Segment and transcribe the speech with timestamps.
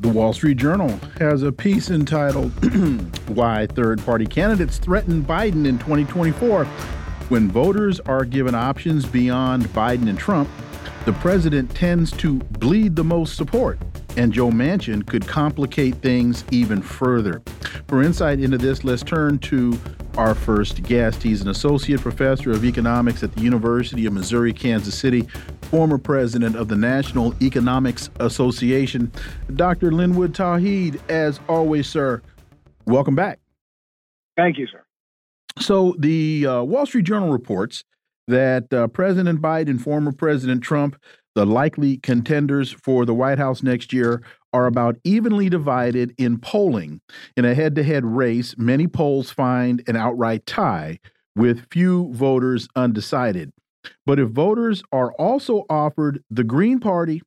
[0.00, 2.52] The Wall Street Journal has a piece entitled
[3.28, 6.64] Why Third Party Candidates Threaten Biden in 2024.
[7.28, 10.48] When voters are given options beyond Biden and Trump,
[11.04, 13.78] the president tends to bleed the most support,
[14.16, 17.42] and Joe Manchin could complicate things even further.
[17.86, 19.78] For insight into this, let's turn to
[20.20, 21.22] our first guest.
[21.22, 25.22] He's an associate professor of economics at the University of Missouri Kansas City,
[25.62, 29.10] former president of the National Economics Association,
[29.56, 29.90] Dr.
[29.90, 31.00] Linwood Tauheed.
[31.08, 32.20] As always, sir,
[32.84, 33.38] welcome back.
[34.36, 34.84] Thank you, sir.
[35.58, 37.82] So, the uh, Wall Street Journal reports
[38.28, 40.96] that uh, President Biden and former President Trump,
[41.34, 47.00] the likely contenders for the White House next year, are about evenly divided in polling.
[47.36, 50.98] In a head to head race, many polls find an outright tie,
[51.36, 53.52] with few voters undecided.
[54.04, 57.22] But if voters are also offered the Green Party,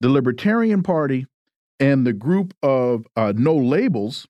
[0.00, 1.26] the Libertarian Party,
[1.80, 4.26] and the group of uh, no labels,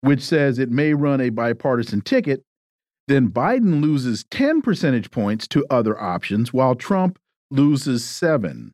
[0.00, 2.44] which says it may run a bipartisan ticket,
[3.08, 7.18] then Biden loses 10 percentage points to other options, while Trump
[7.50, 8.72] loses seven.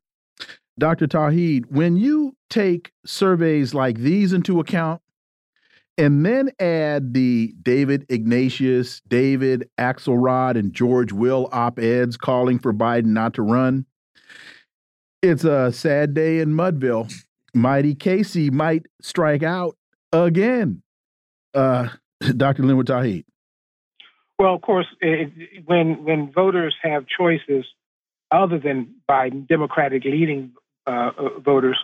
[0.78, 1.06] Dr.
[1.06, 5.00] Tauheed, when you take surveys like these into account
[5.96, 12.74] and then add the David Ignatius, David Axelrod, and George Will op eds calling for
[12.74, 13.86] Biden not to run,
[15.22, 17.11] it's a sad day in Mudville.
[17.55, 19.77] Mighty Casey might strike out
[20.12, 20.83] again.
[21.55, 21.89] Uh,
[22.36, 22.64] Dr.
[22.64, 23.24] Linwood Tauheed.
[24.39, 25.33] Well, of course, it,
[25.64, 27.64] when when voters have choices
[28.31, 30.53] other than Biden, Democratic leading
[30.87, 31.79] uh, uh, voters,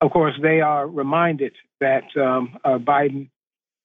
[0.00, 3.28] of course, they are reminded that um, uh, Biden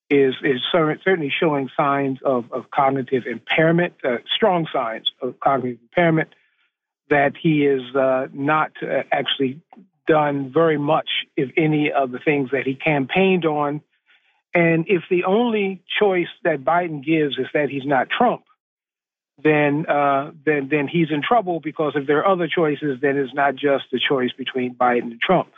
[0.09, 6.29] is is certainly showing signs of, of cognitive impairment, uh, strong signs of cognitive impairment.
[7.09, 9.61] That he is uh, not uh, actually
[10.07, 13.81] done very much, if any, of the things that he campaigned on.
[14.53, 18.43] And if the only choice that Biden gives is that he's not Trump,
[19.43, 23.33] then uh, then then he's in trouble because if there are other choices, then it's
[23.33, 25.49] not just the choice between Biden and Trump.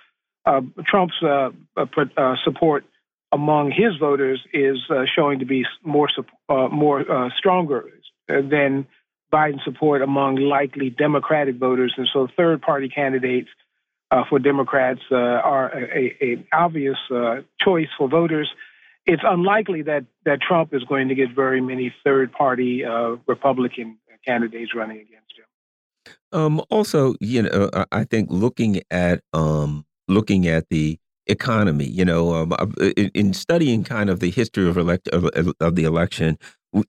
[0.45, 1.85] Uh, Trump's uh, uh,
[2.18, 2.84] uh support
[3.31, 6.09] among his voters is uh, showing to be more
[6.50, 7.89] more stronger
[8.28, 8.85] than
[9.31, 13.50] Biden's support among likely Democratic voters, and so third-party candidates
[14.28, 16.97] for Democrats are an obvious
[17.63, 18.50] choice for voters
[19.06, 23.98] it's unlikely that that Trump is going to get very many third party uh, Republican
[24.26, 26.16] candidates running against him.
[26.32, 32.34] Um, also, you know, I think looking at um, looking at the economy, you know,
[32.34, 32.54] um,
[33.14, 35.30] in studying kind of the history of elect of,
[35.60, 36.38] of, the election,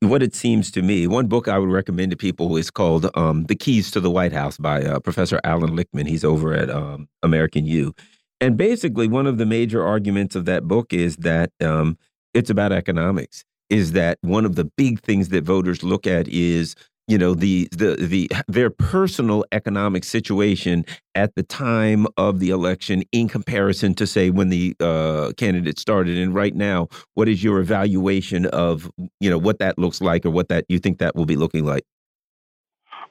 [0.01, 3.45] what it seems to me, one book I would recommend to people is called um,
[3.45, 6.09] "The Keys to the White House" by uh, Professor Alan Lichtman.
[6.09, 7.95] He's over at um, American U.
[8.41, 11.99] And basically, one of the major arguments of that book is that um,
[12.33, 13.45] it's about economics.
[13.69, 16.75] Is that one of the big things that voters look at is
[17.11, 20.85] you know the the the their personal economic situation
[21.17, 26.17] at the time of the election in comparison to say when the uh, candidate started
[26.17, 30.31] and right now what is your evaluation of you know what that looks like or
[30.31, 31.83] what that you think that will be looking like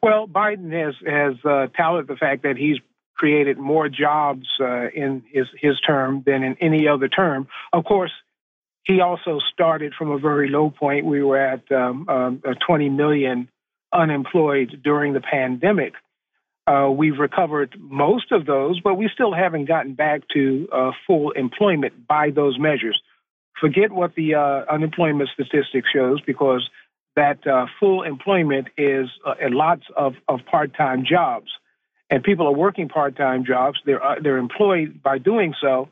[0.02, 2.78] well biden has has uh, touted the fact that he's
[3.22, 8.12] created more jobs uh, in his his term than in any other term of course
[8.90, 11.06] he also started from a very low point.
[11.06, 13.48] We were at um, um, 20 million
[13.94, 15.94] unemployed during the pandemic.
[16.66, 21.32] Uh, we've recovered most of those, but we still haven't gotten back to uh, full
[21.32, 23.00] employment by those measures.
[23.62, 26.68] Forget what the uh, unemployment statistics shows because
[27.16, 31.52] that uh, full employment is uh, lots of, of part-time jobs,
[32.10, 33.80] and people are working part-time jobs.
[33.86, 35.90] They're uh, they're employed by doing so,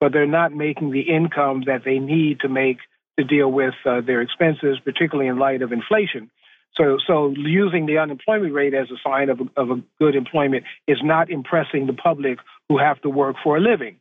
[0.00, 2.78] but they're not making the income that they need to make
[3.18, 6.30] to deal with uh, their expenses, particularly in light of inflation.
[6.76, 10.64] So, so using the unemployment rate as a sign of a, of a good employment
[10.86, 13.96] is not impressing the public who have to work for a living.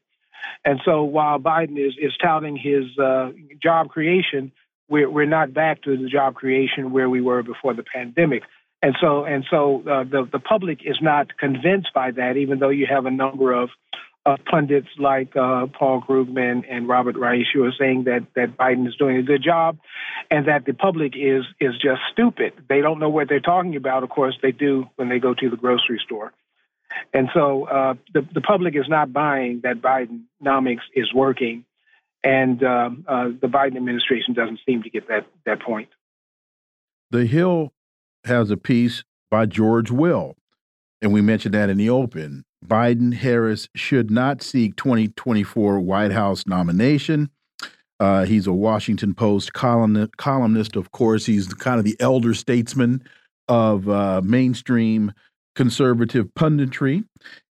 [0.64, 3.32] And so, while Biden is is touting his uh,
[3.62, 4.52] job creation,
[4.90, 8.44] we're we're not back to the job creation where we were before the pandemic.
[8.86, 12.70] And so, and so uh, the the public is not convinced by that, even though
[12.70, 13.72] you have a number of
[14.28, 18.88] uh, pundits like uh, Paul Krugman and Robert Reich who are saying that that Biden
[18.88, 19.80] is doing a good job,
[20.30, 22.54] and that the public is is just stupid.
[22.70, 24.04] They don't know what they're talking about.
[24.04, 26.32] Of course, they do when they go to the grocery store.
[27.12, 31.66] And so uh, the the public is not buying that Bidenomics is working,
[32.24, 35.90] and um, uh, the Biden administration doesn't seem to get that that point.
[37.10, 37.72] The Hill
[38.26, 40.36] has a piece by George Will,
[41.02, 42.46] and we mentioned that in the open.
[42.66, 47.30] Biden Harris should not seek 2024 White House nomination.
[48.00, 51.26] Uh, he's a Washington Post columnist, columnist, of course.
[51.26, 53.04] He's kind of the elder statesman
[53.48, 55.14] of uh, mainstream
[55.56, 57.06] conservative punditry.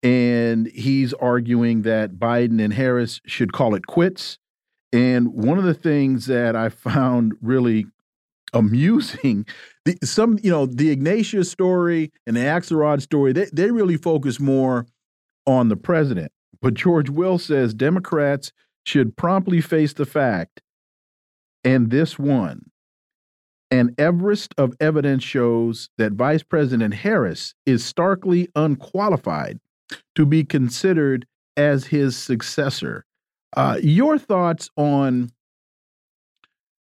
[0.03, 4.39] And he's arguing that Biden and Harris should call it quits.
[4.93, 7.87] And one of the things that I found really
[8.53, 9.47] amusing,
[9.85, 14.41] the, some, you know, the Ignatius story and the Axelrod story, they, they really focus
[14.41, 14.87] more
[15.47, 16.33] on the president.
[16.63, 18.53] But George Will says Democrats
[18.85, 20.61] should promptly face the fact,
[21.65, 22.71] and this one,
[23.71, 29.59] an Everest of evidence shows that Vice President Harris is starkly unqualified
[30.15, 31.27] to be considered
[31.57, 33.05] as his successor.
[33.57, 35.31] Uh, your thoughts on,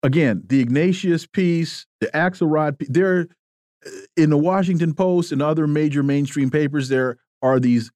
[0.07, 3.27] again, the Ignatius piece, the Axelrod piece, there
[3.85, 7.91] uh, in the Washington Post and other major mainstream papers, there are these,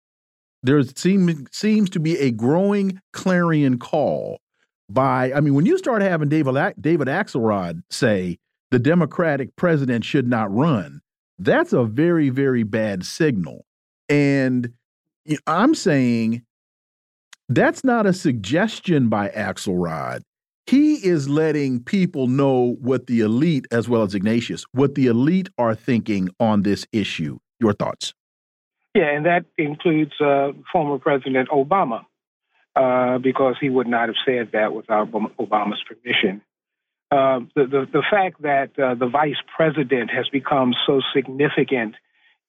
[0.64, 4.40] there seem, seems to be a growing clarion call
[4.88, 8.38] by, I mean, when you start having David, David Axelrod say,
[8.72, 11.00] the Democratic president should not run,
[11.38, 13.64] that's a very, very bad signal.
[14.08, 14.72] And
[15.46, 16.42] I'm saying
[17.48, 20.22] that's not a suggestion by Axelrod.
[20.70, 25.48] He is letting people know what the elite, as well as Ignatius, what the elite
[25.58, 27.40] are thinking on this issue.
[27.58, 28.14] Your thoughts?
[28.94, 32.04] Yeah, and that includes uh, former President Obama,
[32.76, 36.40] uh, because he would not have said that without Obama's permission.
[37.10, 41.96] Uh, the, the, the fact that uh, the vice president has become so significant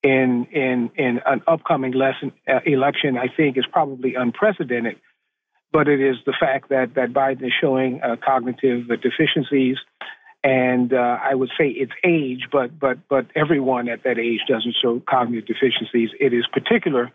[0.03, 4.97] in in in an upcoming lesson, uh, election, I think, is probably unprecedented.
[5.71, 9.77] But it is the fact that that Biden is showing uh, cognitive deficiencies,
[10.43, 14.75] and uh, I would say it's age, but but but everyone at that age doesn't
[14.81, 16.09] show cognitive deficiencies.
[16.19, 17.11] It is particular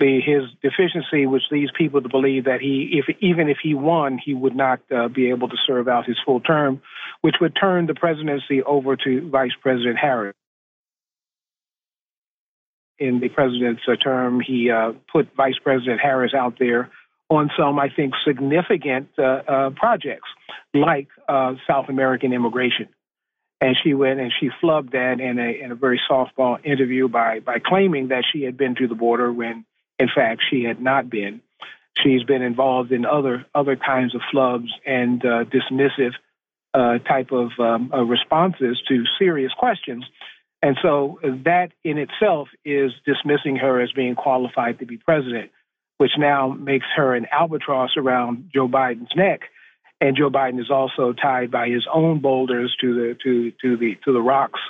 [0.00, 4.34] his deficiency, which leads people to believe that he, if even if he won, he
[4.34, 6.80] would not uh, be able to serve out his full term,
[7.20, 10.34] which would turn the presidency over to Vice President Harris.
[12.98, 16.90] In the president's uh, term, he uh, put Vice President Harris out there
[17.30, 20.28] on some, I think, significant uh, uh, projects
[20.74, 22.88] like uh, South American immigration.
[23.62, 27.40] And she went and she flubbed that in a in a very softball interview by
[27.40, 29.64] by claiming that she had been to the border when
[29.98, 31.42] in fact, she had not been.
[32.02, 36.12] She's been involved in other other kinds of flubs and dismissive
[36.72, 40.04] uh, type of um, uh, responses to serious questions.
[40.62, 45.50] And so that in itself is dismissing her as being qualified to be president,
[46.00, 49.42] which now makes her an albatross around Joe Biden's neck.
[50.00, 53.98] And Joe Biden is also tied by his own boulders to the to to the
[54.06, 54.60] to the rocks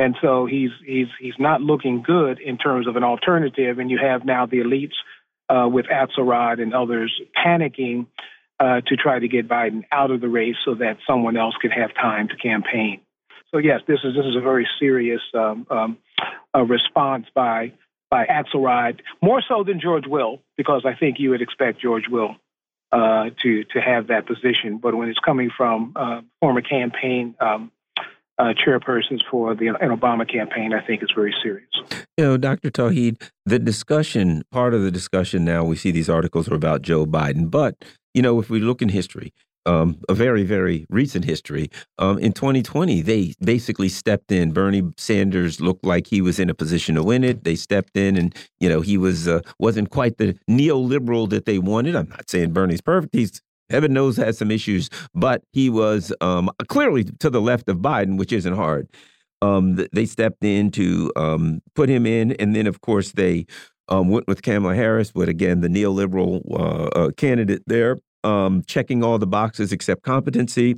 [0.00, 3.78] and so he's he's he's not looking good in terms of an alternative.
[3.78, 4.94] And you have now the elites
[5.50, 8.06] uh, with Axelrod and others panicking
[8.58, 11.72] uh, to try to get Biden out of the race so that someone else could
[11.72, 13.02] have time to campaign.
[13.50, 15.98] So yes, this is this is a very serious um, um,
[16.66, 17.72] response by
[18.10, 22.36] by Axelrod, more so than George Will, because I think you would expect George Will
[22.92, 24.78] uh, to to have that position.
[24.78, 27.70] But when it's coming from uh, former campaign um,
[28.38, 31.70] uh, chairpersons for the an Obama campaign, I think is very serious.
[32.16, 32.70] You know, Dr.
[32.70, 37.06] Tauheed, the discussion, part of the discussion now, we see these articles are about Joe
[37.06, 37.76] Biden, but
[38.12, 39.32] you know, if we look in history,
[39.66, 41.70] um, a very, very recent history.
[41.98, 44.52] Um, in 2020, they basically stepped in.
[44.52, 47.44] Bernie Sanders looked like he was in a position to win it.
[47.44, 51.58] They stepped in, and you know he was uh, wasn't quite the neoliberal that they
[51.58, 51.96] wanted.
[51.96, 53.14] I'm not saying Bernie's perfect.
[53.14, 57.78] He's heaven knows has some issues, but he was um, clearly to the left of
[57.78, 58.88] Biden, which isn't hard.
[59.42, 63.46] Um, they stepped in to um, put him in, and then of course they
[63.88, 69.02] um, went with Kamala Harris, but again the neoliberal uh, uh, candidate there, um, checking
[69.02, 70.76] all the boxes except competency.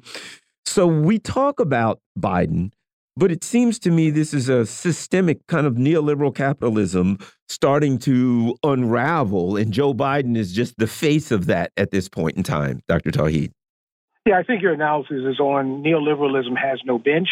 [0.65, 2.73] So we talk about Biden
[3.17, 7.19] but it seems to me this is a systemic kind of neoliberal capitalism
[7.49, 12.37] starting to unravel, and Joe Biden is just the face of that at this point
[12.37, 13.11] in time, Dr.
[13.11, 13.51] Tauheed.
[14.25, 17.29] Yeah, I think your analysis is on neoliberalism has no bench.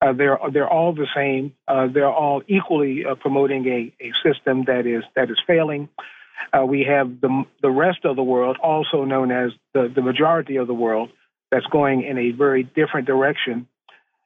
[0.00, 1.54] Uh, they're they're all the same.
[1.66, 5.88] Uh, they're all equally uh, promoting a, a system that is that is failing.
[6.52, 10.56] Uh, we have the the rest of the world, also known as the, the majority
[10.56, 11.10] of the world,
[11.50, 13.66] that's going in a very different direction.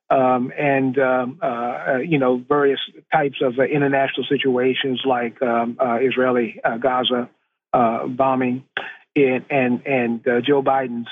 [0.08, 2.80] Um, and um, uh, uh, you know various
[3.12, 7.28] types of international situations like um, Israeli Gaza
[7.72, 8.64] bombing,
[9.16, 11.08] and and, and Joe Biden's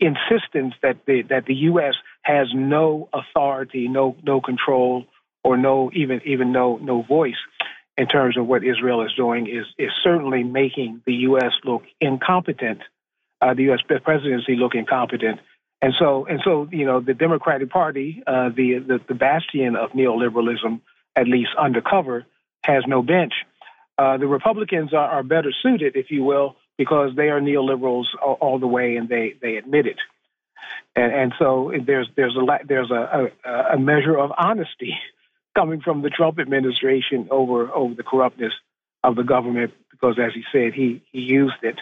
[0.00, 1.94] insistence that the that the U.S.
[2.22, 5.06] has no authority, no no control,
[5.42, 7.34] or no even even no no voice
[7.96, 11.52] in terms of what Israel is doing is is certainly making the U.S.
[11.64, 12.80] look incompetent,
[13.40, 13.80] uh, the U.S.
[14.02, 15.40] presidency look incompetent,
[15.80, 19.90] and so and so you know the Democratic Party, uh, the, the, the bastion of
[19.92, 20.80] neoliberalism,
[21.14, 22.26] at least undercover,
[22.64, 23.32] has no bench.
[23.98, 28.34] Uh, the Republicans are, are better suited, if you will, because they are neoliberals all,
[28.34, 29.98] all the way, and they they admit it.
[30.94, 34.94] And, and so there's there's a there's a, a, a measure of honesty
[35.56, 38.52] coming from the Trump administration over over the corruptness
[39.02, 41.76] of the government, because as he said, he he used it,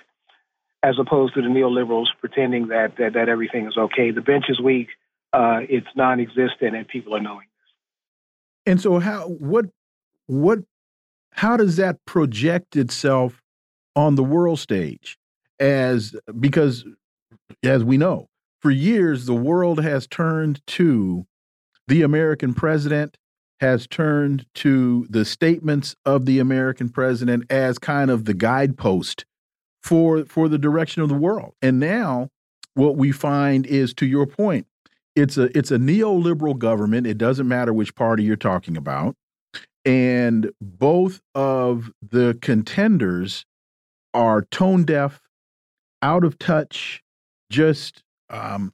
[0.83, 4.11] as opposed to the neoliberals pretending that that, that everything is okay.
[4.13, 4.89] The bench is weak,
[5.33, 8.73] uh, it's non-existent, and people are knowing this.
[8.73, 9.67] And so, how what
[10.27, 10.61] what
[11.33, 13.43] how does that project itself
[13.97, 15.19] on the world stage
[15.59, 16.85] as because
[17.63, 18.29] as we know
[18.61, 21.27] for years the world has turned to
[21.87, 23.17] the american president
[23.61, 29.25] has turned to the statements of the american president as kind of the guidepost
[29.85, 31.53] for for the direction of the world.
[31.61, 32.31] And now
[32.73, 34.67] what we find is to your point
[35.15, 37.07] it's a it's a neoliberal government.
[37.07, 39.15] It doesn't matter which party you're talking about.
[39.85, 43.45] And both of the contenders
[44.15, 45.21] are tone deaf,
[46.01, 47.03] out of touch,
[47.51, 48.73] just um,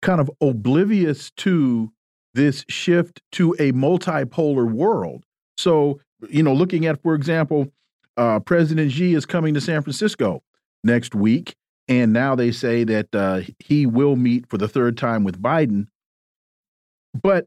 [0.00, 1.92] kind of oblivious to
[2.34, 5.24] this shift to a multipolar world.
[5.56, 7.72] So, you know, looking at, for example,
[8.16, 10.42] uh, President Xi is coming to San Francisco
[10.82, 11.54] next week,
[11.88, 15.86] and now they say that uh, he will meet for the third time with Biden.
[17.20, 17.46] But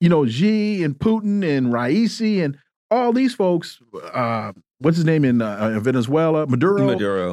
[0.00, 2.56] you know, Xi and Putin and Raisi and
[2.90, 3.80] all these folks,
[4.12, 6.86] uh, what's his name in uh, Venezuela, Maduro.
[6.86, 7.32] Maduro.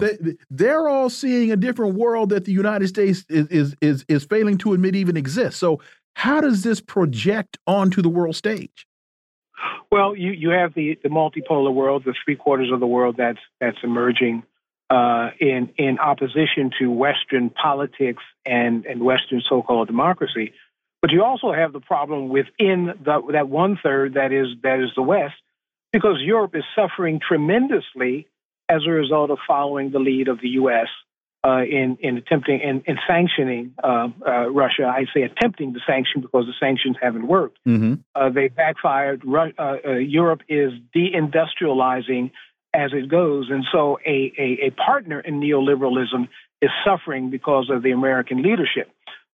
[0.50, 4.26] They, are all seeing a different world that the United States is, is is is
[4.26, 5.60] failing to admit even exists.
[5.60, 5.80] So,
[6.16, 8.88] how does this project onto the world stage?
[9.92, 13.40] Well, you you have the the multipolar world, the three quarters of the world that's
[13.60, 14.44] that's emerging
[14.90, 20.54] uh, in in opposition to Western politics and and Western so-called democracy.
[21.02, 24.90] But you also have the problem within the, that one third that is that is
[24.96, 25.36] the West,
[25.94, 28.28] because Europe is suffering tremendously
[28.68, 30.88] as a result of following the lead of the U.S.
[31.46, 34.86] Uh, in in attempting in, in sanctioning uh, uh, Russia.
[34.88, 37.60] I say attempting to sanction because the sanctions haven't worked.
[37.68, 37.96] Mm-hmm.
[38.16, 39.24] Uh, they backfired.
[39.24, 42.32] Ru- uh, uh, Europe is deindustrializing
[42.74, 46.28] as it goes, and so a, a, a partner in neoliberalism
[46.64, 48.90] is suffering because of the American leadership.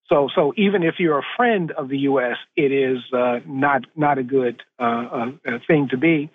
[0.10, 4.18] So, so even if you're a friend of the U.S., it is uh, not not
[4.18, 6.30] a good uh, uh, thing to be.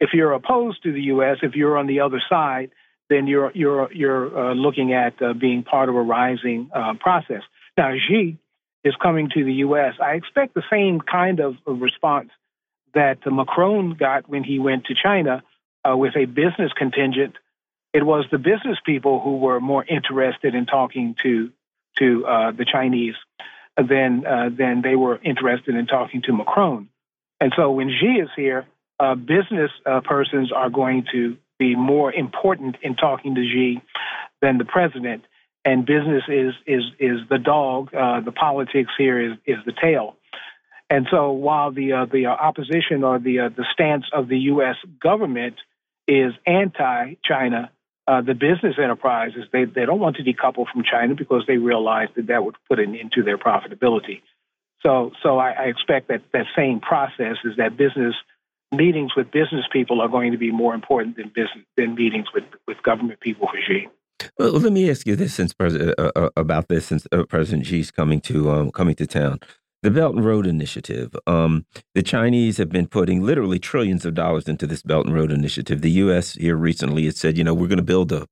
[0.00, 2.72] If you're opposed to the U.S., if you're on the other side,
[3.10, 7.42] then you're you're you're uh, looking at uh, being part of a rising uh, process.
[7.76, 8.38] Now, Xi
[8.84, 9.94] is coming to the U.S.
[10.02, 12.30] I expect the same kind of, response
[12.94, 15.42] that Macron got when he went to China
[15.84, 17.36] with a business contingent.
[17.92, 21.52] It was the business people who were more interested in talking to
[21.98, 23.14] to uh, the Chinese
[23.76, 26.88] than uh, than they were interested in talking to Macron.
[27.40, 28.66] And so when Xi is here,
[28.98, 33.80] uh, business uh, persons are going to be more important in talking to Xi
[34.42, 35.22] than the president.
[35.64, 37.94] And business is is is the dog.
[37.94, 40.16] Uh, the politics here is is the tail.
[40.88, 44.76] And so while the uh, the opposition or the the stance of the U.S.
[45.00, 45.56] government
[46.08, 47.70] is anti-China,
[48.08, 52.08] uh, the business enterprises, they, they don't want to decouple from China because they realize
[52.16, 54.22] that that would put an end to their profitability.
[54.82, 58.14] So, so I, I expect that that same process is that business
[58.72, 62.44] meetings with business people are going to be more important than business than meetings with
[62.66, 63.88] with government people for Xi.
[64.38, 67.90] Well, let me ask you this, since uh, uh, about this, since uh, President Xi's
[67.90, 69.40] coming to um, coming to town
[69.82, 71.14] the Belt and Road Initiative.
[71.26, 75.32] Um, the Chinese have been putting literally trillions of dollars into this Belt and Road
[75.32, 75.80] Initiative.
[75.80, 76.34] The U.S.
[76.34, 78.26] here recently had said, you know, we're going to build a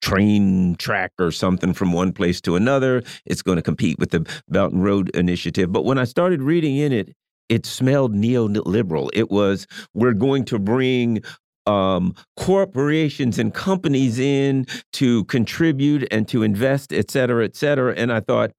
[0.00, 3.02] train track or something from one place to another.
[3.26, 5.70] It's going to compete with the Belt and Road Initiative.
[5.70, 7.14] But when I started reading in it,
[7.48, 9.10] it smelled neoliberal.
[9.12, 11.22] It was, we're going to bring
[11.66, 17.94] um, corporations and companies in to contribute and to invest, et cetera, et cetera.
[17.94, 18.52] And I thought,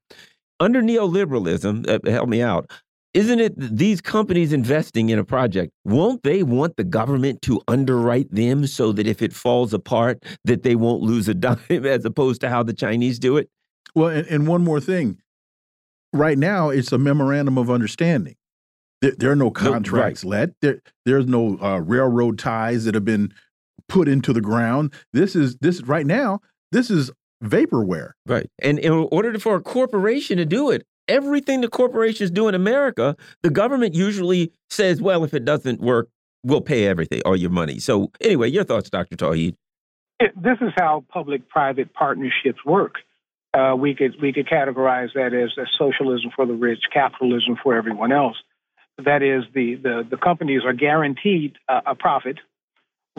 [0.59, 2.69] under neoliberalism, uh, help me out.
[3.15, 5.71] Isn't it these companies investing in a project?
[5.83, 10.61] Won't they want the government to underwrite them so that if it falls apart, that
[10.61, 13.49] they won't lose a dime, as opposed to how the Chinese do it?
[13.95, 15.17] Well, and, and one more thing.
[16.13, 18.35] Right now, it's a memorandum of understanding.
[19.01, 20.39] There, there are no contracts no, right.
[20.39, 20.49] let.
[20.61, 23.33] There, there's no uh, railroad ties that have been
[23.87, 24.93] put into the ground.
[25.13, 26.41] This is this right now.
[26.71, 27.11] This is
[27.43, 28.11] vaporware.
[28.25, 28.49] Right.
[28.61, 33.15] And in order for a corporation to do it, everything the corporations do in America,
[33.41, 36.09] the government usually says, well, if it doesn't work,
[36.43, 37.79] we'll pay everything, all your money.
[37.79, 39.15] So, anyway, your thoughts, Dr.
[39.15, 39.55] Tauheed?
[40.19, 42.95] This is how public-private partnerships work.
[43.53, 47.75] Uh, we could we could categorize that as a socialism for the rich, capitalism for
[47.75, 48.35] everyone else.
[49.05, 52.37] That is, the the, the companies are guaranteed a, a profit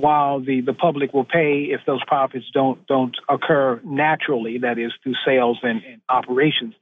[0.01, 4.93] while the, the public will pay if those profits don't don't occur naturally, that is
[5.03, 6.75] through sales and, and operations.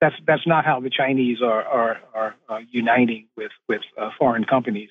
[0.00, 4.44] That's that's not how the Chinese are are, are uh, uniting with with uh, foreign
[4.44, 4.90] companies.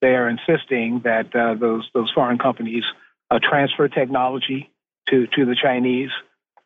[0.00, 2.84] They are insisting that uh, those those foreign companies
[3.30, 4.70] uh, transfer technology
[5.08, 6.10] to to the Chinese,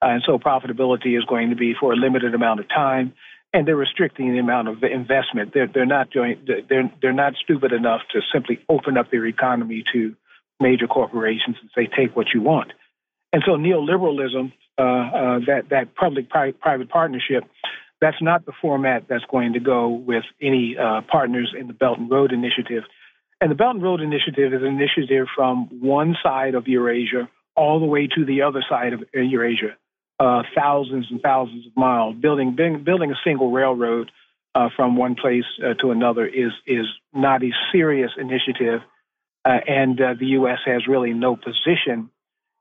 [0.02, 3.14] uh, and so profitability is going to be for a limited amount of time.
[3.54, 5.54] And they're restricting the amount of the investment.
[5.54, 9.84] They're they're not doing they're they're not stupid enough to simply open up their economy
[9.94, 10.14] to
[10.60, 12.72] major corporations and say, take what you want.
[13.32, 17.44] And so neoliberalism, uh, uh, that, that public private partnership,
[18.00, 21.98] that's not the format that's going to go with any uh, partners in the Belt
[21.98, 22.84] and Road Initiative.
[23.40, 27.80] And the Belt and Road Initiative is an initiative from one side of Eurasia all
[27.80, 29.76] the way to the other side of Eurasia,
[30.18, 32.16] uh, thousands and thousands of miles.
[32.16, 34.10] Building, building a single railroad
[34.54, 38.80] uh, from one place uh, to another is, is not a serious initiative
[39.44, 40.58] uh, and uh, the U.S.
[40.64, 42.10] has really no position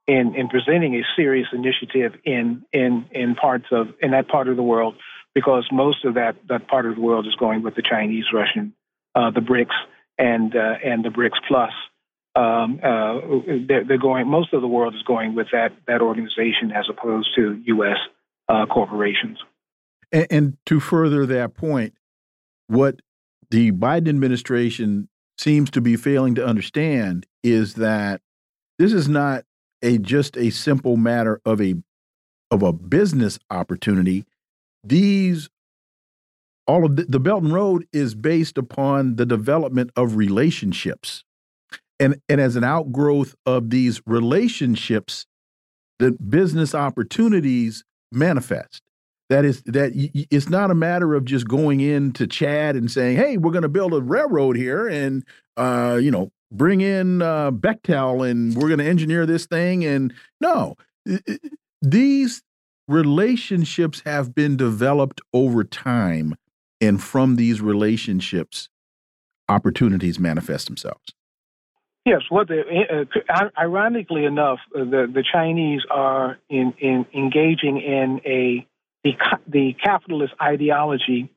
[0.05, 4.57] in, in presenting a serious initiative in, in, in parts of in that part of
[4.57, 4.95] the world
[5.33, 8.73] because most of that, that part of the world is going with the Chinese, Russian,
[9.15, 9.75] uh, the BRICS,
[10.17, 11.71] and and the BRICS Plus.
[12.35, 13.19] Um, uh,
[13.67, 14.27] they're, they're, going.
[14.27, 17.97] Most of the world is going with that that organization as opposed to U.S.
[18.49, 19.37] Uh, corporations.
[20.11, 21.93] And, and to further that point,
[22.67, 23.01] what
[23.51, 28.21] the Biden administration seems to be failing to understand is that
[28.79, 29.43] this is not
[29.83, 31.75] a just a simple matter of a
[32.49, 34.25] of a business opportunity.
[34.83, 35.49] These
[36.65, 41.23] all of the, the Belt and Road is based upon the development of relationships.
[41.99, 45.25] And, and as an outgrowth of these relationships,
[45.99, 48.81] the business opportunities manifest.
[49.29, 49.91] That is that
[50.29, 53.69] it's not a matter of just going into Chad and saying, "Hey, we're going to
[53.69, 55.23] build a railroad here, and
[55.57, 60.13] uh, you know, bring in uh, Bechtel, and we're going to engineer this thing." And
[60.41, 60.75] no,
[61.81, 62.43] these
[62.87, 66.35] relationships have been developed over time,
[66.81, 68.67] and from these relationships,
[69.47, 71.13] opportunities manifest themselves.
[72.05, 78.67] Yes, what the, uh, ironically enough, the the Chinese are in, in engaging in a
[79.03, 79.13] the,
[79.47, 81.29] the capitalist ideology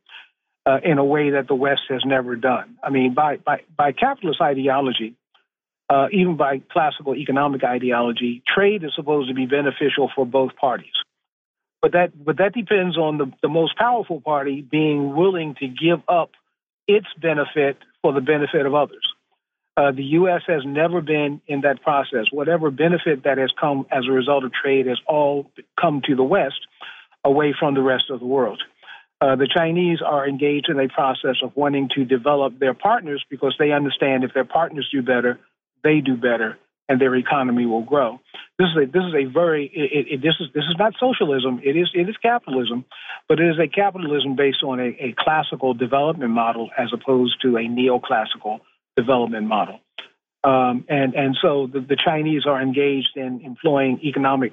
[0.66, 2.76] uh, in a way that the West has never done.
[2.82, 5.14] I mean, by, by, by capitalist ideology,
[5.88, 10.92] uh, even by classical economic ideology, trade is supposed to be beneficial for both parties.
[11.80, 16.00] But that, but that depends on the, the most powerful party being willing to give
[16.08, 16.30] up
[16.88, 19.06] its benefit for the benefit of others.
[19.76, 20.40] Uh, the U.S.
[20.46, 22.24] has never been in that process.
[22.32, 26.22] Whatever benefit that has come as a result of trade has all come to the
[26.22, 26.60] West
[27.24, 28.62] away from the rest of the world.
[29.20, 33.54] Uh, the Chinese are engaged in a process of wanting to develop their partners because
[33.58, 35.38] they understand if their partners do better,
[35.84, 36.58] they do better,
[36.88, 38.20] and their economy will grow.
[38.58, 41.60] This is a this is a very it, it, this is this is not socialism.
[41.62, 42.84] It is it is capitalism,
[43.28, 47.56] but it is a capitalism based on a, a classical development model as opposed to
[47.56, 48.60] a neoclassical
[48.96, 49.80] development model.
[50.44, 54.52] Um, and and so the, the Chinese are engaged in employing economic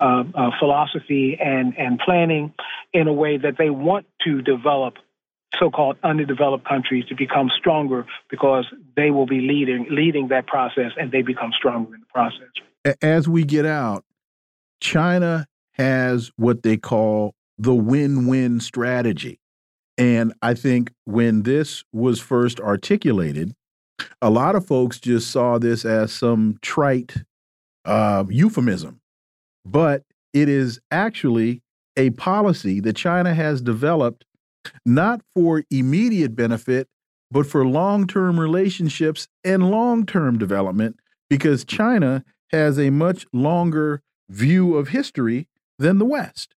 [0.00, 2.52] uh, uh, philosophy and, and planning
[2.92, 4.96] in a way that they want to develop
[5.58, 11.12] so-called underdeveloped countries to become stronger because they will be leading leading that process and
[11.12, 12.96] they become stronger in the process.
[13.00, 14.04] As we get out,
[14.80, 19.40] China has what they call the win-win strategy.
[19.96, 23.54] And I think when this was first articulated,
[24.20, 27.14] a lot of folks just saw this as some trite
[27.84, 29.00] uh, euphemism
[29.66, 31.62] but it is actually
[31.96, 34.24] a policy that China has developed
[34.84, 36.88] not for immediate benefit,
[37.30, 40.96] but for long term relationships and long term development,
[41.28, 46.54] because China has a much longer view of history than the West.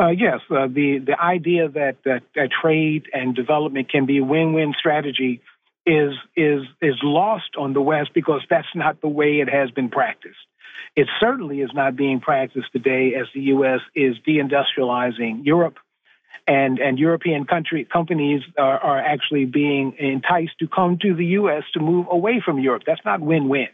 [0.00, 4.24] Uh, yes, uh, the the idea that, that, that trade and development can be a
[4.24, 5.40] win-win strategy
[5.88, 9.88] is is is lost on the West because that's not the way it has been
[9.88, 10.36] practiced.
[10.94, 13.80] It certainly is not being practiced today as the U.S.
[13.94, 15.78] is deindustrializing Europe,
[16.46, 21.62] and and European country companies are, are actually being enticed to come to the U.S.
[21.72, 22.82] to move away from Europe.
[22.86, 23.68] That's not win-win.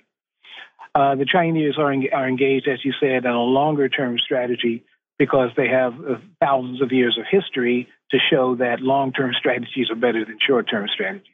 [0.95, 4.85] Uh, the Chinese are, are engaged, as you said, in a longer-term strategy
[5.19, 9.97] because they have uh, thousands of years of history to show that long-term strategies are
[9.97, 11.34] better than short-term strategies.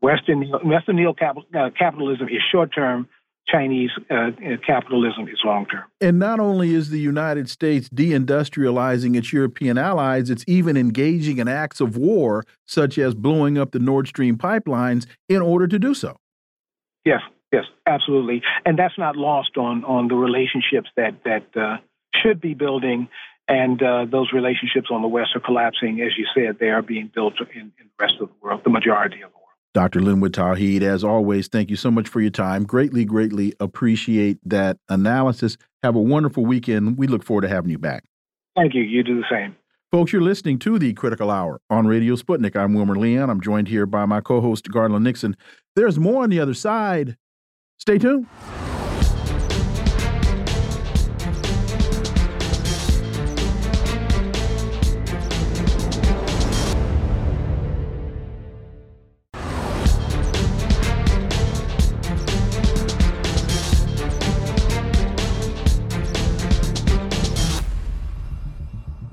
[0.00, 3.08] Western Western neo uh, capitalism is short-term.
[3.48, 4.30] Chinese uh, uh
[4.66, 5.84] capitalism is long-term.
[6.02, 11.48] And not only is the United States deindustrializing its European allies, it's even engaging in
[11.48, 15.94] acts of war, such as blowing up the Nord Stream pipelines, in order to do
[15.94, 16.16] so.
[17.06, 21.78] Yes, yes, absolutely, and that's not lost on on the relationships that that uh,
[22.14, 23.08] should be building,
[23.48, 26.02] and uh, those relationships on the West are collapsing.
[26.02, 28.70] As you said, they are being built in, in the rest of the world, the
[28.70, 29.37] majority of the world.
[29.78, 30.00] Dr.
[30.00, 32.64] Linwood Tauheed, as always, thank you so much for your time.
[32.64, 35.56] Greatly, greatly appreciate that analysis.
[35.84, 36.98] Have a wonderful weekend.
[36.98, 38.02] We look forward to having you back.
[38.56, 38.82] Thank you.
[38.82, 39.54] You do the same.
[39.92, 42.56] Folks, you're listening to the Critical Hour on Radio Sputnik.
[42.56, 43.30] I'm Wilmer Leon.
[43.30, 45.36] I'm joined here by my co host, Garland Nixon.
[45.76, 47.16] There's more on the other side.
[47.76, 48.26] Stay tuned.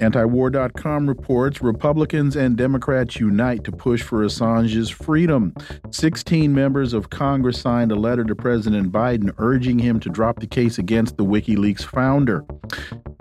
[0.00, 5.52] Antiwar.com reports Republicans and Democrats unite to push for Assange's freedom.
[5.90, 10.46] 16 members of Congress signed a letter to President Biden urging him to drop the
[10.46, 12.44] case against the WikiLeaks founder.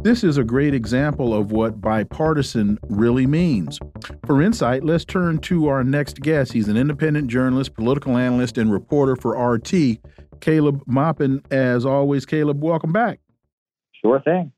[0.04, 3.78] This is a great example of what bipartisan really means.
[4.26, 6.54] For insight, let's turn to our next guest.
[6.54, 10.00] He's an independent journalist, political analyst, and reporter for RT,
[10.40, 11.42] Caleb Maupin.
[11.52, 13.20] As always, Caleb, welcome back.
[14.02, 14.54] Sure thing.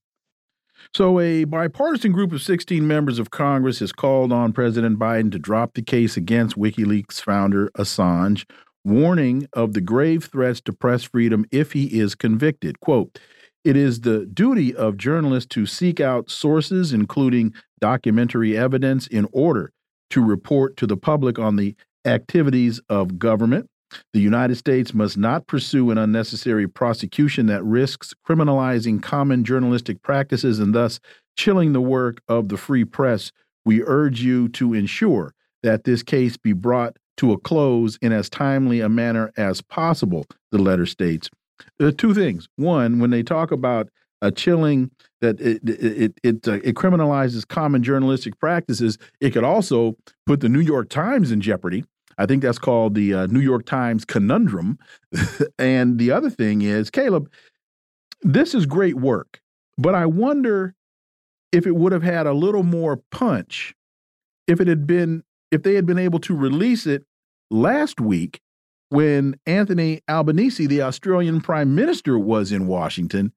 [0.93, 5.39] So, a bipartisan group of 16 members of Congress has called on President Biden to
[5.39, 8.43] drop the case against WikiLeaks founder Assange,
[8.83, 12.81] warning of the grave threats to press freedom if he is convicted.
[12.81, 13.19] Quote,
[13.63, 19.71] it is the duty of journalists to seek out sources, including documentary evidence, in order
[20.09, 21.73] to report to the public on the
[22.03, 23.69] activities of government.
[24.13, 30.59] The United States must not pursue an unnecessary prosecution that risks criminalizing common journalistic practices
[30.59, 30.99] and thus
[31.35, 33.31] chilling the work of the free press.
[33.65, 38.29] We urge you to ensure that this case be brought to a close in as
[38.29, 41.29] timely a manner as possible, the letter states.
[41.79, 42.47] Are two things.
[42.55, 43.89] One, when they talk about
[44.21, 49.95] a chilling that it it it, uh, it criminalizes common journalistic practices, it could also
[50.25, 51.83] put the New York Times in jeopardy
[52.21, 54.77] I think that's called the uh, New York Times conundrum.
[55.59, 57.31] and the other thing is, Caleb,
[58.21, 59.41] this is great work,
[59.77, 60.75] but I wonder
[61.51, 63.73] if it would have had a little more punch
[64.47, 67.03] if it had been if they had been able to release it
[67.49, 68.39] last week
[68.89, 73.33] when Anthony Albanese, the Australian Prime Minister, was in Washington.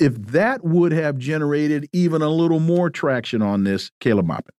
[0.00, 4.54] If that would have generated even a little more traction on this, Caleb Maupin.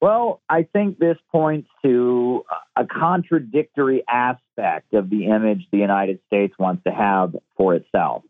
[0.00, 2.44] Well, I think this points to
[2.76, 8.22] a contradictory aspect of the image the United States wants to have for itself.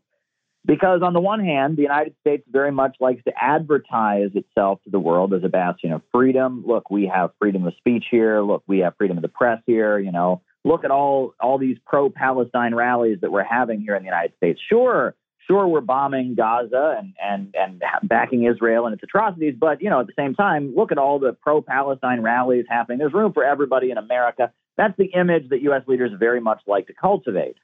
[0.65, 4.89] Because on the one hand, the United States very much likes to advertise itself to
[4.89, 6.63] the world as a bastion of freedom.
[6.67, 8.41] Look, we have freedom of speech here.
[8.41, 9.97] Look, we have freedom of the press here.
[9.97, 14.07] You know, look at all all these pro-Palestine rallies that we're having here in the
[14.07, 14.59] United States.
[14.67, 15.15] Sure,
[15.49, 19.99] sure we're bombing Gaza and, and, and backing Israel and its atrocities, but you know
[19.99, 22.99] at the same time, look at all the pro-Palestine rallies happening.
[22.99, 24.51] There's room for everybody in America.
[24.77, 25.83] That's the image that U.S.
[25.87, 27.57] leaders very much like to cultivate.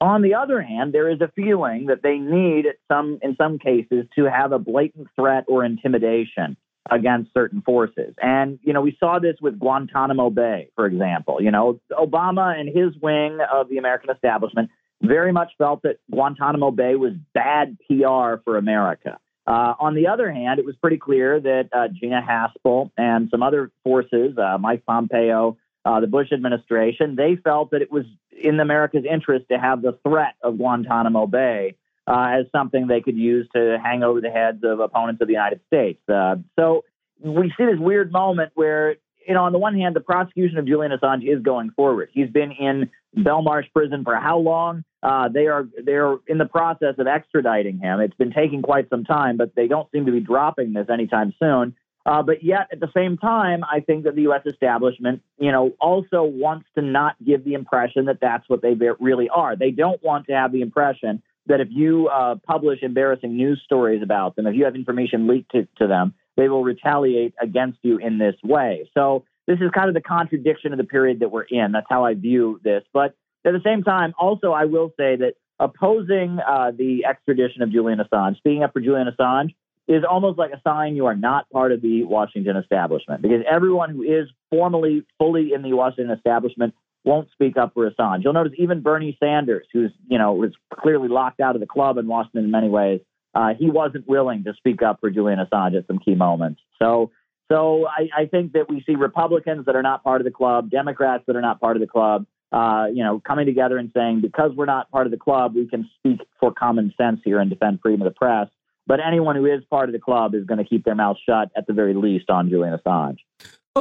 [0.00, 4.06] On the other hand, there is a feeling that they need some, in some cases,
[4.16, 6.56] to have a blatant threat or intimidation
[6.90, 8.14] against certain forces.
[8.20, 11.40] And, you know, we saw this with Guantanamo Bay, for example.
[11.40, 14.70] You know, Obama and his wing of the American establishment
[15.02, 19.18] very much felt that Guantanamo Bay was bad PR for America.
[19.46, 23.42] Uh, on the other hand, it was pretty clear that uh, Gina Haspel and some
[23.42, 28.58] other forces, uh, Mike Pompeo, uh, the Bush administration, they felt that it was in
[28.58, 31.76] America's interest to have the threat of Guantanamo Bay
[32.06, 35.34] uh, as something they could use to hang over the heads of opponents of the
[35.34, 36.00] United States.
[36.08, 36.84] Uh, so
[37.22, 40.66] we see this weird moment where you know, on the one hand, the prosecution of
[40.66, 42.10] Julian Assange is going forward.
[42.12, 44.84] He's been in Belmarsh prison for how long?
[45.02, 48.00] Uh, they are they're in the process of extraditing him.
[48.00, 51.34] It's been taking quite some time, but they don't seem to be dropping this anytime
[51.38, 51.74] soon.
[52.06, 54.42] Uh, but yet, at the same time, I think that the U.S.
[54.44, 59.30] establishment, you know, also wants to not give the impression that that's what they really
[59.30, 59.56] are.
[59.56, 64.02] They don't want to have the impression that if you uh, publish embarrassing news stories
[64.02, 67.98] about them, if you have information leaked to, to them, they will retaliate against you
[67.98, 68.88] in this way.
[68.94, 71.72] So this is kind of the contradiction of the period that we're in.
[71.72, 72.82] That's how I view this.
[72.92, 77.70] But at the same time, also, I will say that opposing uh, the extradition of
[77.70, 79.54] Julian Assange, speaking up for Julian Assange,
[79.86, 83.90] is almost like a sign you are not part of the Washington establishment because everyone
[83.90, 88.24] who is formally, fully in the Washington establishment won't speak up for Assange.
[88.24, 91.98] You'll notice even Bernie Sanders, who's, you know, was clearly locked out of the club
[91.98, 93.00] in Washington in many ways,
[93.34, 96.60] uh, he wasn't willing to speak up for Julian Assange at some key moments.
[96.80, 97.10] So,
[97.50, 100.70] so I, I, think that we see Republicans that are not part of the club,
[100.70, 104.20] Democrats that are not part of the club, uh, you know, coming together and saying
[104.20, 107.50] because we're not part of the club, we can speak for common sense here and
[107.50, 108.48] defend freedom of the press.
[108.86, 111.50] But anyone who is part of the club is going to keep their mouth shut
[111.56, 113.18] at the very least on Julian Assange.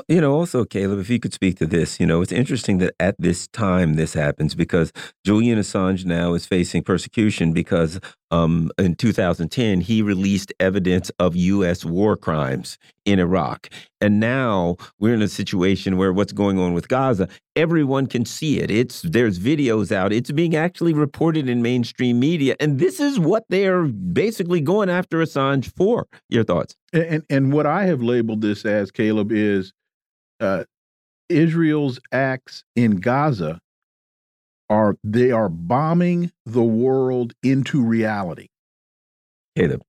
[0.08, 2.96] You know, also, Caleb, if you could speak to this, you know, it's interesting that
[3.00, 4.92] at this time this happens because
[5.24, 8.00] Julian Assange now is facing persecution because
[8.32, 11.86] um, in 2010 he released evidence of U.S.
[11.86, 13.70] war crimes in Iraq.
[14.02, 18.60] And now we're in a situation where what's going on with Gaza, everyone can see
[18.60, 18.72] it.
[18.72, 22.56] It's There's videos out, it's being actually reported in mainstream media.
[22.60, 26.08] And this is what they're basically going after Assange for.
[26.30, 26.76] Your thoughts?
[26.92, 29.72] And, and what I have labeled this as, Caleb, is
[30.44, 30.66] uh,
[31.30, 33.60] Israel's acts in Gaza
[34.70, 38.48] are they are bombing the world into reality.
[39.56, 39.82] Caleb.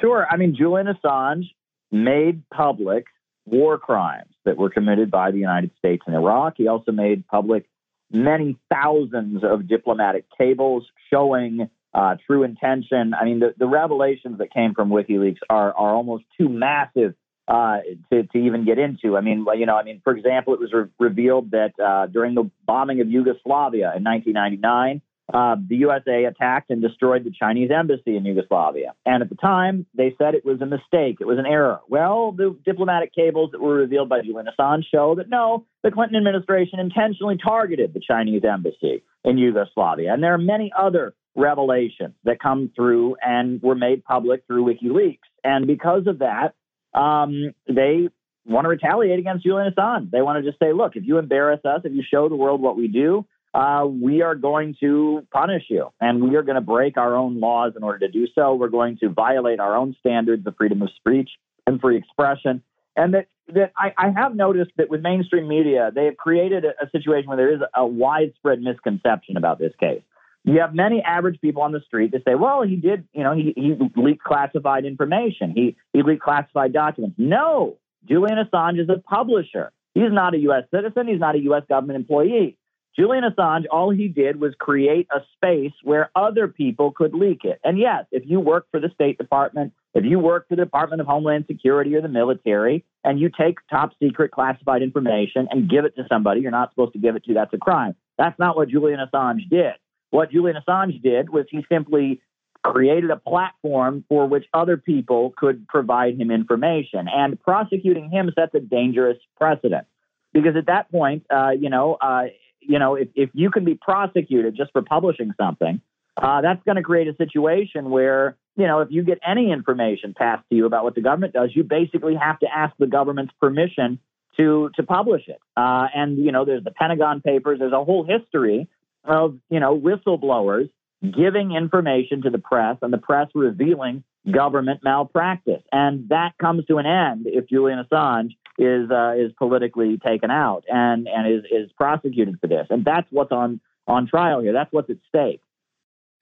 [0.00, 0.26] Sure.
[0.30, 1.46] I mean, Julian Assange
[1.90, 3.06] made public
[3.46, 6.54] war crimes that were committed by the United States in Iraq.
[6.56, 7.68] He also made public
[8.10, 13.14] many thousands of diplomatic cables showing uh, true intention.
[13.18, 17.14] I mean, the, the revelations that came from WikiLeaks are, are almost too massive
[17.48, 17.78] uh,
[18.12, 19.16] to, to even get into.
[19.16, 22.34] I mean, you know, I mean, for example, it was re- revealed that uh, during
[22.34, 25.00] the bombing of Yugoslavia in 1999,
[25.32, 28.94] uh, the USA attacked and destroyed the Chinese embassy in Yugoslavia.
[29.04, 31.80] And at the time, they said it was a mistake, it was an error.
[31.88, 36.16] Well, the diplomatic cables that were revealed by Julian Assange show that no, the Clinton
[36.16, 40.12] administration intentionally targeted the Chinese embassy in Yugoslavia.
[40.12, 45.18] And there are many other revelations that come through and were made public through WikiLeaks.
[45.44, 46.54] And because of that,
[46.98, 48.08] um, they
[48.44, 50.10] want to retaliate against Julian Assange.
[50.10, 52.60] They want to just say, look, if you embarrass us, if you show the world
[52.60, 56.60] what we do, uh, we are going to punish you and we are going to
[56.60, 58.54] break our own laws in order to do so.
[58.54, 61.30] We're going to violate our own standards of freedom of speech
[61.66, 62.62] and free expression.
[62.96, 66.84] And that, that I, I have noticed that with mainstream media, they have created a,
[66.84, 70.02] a situation where there is a widespread misconception about this case.
[70.44, 73.34] You have many average people on the street that say, well, he did, you know,
[73.34, 75.52] he, he leaked classified information.
[75.54, 77.16] He, he leaked classified documents.
[77.18, 77.76] No,
[78.08, 79.72] Julian Assange is a publisher.
[79.94, 80.64] He's not a U.S.
[80.72, 81.08] citizen.
[81.08, 81.64] He's not a U.S.
[81.68, 82.56] government employee.
[82.98, 87.60] Julian Assange, all he did was create a space where other people could leak it.
[87.62, 91.00] And yes, if you work for the State Department, if you work for the Department
[91.00, 95.84] of Homeland Security or the military, and you take top secret classified information and give
[95.84, 97.94] it to somebody you're not supposed to give it to, that's a crime.
[98.16, 99.74] That's not what Julian Assange did.
[100.10, 102.20] What Julian Assange did was he simply
[102.62, 107.06] created a platform for which other people could provide him information.
[107.08, 109.86] And prosecuting him sets a dangerous precedent
[110.32, 112.24] because at that point, uh, you know, uh,
[112.60, 115.80] you know, if, if you can be prosecuted just for publishing something,
[116.16, 120.14] uh, that's going to create a situation where, you know, if you get any information
[120.14, 123.32] passed to you about what the government does, you basically have to ask the government's
[123.40, 124.00] permission
[124.36, 125.40] to to publish it.
[125.56, 127.60] Uh, and you know, there's the Pentagon Papers.
[127.60, 128.68] There's a whole history
[129.08, 130.70] of, you know, whistleblowers
[131.02, 135.62] giving information to the press and the press revealing government malpractice.
[135.72, 140.64] And that comes to an end if Julian Assange is uh, is politically taken out
[140.68, 142.66] and and is is prosecuted for this.
[142.70, 144.52] And that's what's on on trial here.
[144.52, 145.40] That's what's at stake.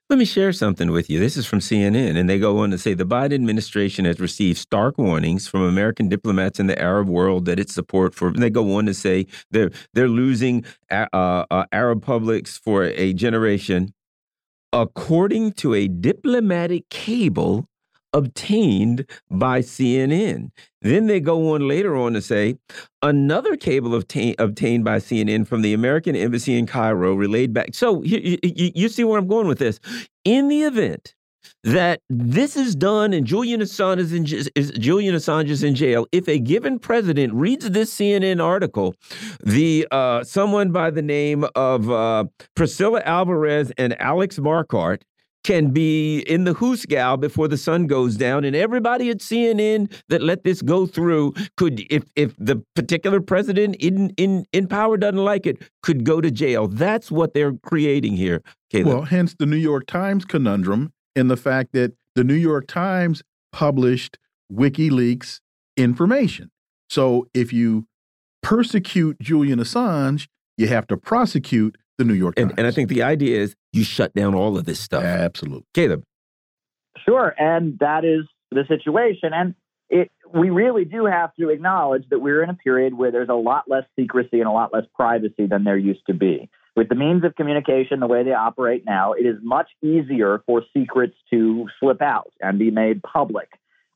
[0.08, 1.18] Let me share something with you.
[1.18, 4.56] This is from CNN, and they go on to say the Biden administration has received
[4.56, 8.30] stark warnings from American diplomats in the Arab world that its support for.
[8.30, 13.92] they go on to say they're they're losing uh, uh, Arab publics for a generation,
[14.72, 17.66] according to a diplomatic cable
[18.16, 20.50] obtained by CNN.
[20.80, 22.56] Then they go on later on to say
[23.02, 27.74] another cable obtained by CNN from the American Embassy in Cairo relayed back.
[27.74, 29.78] So you, see where I'm going with this.
[30.24, 31.14] In the event
[31.62, 34.24] that this is done and Julian Assange is, in,
[34.54, 36.06] is Julian Assange is in jail.
[36.10, 38.94] If a given president reads this CNN article,
[39.44, 42.24] the uh, someone by the name of uh,
[42.54, 45.02] Priscilla Alvarez and Alex Marquardt
[45.46, 50.20] can be in the hoosgow before the sun goes down, and everybody at CNN that
[50.20, 55.24] let this go through could, if if the particular president in in in power doesn't
[55.24, 56.66] like it, could go to jail.
[56.66, 58.42] That's what they're creating here.
[58.70, 58.86] Caleb.
[58.88, 63.22] Well, hence the New York Times conundrum in the fact that the New York Times
[63.52, 64.18] published
[64.52, 65.38] WikiLeaks
[65.76, 66.50] information.
[66.90, 67.86] So if you
[68.42, 70.26] persecute Julian Assange,
[70.58, 72.50] you have to prosecute the New York Times.
[72.50, 75.02] And, and I think the idea is you shut down all of this stuff.
[75.02, 75.66] Absolutely.
[75.74, 76.02] Caleb.
[77.04, 77.34] Sure.
[77.38, 79.30] And that is the situation.
[79.32, 79.54] And
[79.88, 83.34] it, we really do have to acknowledge that we're in a period where there's a
[83.34, 86.48] lot less secrecy and a lot less privacy than there used to be.
[86.74, 90.62] With the means of communication the way they operate now, it is much easier for
[90.76, 93.48] secrets to slip out and be made public.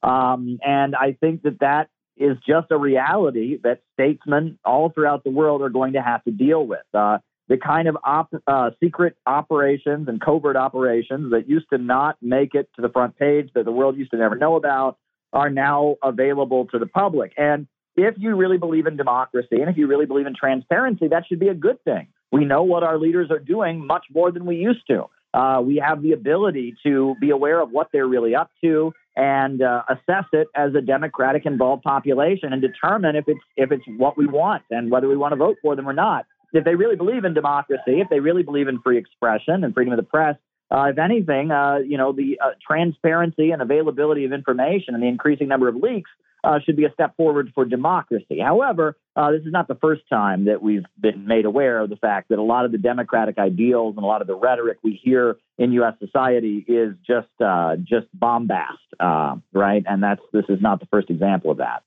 [0.03, 5.31] Um, and I think that that is just a reality that statesmen all throughout the
[5.31, 6.85] world are going to have to deal with.
[6.95, 7.19] Uh,
[7.51, 12.55] the kind of op, uh, secret operations and covert operations that used to not make
[12.55, 14.97] it to the front page, that the world used to never know about,
[15.33, 17.33] are now available to the public.
[17.37, 21.25] And if you really believe in democracy and if you really believe in transparency, that
[21.27, 22.07] should be a good thing.
[22.31, 25.07] We know what our leaders are doing much more than we used to.
[25.35, 29.61] Uh, we have the ability to be aware of what they're really up to and
[29.61, 34.17] uh, assess it as a democratic involved population and determine if it's if it's what
[34.17, 36.97] we want and whether we want to vote for them or not if they really
[36.97, 40.37] believe in democracy, if they really believe in free expression and freedom of the press,
[40.71, 45.09] uh, if anything, uh, you know, the uh, transparency and availability of information and the
[45.09, 46.11] increasing number of leaks
[46.45, 48.39] uh, should be a step forward for democracy.
[48.39, 51.97] However, uh, this is not the first time that we've been made aware of the
[51.97, 54.99] fact that a lot of the democratic ideals and a lot of the rhetoric we
[55.03, 55.95] hear in U.S.
[55.99, 58.79] society is just uh, just bombast,
[59.53, 59.85] right?
[59.87, 61.83] And that's this is not the first example of that.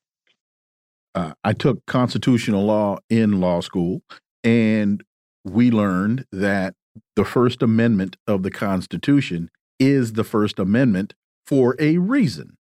[1.15, 4.01] I took constitutional law in law school,
[4.43, 5.03] and
[5.43, 6.75] we learned that
[7.15, 11.13] the First Amendment of the Constitution is the First Amendment
[11.45, 12.57] for a reason.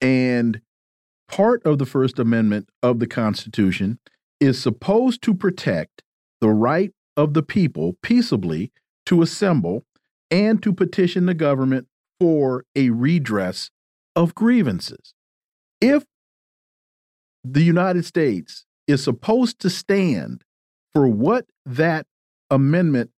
[0.00, 0.60] And
[1.28, 3.98] part of the First Amendment of the Constitution
[4.40, 6.02] is supposed to protect
[6.40, 8.72] the right of the people peaceably
[9.06, 9.84] to assemble
[10.30, 11.86] and to petition the government
[12.18, 13.70] for a redress
[14.16, 15.14] of grievances.
[15.80, 16.04] If
[17.44, 20.44] the United States is supposed to stand
[20.94, 22.06] for what that
[22.50, 23.10] amendment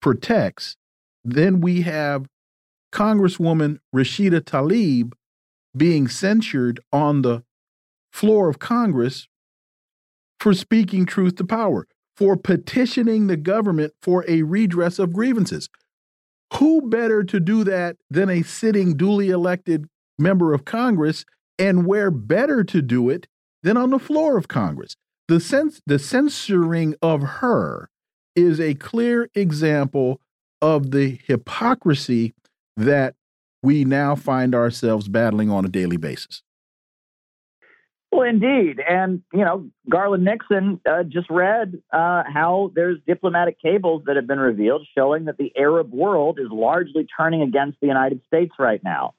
[0.00, 0.76] protects,
[1.24, 2.26] then we have
[2.92, 5.12] Congresswoman Rashida Tlaib
[5.76, 7.42] being censured on the
[8.12, 9.28] floor of Congress
[10.40, 15.68] for speaking truth to power, for petitioning the government for a redress of grievances.
[16.54, 19.86] Who better to do that than a sitting, duly elected
[20.18, 21.24] member of Congress,
[21.58, 23.26] and where better to do it
[23.62, 24.96] than on the floor of Congress?
[25.28, 27.90] The sense the censoring of her
[28.34, 30.20] is a clear example
[30.60, 32.34] of the hypocrisy
[32.76, 33.14] that
[33.62, 36.42] we now find ourselves battling on a daily basis.
[38.12, 38.80] Well, indeed.
[38.88, 44.26] And, you know, Garland Nixon uh, just read uh, how there's diplomatic cables that have
[44.26, 48.82] been revealed showing that the Arab world is largely turning against the United States right
[48.82, 49.14] now.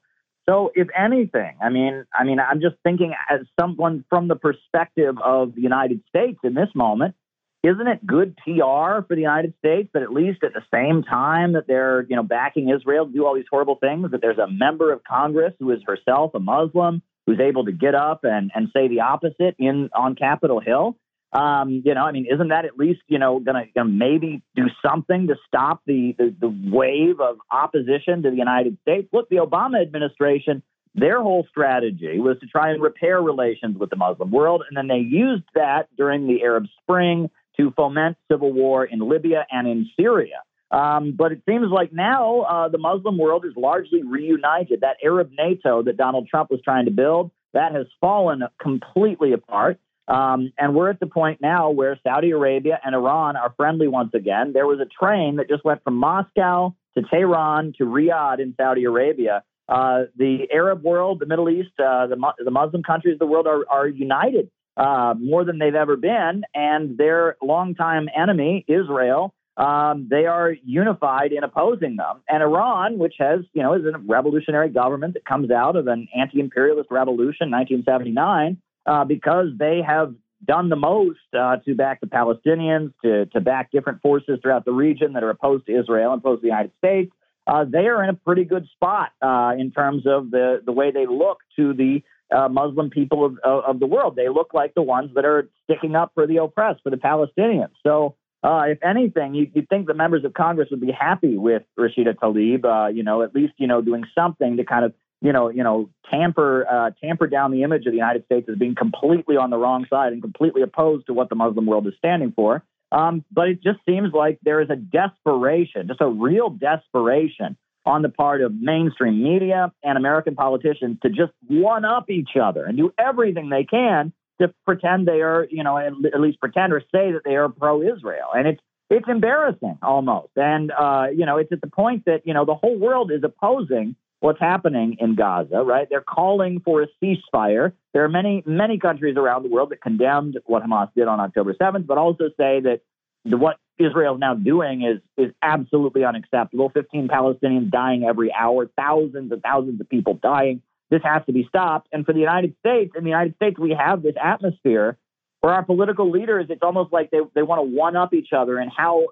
[0.48, 5.16] So, if anything, I mean, I mean, I'm just thinking as someone from the perspective
[5.22, 7.14] of the United States in this moment,
[7.62, 11.52] isn't it good PR for the United States that at least at the same time
[11.52, 14.46] that they're, you know, backing Israel to do all these horrible things, that there's a
[14.46, 18.68] member of Congress who is herself a Muslim who's able to get up and, and
[18.72, 20.96] say the opposite in on Capitol Hill?
[21.32, 24.64] Um, you know, I mean, isn't that at least you know going to maybe do
[24.84, 29.08] something to stop the, the the wave of opposition to the United States?
[29.12, 30.62] Look, the Obama administration,
[30.94, 34.88] their whole strategy was to try and repair relations with the Muslim world, and then
[34.88, 39.90] they used that during the Arab Spring to foment civil war in Libya and in
[39.98, 40.40] Syria.
[40.70, 44.80] Um, but it seems like now uh, the Muslim world is largely reunited.
[44.82, 49.78] That Arab NATO that Donald Trump was trying to build that has fallen completely apart.
[50.08, 54.14] Um, and we're at the point now where Saudi Arabia and Iran are friendly once
[54.14, 54.52] again.
[54.54, 58.84] There was a train that just went from Moscow to Tehran to Riyadh in Saudi
[58.84, 59.44] Arabia.
[59.68, 63.46] Uh, the Arab world, the Middle East, uh, the, the Muslim countries of the world
[63.46, 66.44] are, are united uh, more than they've ever been.
[66.54, 72.22] And their longtime enemy, Israel, um, they are unified in opposing them.
[72.28, 76.08] And Iran, which has, you know, is a revolutionary government that comes out of an
[76.16, 80.14] anti-imperialist revolution, in 1979, uh, because they have
[80.44, 84.72] done the most uh, to back the Palestinians, to, to back different forces throughout the
[84.72, 87.12] region that are opposed to Israel and opposed to the United States.
[87.46, 90.90] uh, they are in a pretty good spot uh, in terms of the, the way
[90.90, 92.02] they look to the
[92.34, 94.14] uh, Muslim people of, of, the world.
[94.16, 97.70] They look like the ones that are sticking up for the oppressed, for the Palestinians.
[97.82, 101.62] So, uh, if anything, you, would think the members of Congress would be happy with
[101.78, 105.32] Rashida Tlaib, uh, you know, at least, you know, doing something to kind of, you
[105.32, 108.74] know, you know, tamper uh, tamper down the image of the United States as being
[108.74, 112.32] completely on the wrong side and completely opposed to what the Muslim world is standing
[112.32, 112.62] for.
[112.90, 118.02] Um, but it just seems like there is a desperation, just a real desperation on
[118.02, 122.76] the part of mainstream media and American politicians to just one up each other and
[122.76, 127.12] do everything they can to pretend they are, you know, at least pretend or say
[127.12, 128.28] that they are pro-Israel.
[128.34, 128.60] And it's
[128.90, 130.30] it's embarrassing almost.
[130.36, 133.22] And uh, you know, it's at the point that you know the whole world is
[133.22, 135.62] opposing what's happening in Gaza.
[135.62, 135.86] Right?
[135.88, 137.72] They're calling for a ceasefire.
[137.92, 141.54] There are many many countries around the world that condemned what Hamas did on October
[141.54, 142.80] 7th, but also say that
[143.24, 146.70] what Israel is now doing is is absolutely unacceptable.
[146.70, 150.62] 15 Palestinians dying every hour, thousands and thousands of people dying.
[150.90, 151.88] This has to be stopped.
[151.92, 154.96] And for the United States, in the United States, we have this atmosphere
[155.40, 158.58] where our political leaders, it's almost like they, they want to one up each other
[158.58, 159.08] and how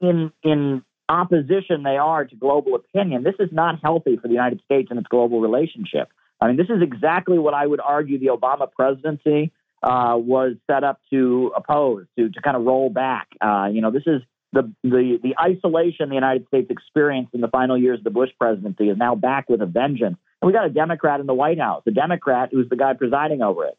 [0.00, 3.24] in in opposition they are to global opinion.
[3.24, 6.08] This is not healthy for the United States and its global relationship.
[6.40, 9.52] I mean, this is exactly what I would argue the Obama presidency
[9.82, 13.28] uh, was set up to oppose, to to kind of roll back.
[13.40, 17.48] Uh, you know, this is the, the the isolation the United States experienced in the
[17.48, 20.16] final years of the Bush presidency is now back with a vengeance.
[20.40, 23.42] And we got a Democrat in the White House, a Democrat who's the guy presiding
[23.42, 23.76] over it.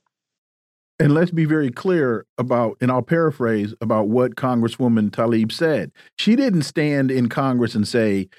[1.01, 5.91] And let's be very clear about, and I'll paraphrase about what Congresswoman Tlaib said.
[6.19, 8.29] She didn't stand in Congress and say,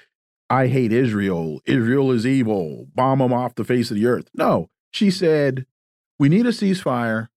[0.49, 1.59] I hate Israel.
[1.65, 2.87] Israel is evil.
[2.95, 4.29] Bomb them off the face of the earth.
[4.33, 5.65] No, she said,
[6.17, 7.27] we need a ceasefire.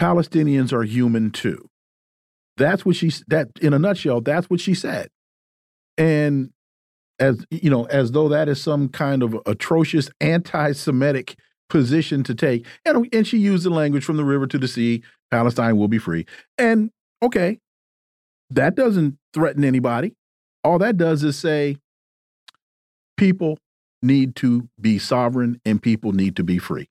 [0.00, 1.68] Palestinians are human too.
[2.56, 4.22] That's what she that in a nutshell.
[4.22, 5.08] That's what she said,
[5.98, 6.50] and
[7.18, 11.36] as you know, as though that is some kind of atrocious anti-Semitic
[11.70, 12.66] position to take.
[12.84, 15.02] And and she used the language from the river to the sea.
[15.30, 16.26] Palestine will be free.
[16.58, 16.90] And
[17.22, 17.60] okay,
[18.50, 20.14] that doesn't threaten anybody.
[20.62, 21.76] All that does is say
[23.16, 23.58] people
[24.02, 26.88] need to be sovereign and people need to be free.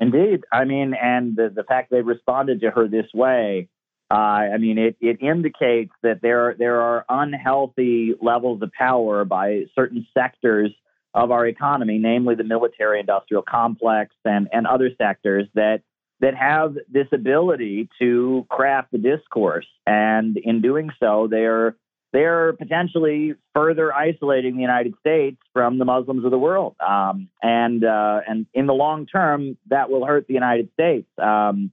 [0.00, 0.44] Indeed.
[0.50, 3.68] I mean, and the, the fact they responded to her this way,
[4.10, 9.64] uh, I mean, it, it indicates that there, there are unhealthy levels of power by
[9.74, 10.72] certain sectors
[11.14, 15.82] of our economy, namely the military industrial complex and, and other sectors that,
[16.20, 19.66] that have this ability to craft the discourse.
[19.86, 21.76] And in doing so, they're
[22.12, 26.74] they're potentially further isolating the United States from the Muslims of the world.
[26.80, 31.06] Um, and uh, and in the long term, that will hurt the United States.
[31.18, 31.70] Um,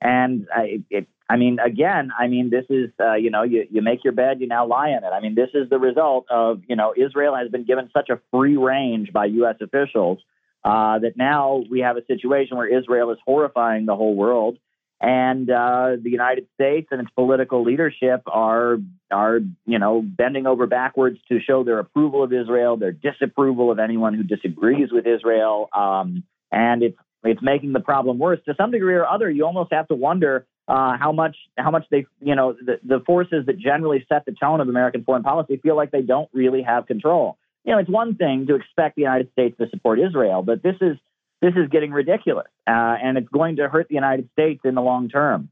[0.00, 3.82] and I, it, I mean, again, I mean, this is uh, you know, you, you
[3.82, 5.12] make your bed, you now lie in it.
[5.12, 8.20] I mean, this is the result of you know, Israel has been given such a
[8.30, 9.56] free range by U.S.
[9.60, 10.18] officials
[10.64, 14.58] uh, that now we have a situation where Israel is horrifying the whole world
[15.00, 18.78] and uh, the United States and its political leadership are
[19.10, 23.78] are you know bending over backwards to show their approval of Israel, their disapproval of
[23.78, 28.70] anyone who disagrees with Israel, um, and it's it's making the problem worse to some
[28.70, 29.30] degree or other.
[29.30, 33.00] You almost have to wonder uh, how much how much they you know the, the
[33.04, 36.62] forces that generally set the tone of American foreign policy feel like they don't really
[36.62, 37.36] have control.
[37.64, 40.76] You know, it's one thing to expect the United States to support Israel, but this
[40.80, 40.96] is
[41.42, 44.80] this is getting ridiculous, uh, and it's going to hurt the United States in the
[44.80, 45.50] long term.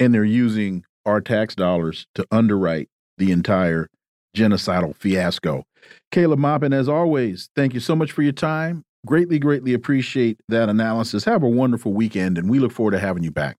[0.00, 3.90] And they're using our tax dollars to underwrite the entire
[4.34, 5.64] genocidal fiasco.
[6.10, 8.84] Caleb Maupin, as always, thank you so much for your time.
[9.04, 11.24] Greatly, greatly appreciate that analysis.
[11.26, 13.58] Have a wonderful weekend, and we look forward to having you back.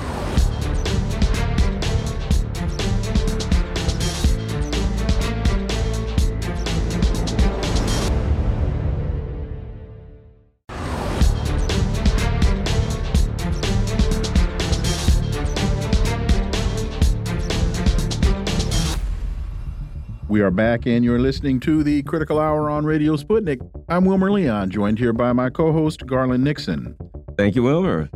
[20.31, 23.59] We are back, and you're listening to the Critical Hour on Radio Sputnik.
[23.89, 26.95] I'm Wilmer Leon, joined here by my co host, Garland Nixon.
[27.37, 28.09] Thank you, Wilmer.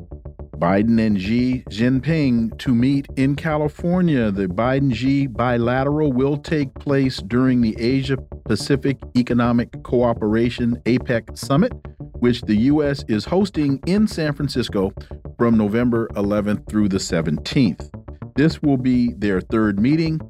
[0.55, 4.32] Biden and Xi Jinping to meet in California.
[4.32, 11.74] The Biden Xi bilateral will take place during the Asia Pacific Economic Cooperation APEC Summit,
[12.20, 13.03] which the U.S.
[13.09, 14.93] is hosting in San Francisco
[15.38, 17.91] from November 11th through the 17th.
[18.38, 20.22] This will be their third meeting.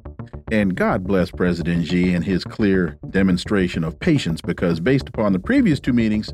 [0.52, 5.40] And God bless President Xi and his clear demonstration of patience because, based upon the
[5.40, 6.32] previous two meetings,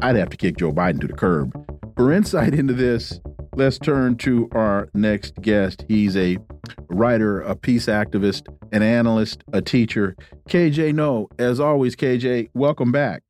[0.00, 1.52] I'd have to kick Joe Biden to the curb.
[1.96, 3.20] For insight into this,
[3.54, 5.84] let's turn to our next guest.
[5.88, 6.36] He's a
[6.88, 10.14] writer, a peace activist, an analyst, a teacher.
[10.50, 13.22] KJ Noh, as always, KJ, welcome back.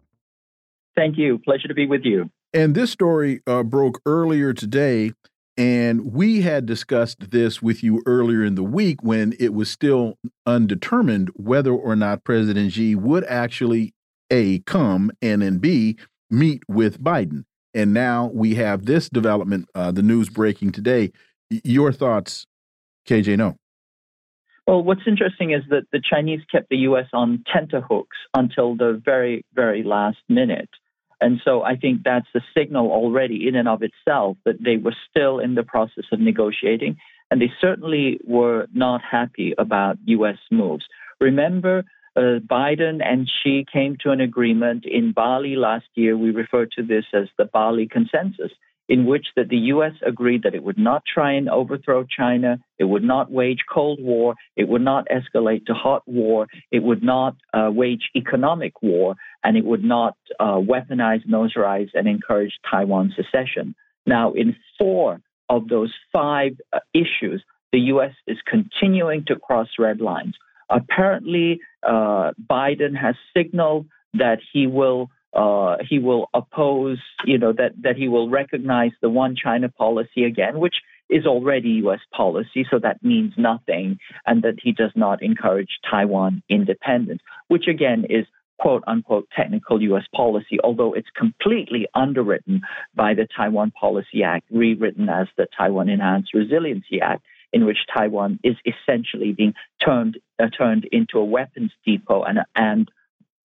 [0.97, 1.39] Thank you.
[1.39, 2.29] Pleasure to be with you.
[2.53, 5.13] And this story uh, broke earlier today,
[5.63, 10.19] and we had discussed this with you earlier in the week when it was still
[10.45, 13.95] undetermined whether or not President Xi would actually
[14.29, 15.99] A, come, and then B,
[16.29, 17.45] meet with Biden.
[17.73, 21.13] And now we have this development, uh, the news breaking today.
[21.49, 22.45] Your thoughts,
[23.09, 23.55] KJ Noh?
[24.67, 27.07] Well, what's interesting is that the Chinese kept the U.S.
[27.13, 30.71] on tenterhooks until the very, very last minute.
[31.23, 34.97] And so I think that's a signal already in and of itself that they were
[35.09, 36.97] still in the process of negotiating.
[37.31, 40.39] And they certainly were not happy about U.S.
[40.51, 40.85] moves.
[41.21, 41.85] Remember,
[42.17, 46.17] uh, Biden and Xi came to an agreement in Bali last year.
[46.17, 48.51] We refer to this as the Bali Consensus
[48.89, 49.93] in which that the U.S.
[50.05, 54.35] agreed that it would not try and overthrow China, it would not wage Cold War,
[54.57, 59.15] it would not escalate to hot war, it would not uh, wage economic war,
[59.45, 63.75] and it would not uh, weaponize, militarize, and encourage Taiwan secession.
[64.07, 68.13] Now, in four of those five uh, issues, the U.S.
[68.27, 70.35] is continuing to cross red lines.
[70.69, 77.73] Apparently, uh, Biden has signaled that he will uh, he will oppose, you know, that,
[77.83, 80.77] that he will recognize the one China policy again, which
[81.09, 82.01] is already U.S.
[82.15, 88.07] policy, so that means nothing, and that he does not encourage Taiwan independence, which again
[88.09, 88.27] is
[88.59, 90.05] quote unquote technical U.S.
[90.15, 92.63] policy, although it's completely underwritten
[92.95, 97.23] by the Taiwan Policy Act, rewritten as the Taiwan Enhanced Resiliency Act,
[97.53, 99.55] in which Taiwan is essentially being
[99.85, 102.91] turned uh, turned into a weapons depot and and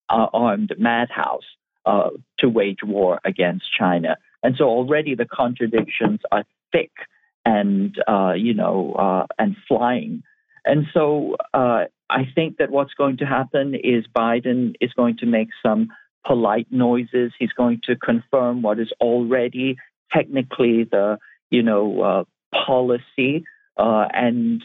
[0.10, 1.44] uh, armed madhouse
[1.88, 2.10] uh,
[2.40, 4.18] to wage war against China.
[4.44, 6.92] And so already the contradictions are thick
[7.46, 10.24] and uh, you know uh, and flying.
[10.66, 15.26] And so uh, I think that what's going to happen is Biden is going to
[15.26, 15.88] make some
[16.26, 17.32] polite noises.
[17.40, 19.78] He's going to confirm what is already
[20.12, 21.20] technically the
[21.50, 22.24] you know uh,
[22.66, 23.46] policy.
[23.78, 24.62] And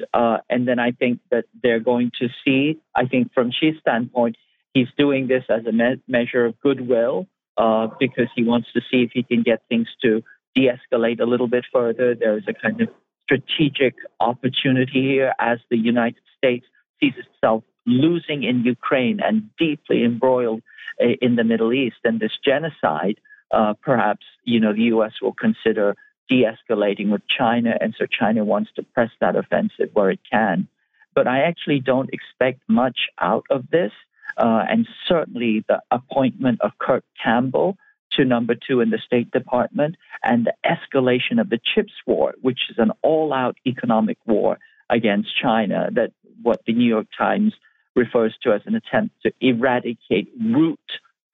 [0.51, 2.81] and then I think that they're going to see.
[2.97, 4.37] I think from Xi's standpoint,
[4.75, 9.03] He's doing this as a me- measure of goodwill uh, because he wants to see
[9.03, 10.23] if he can get things to
[10.55, 12.15] de escalate a little bit further.
[12.15, 12.89] There is a kind of
[13.25, 16.67] strategic opportunity here as the United States
[17.01, 20.63] sees itself losing in Ukraine and deeply embroiled
[21.03, 21.97] uh, in the Middle East.
[22.05, 23.19] And this genocide,
[23.51, 25.13] uh, perhaps, you know, the U.S.
[25.21, 25.97] will consider
[26.29, 27.77] de escalating with China.
[27.81, 30.69] And so China wants to press that offensive where it can.
[31.15, 33.93] But I actually don't expect much out of this
[34.37, 37.77] uh, and certainly the appointment of Kurt Campbell
[38.17, 42.61] to number two in the State Department, and the escalation of the CHIPS war, which
[42.71, 44.59] is an all out economic war
[44.91, 46.13] against China, that
[46.43, 47.55] what the New York Times
[47.95, 50.79] refers to as an attempt to eradicate root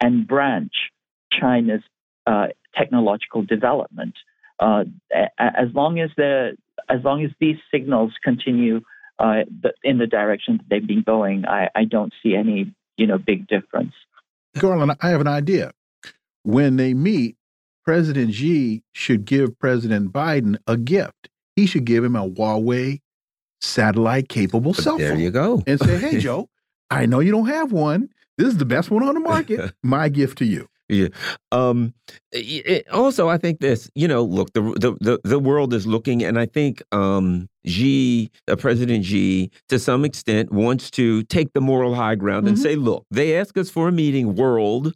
[0.01, 0.73] and branch
[1.33, 1.83] China's
[2.27, 4.15] uh, technological development.
[4.61, 4.85] Uh,
[5.39, 6.57] as long as the
[6.89, 8.81] as long as these signals continue
[9.19, 9.43] uh,
[9.85, 13.47] in the direction that they've been going, I, I don't see any you know, big
[13.47, 13.95] difference.
[14.59, 15.73] Garland, I have an idea.
[16.43, 17.37] When they meet,
[17.85, 21.31] President Xi should give President Biden a gift.
[21.57, 23.01] He should give him a Huawei
[23.61, 25.09] satellite capable cell phone.
[25.09, 25.63] There you go.
[25.67, 26.49] And say, hey, Joe,
[26.91, 28.11] I know you don't have one.
[28.37, 29.73] This is the best one on the market.
[29.83, 30.69] My gift to you.
[30.89, 31.09] Yeah.
[31.53, 31.95] Um,
[32.33, 33.91] it, also, I think this.
[33.95, 38.31] You know, look, the the the, the world is looking, and I think um, Xi,
[38.49, 42.49] uh, President Xi, to some extent, wants to take the moral high ground mm -hmm.
[42.49, 42.63] and mm-hmm.
[42.63, 44.95] say, look, they ask us for a meeting, world.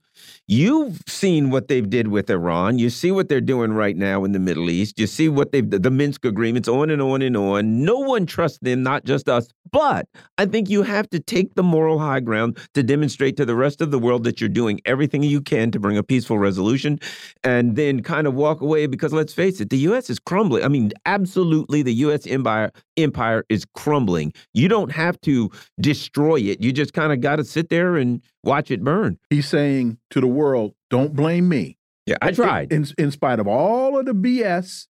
[0.49, 2.79] You've seen what they've did with Iran.
[2.79, 4.99] You see what they're doing right now in the Middle East.
[4.99, 7.85] You see what they've the Minsk agreements, on and on and on.
[7.85, 9.49] No one trusts them, not just us.
[9.71, 10.07] But
[10.37, 13.81] I think you have to take the moral high ground to demonstrate to the rest
[13.81, 16.99] of the world that you're doing everything you can to bring a peaceful resolution,
[17.43, 18.87] and then kind of walk away.
[18.87, 20.11] Because let's face it, the U.S.
[20.11, 20.65] is crumbling.
[20.65, 22.27] I mean, absolutely, the U.S.
[22.27, 24.33] empire empire empire is crumbling.
[24.55, 25.51] You don't have to
[25.81, 26.63] destroy it.
[26.63, 29.19] You just kind of got to sit there and watch it burn.
[29.31, 32.73] He's saying to the world, "Don't blame me." Yeah, I tried.
[32.73, 34.89] In, in, in spite of all of the BS,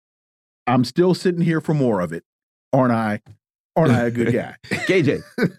[0.66, 2.24] I'm still sitting here for more of it.
[2.72, 3.20] Aren't I?
[3.76, 4.56] Aren't I a good guy?
[4.66, 5.22] KJ.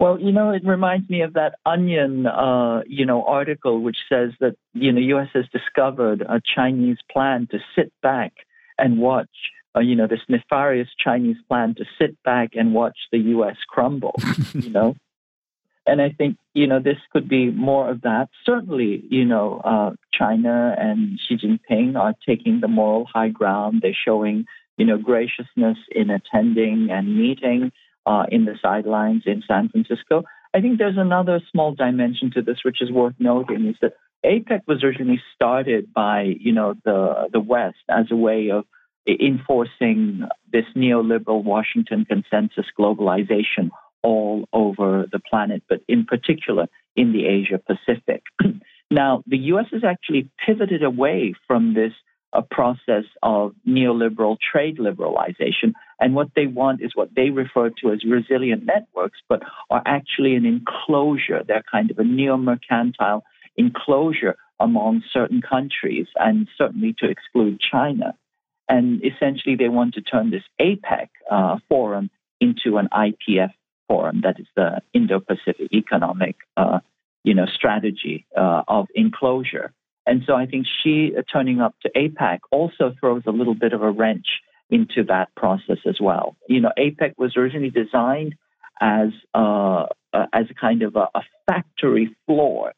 [0.00, 4.30] Well, you know, it reminds me of that Onion, uh, you know, article which says
[4.40, 5.28] that you know U.S.
[5.34, 8.32] has discovered a Chinese plan to sit back
[8.78, 9.28] and watch
[9.76, 13.56] uh, you know, this nefarious Chinese plan to sit back and watch the U.S.
[13.68, 14.14] crumble,
[14.54, 14.94] you know.
[15.86, 18.28] And I think, you know, this could be more of that.
[18.44, 23.80] Certainly, you know, uh, China and Xi Jinping are taking the moral high ground.
[23.82, 24.44] They're showing,
[24.76, 27.72] you know, graciousness in attending and meeting
[28.06, 30.24] uh, in the sidelines in San Francisco.
[30.52, 33.94] I think there's another small dimension to this, which is worth noting, is that
[34.24, 38.64] APEC was originally started by, you know, the the West as a way of
[39.06, 43.70] enforcing this neoliberal Washington consensus globalization
[44.02, 48.22] all over the planet, but in particular in the Asia Pacific.
[48.90, 51.92] now, the US has actually pivoted away from this
[52.32, 55.72] a process of neoliberal trade liberalization.
[55.98, 60.36] And what they want is what they refer to as resilient networks, but are actually
[60.36, 61.42] an enclosure.
[61.46, 63.24] They're kind of a neo mercantile
[63.56, 68.14] enclosure among certain countries, and certainly to exclude China.
[68.70, 72.08] And essentially, they want to turn this APEC uh, forum
[72.40, 73.50] into an IPEF
[73.88, 76.78] forum, that is the Indo-Pacific Economic, uh,
[77.24, 79.72] you know, strategy uh, of enclosure.
[80.06, 83.72] And so I think Xi uh, turning up to APEC also throws a little bit
[83.72, 84.26] of a wrench
[84.70, 86.36] into that process as well.
[86.48, 88.36] You know, APEC was originally designed
[88.80, 92.72] as uh, uh, as a kind of a, a, factory floor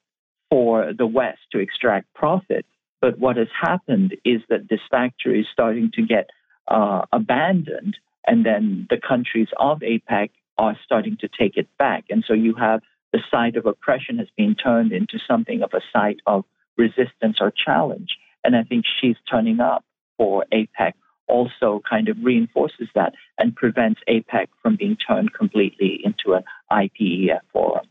[0.51, 2.66] for the West to extract profit.
[3.03, 6.30] But what has happened is that this factory is starting to get
[6.68, 7.96] uh, abandoned,
[8.26, 12.05] and then the countries of APEC are starting to take it back.
[12.09, 12.80] And so you have
[13.12, 16.44] the site of oppression has been turned into something of a site of
[16.78, 18.16] resistance or challenge.
[18.44, 19.84] And I think Xi's turning up
[20.16, 20.92] for APEC
[21.26, 27.40] also kind of reinforces that and prevents APEC from being turned completely into an IPEF
[27.53, 27.86] forum.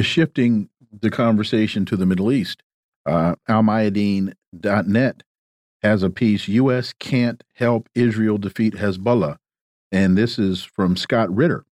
[0.00, 2.62] Shifting the conversation to the Middle East,
[3.06, 5.22] uh, AlMayadeen.net
[5.82, 6.92] has a piece U.S.
[6.98, 9.36] can't help Israel defeat Hezbollah.
[9.92, 11.64] And this is from Scott Ritter.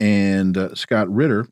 [0.00, 1.48] And uh, Scott Ritter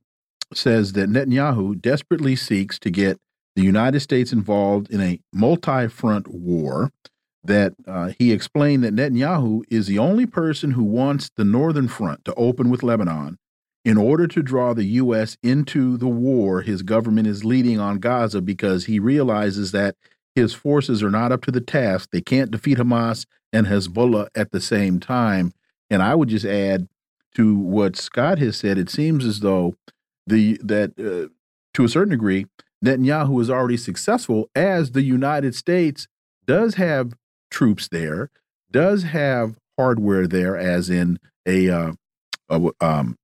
[0.53, 3.19] says that Netanyahu desperately seeks to get
[3.55, 6.91] the United States involved in a multi front war.
[7.45, 12.25] That uh, he explained that Netanyahu is the only person who wants the Northern Front
[12.27, 13.37] to open with Lebanon
[13.85, 15.37] in order to draw the U.S.
[15.43, 19.97] into the war his government is leading on Gaza because he realizes that
[20.35, 22.11] his forces are not up to the task.
[22.13, 25.53] They can't defeat Hamas and Hezbollah at the same time.
[25.91, 26.89] And I would just add
[27.35, 29.75] to what Scott has said, it seems as though
[30.27, 31.33] the that uh,
[31.75, 32.47] to a certain degree
[32.85, 36.09] Netanyahu is already successful as the United States
[36.47, 37.15] does have
[37.51, 38.31] troops there,
[38.71, 41.93] does have hardware there, as in a, uh,
[42.51, 43.17] a um,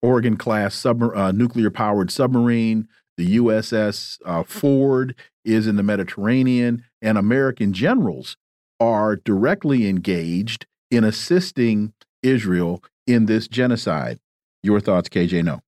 [0.00, 2.88] Oregon class sub uh, nuclear powered submarine.
[3.16, 8.36] The USS uh, Ford is in the Mediterranean, and American generals
[8.80, 11.92] are directly engaged in assisting
[12.22, 14.18] Israel in this genocide.
[14.62, 15.44] Your thoughts, KJ?
[15.44, 15.60] No.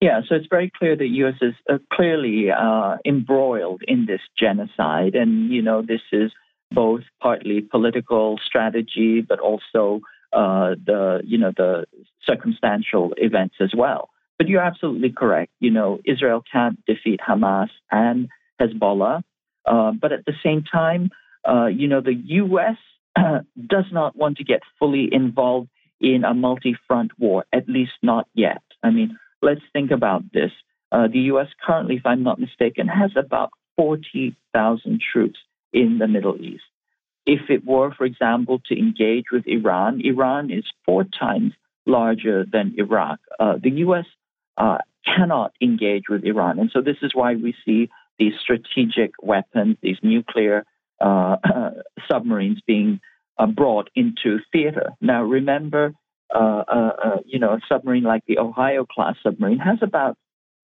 [0.00, 1.34] Yeah, so it's very clear that U.S.
[1.42, 6.32] is uh, clearly uh, embroiled in this genocide, and you know this is
[6.70, 10.00] both partly political strategy, but also
[10.32, 11.86] uh, the you know the
[12.24, 14.10] circumstantial events as well.
[14.38, 15.52] But you're absolutely correct.
[15.60, 18.28] You know, Israel can't defeat Hamas and
[18.60, 19.22] Hezbollah,
[19.66, 21.10] uh, but at the same time,
[21.46, 22.76] uh, you know, the U.S.
[23.66, 25.68] does not want to get fully involved
[26.00, 28.62] in a multi-front war, at least not yet.
[28.82, 30.50] I mean let's think about this.
[30.92, 31.46] Uh, the U.S.
[31.64, 35.38] currently, if I'm not mistaken, has about 40,000 troops
[35.72, 36.64] in the Middle East.
[37.26, 41.52] If it were, for example, to engage with Iran, Iran is four times
[41.86, 43.20] larger than Iraq.
[43.38, 44.06] Uh, the U.S.
[44.56, 46.58] Uh, cannot engage with Iran.
[46.58, 50.64] And so this is why we see these strategic weapons, these nuclear
[51.00, 51.36] uh,
[52.10, 53.00] submarines being
[53.38, 54.90] uh, brought into theater.
[55.00, 55.94] Now, remember,
[56.34, 60.16] uh, uh, you know, a submarine like the Ohio class submarine has about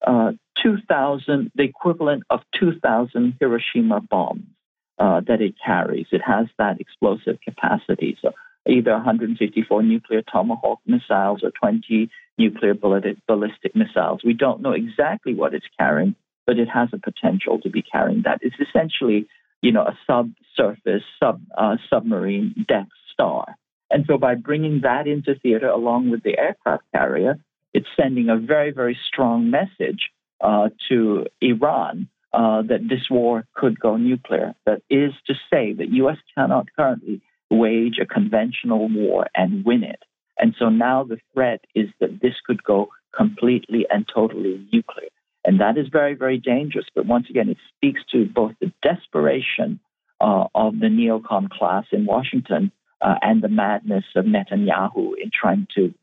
[0.06, 0.32] uh,
[0.62, 4.44] 2,000, the equivalent of 2,000 Hiroshima bombs
[4.98, 6.06] uh, that it carries.
[6.12, 8.16] It has that explosive capacity.
[8.22, 8.32] So
[8.68, 14.20] either 154 nuclear Tomahawk missiles or 20 nuclear ballistic missiles.
[14.24, 16.14] We don't know exactly what it's carrying,
[16.46, 18.40] but it has a potential to be carrying that.
[18.42, 19.28] It's essentially,
[19.62, 23.56] you know, a subsurface sub uh, submarine Death Star.
[23.90, 27.38] And so by bringing that into theater along with the aircraft carrier,
[27.72, 33.80] it's sending a very, very strong message uh, to Iran uh, that this war could
[33.80, 34.54] go nuclear.
[34.66, 36.18] That is to say that U.S.
[36.36, 40.02] cannot currently wage a conventional war and win it.
[40.38, 45.08] And so now the threat is that this could go completely and totally nuclear.
[45.46, 46.84] And that is very, very dangerous.
[46.94, 49.80] But once again, it speaks to both the desperation
[50.20, 52.70] uh, of the neocon class in Washington
[53.00, 55.94] uh, and the madness of Netanyahu in trying to,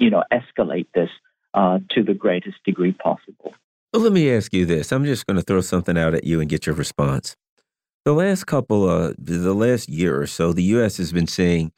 [0.00, 1.10] you know, escalate this
[1.54, 3.54] uh, to the greatest degree possible.
[3.98, 4.92] Let me ask you this.
[4.92, 7.34] I'm just going to throw something out at you and get your response.
[8.04, 10.98] The last couple of, the last year or so, the U.S.
[10.98, 11.72] has been saying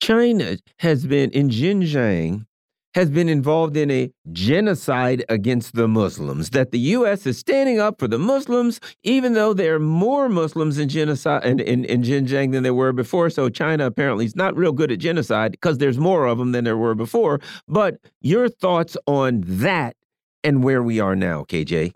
[0.00, 2.46] China has been in Xinjiang
[2.94, 6.50] has been involved in a genocide against the Muslims.
[6.50, 7.26] That the U.S.
[7.26, 11.58] is standing up for the Muslims, even though there are more Muslims in genocide in,
[11.58, 13.30] in, in Xinjiang than there were before.
[13.30, 16.62] So China apparently is not real good at genocide because there's more of them than
[16.62, 17.40] there were before.
[17.66, 19.96] But your thoughts on that
[20.44, 21.94] and where we are now, KJ?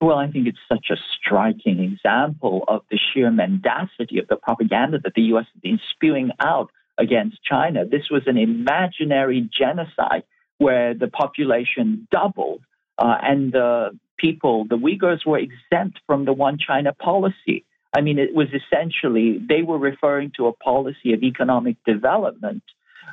[0.00, 4.98] Well, I think it's such a striking example of the sheer mendacity of the propaganda
[5.04, 5.44] that the U.S.
[5.52, 7.84] has been spewing out against China.
[7.84, 10.22] This was an imaginary genocide
[10.56, 12.62] where the population doubled
[12.98, 17.66] uh, and the people, the Uyghurs, were exempt from the one China policy.
[17.94, 22.62] I mean, it was essentially, they were referring to a policy of economic development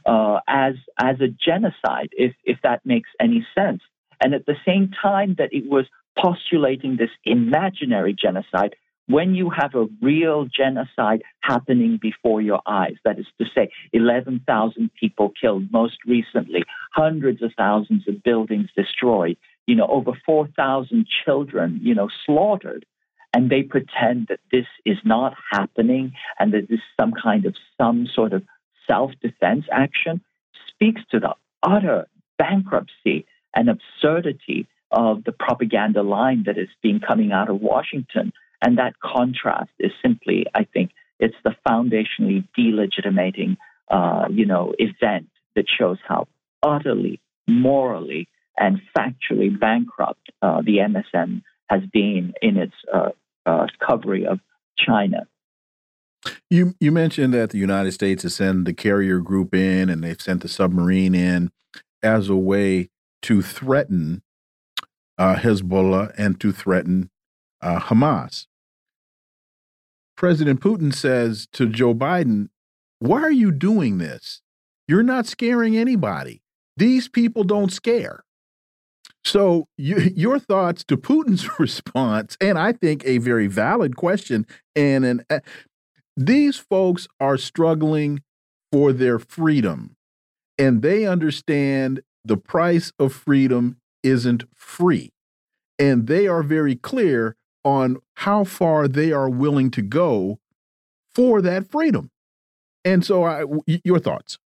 [0.06, 3.82] uh, as, as a genocide, if, if that makes any sense.
[4.22, 5.86] And at the same time that it was
[6.18, 8.76] postulating this imaginary genocide,
[9.08, 14.90] when you have a real genocide happening before your eyes, that is to say, 11,000
[15.00, 16.64] people killed most recently,
[16.94, 22.86] hundreds of thousands of buildings destroyed, you know, over 4,000 children, you know, slaughtered,
[23.34, 27.56] and they pretend that this is not happening and that this is some kind of
[27.80, 28.44] some sort of
[28.88, 30.22] self-defense action,
[30.70, 32.08] speaks to the utter
[32.38, 33.26] bankruptcy
[33.58, 38.32] and absurdity of the propaganda line that is being coming out of Washington.
[38.62, 43.58] And that contrast is simply, I think, it's the foundationally delegitimating,
[43.90, 46.28] uh, you know, event that shows how
[46.62, 48.28] utterly, morally,
[48.58, 53.10] and factually bankrupt uh, the MSM has been in its uh,
[53.46, 54.40] uh, coverage of
[54.78, 55.28] China.
[56.50, 60.22] You you mentioned that the United States has sent the carrier group in, and they've
[60.22, 61.52] sent the submarine in
[62.04, 62.90] as a way
[63.28, 64.22] to threaten
[65.18, 67.10] uh, Hezbollah and to threaten
[67.62, 68.46] uh, Hamas.
[70.16, 72.48] President Putin says to Joe Biden,
[73.00, 74.42] Why are you doing this?
[74.88, 76.42] You're not scaring anybody.
[76.78, 78.24] These people don't scare.
[79.26, 85.04] So, you, your thoughts to Putin's response, and I think a very valid question, and
[85.04, 85.42] an, uh,
[86.16, 88.22] these folks are struggling
[88.72, 89.98] for their freedom,
[90.58, 95.12] and they understand the price of freedom isn't free.
[95.80, 100.40] And they are very clear on how far they are willing to go
[101.14, 102.10] for that freedom.
[102.86, 104.40] And so, I, your thoughts?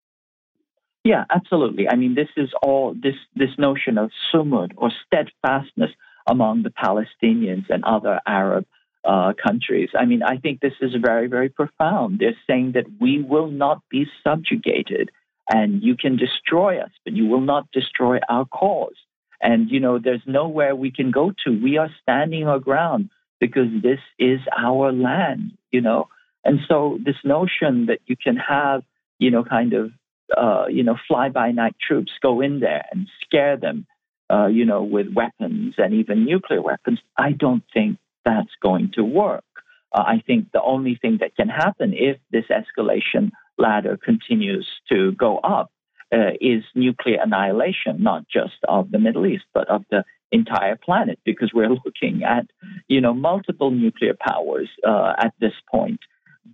[1.04, 1.88] Yeah, absolutely.
[1.90, 5.92] I mean, this is all this this notion of sumud or steadfastness
[6.28, 8.66] among the Palestinians and other Arab
[9.04, 9.90] uh, countries.
[9.98, 12.20] I mean, I think this is very, very profound.
[12.20, 15.10] They're saying that we will not be subjugated,
[15.50, 18.96] and you can destroy us, but you will not destroy our cause.
[19.42, 21.52] And, you know, there's nowhere we can go to.
[21.52, 26.10] We are standing our ground because this is our land, you know.
[26.44, 28.84] And so this notion that you can have,
[29.18, 29.92] you know, kind of,
[30.38, 33.88] uh, you know, fly by night troops go in there and scare them,
[34.32, 39.04] uh, you know, with weapons and even nuclear weapons, I don't think that's going to
[39.04, 39.44] work.
[39.92, 45.12] Uh, I think the only thing that can happen if this escalation ladder continues to
[45.14, 45.72] go up
[46.12, 51.20] uh, is nuclear annihilation, not just of the Middle East, but of the entire planet,
[51.26, 52.46] because we're looking at,
[52.88, 56.00] you know, multiple nuclear powers uh, at this point.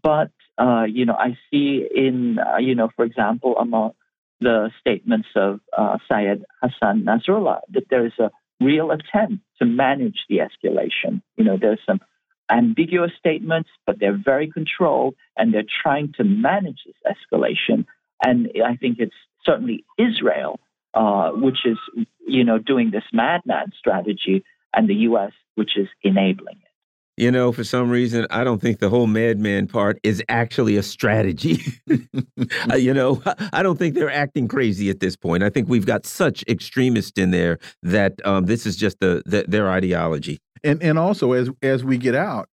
[0.04, 3.92] But, uh, you know, I see in, uh, you know, for example, among
[4.42, 10.26] the statements of uh, Syed Hassan Nasrallah that there is a real attempt to manage
[10.30, 11.22] the escalation.
[11.38, 12.00] You know, there's some
[12.50, 17.86] ambiguous statements, but they're very controlled and they're trying to manage this escalation.
[18.24, 19.16] And I think it's
[19.46, 20.60] certainly Israel,
[20.94, 21.78] uh, which is
[22.26, 24.44] you know doing this madman strategy,
[24.74, 26.66] and the U.S., which is enabling it.
[27.18, 30.84] You know, for some reason, I don't think the whole madman part is actually a
[30.84, 31.62] strategy.
[32.70, 33.22] uh, you know,
[33.54, 35.42] I don't think they're acting crazy at this point.
[35.42, 39.46] I think we've got such extremists in there that um, this is just the, the,
[39.48, 40.40] their ideology.
[40.66, 42.50] And and also as as we get out,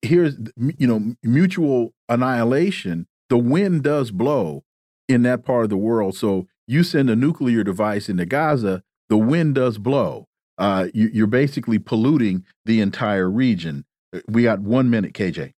[0.00, 3.06] here's you know mutual annihilation.
[3.28, 4.64] The wind does blow,
[5.08, 6.14] in that part of the world.
[6.14, 10.26] So you send a nuclear device into Gaza, the wind does blow.
[10.58, 13.84] Uh, you, are basically polluting the entire region.
[14.26, 15.52] We got one minute, KJ.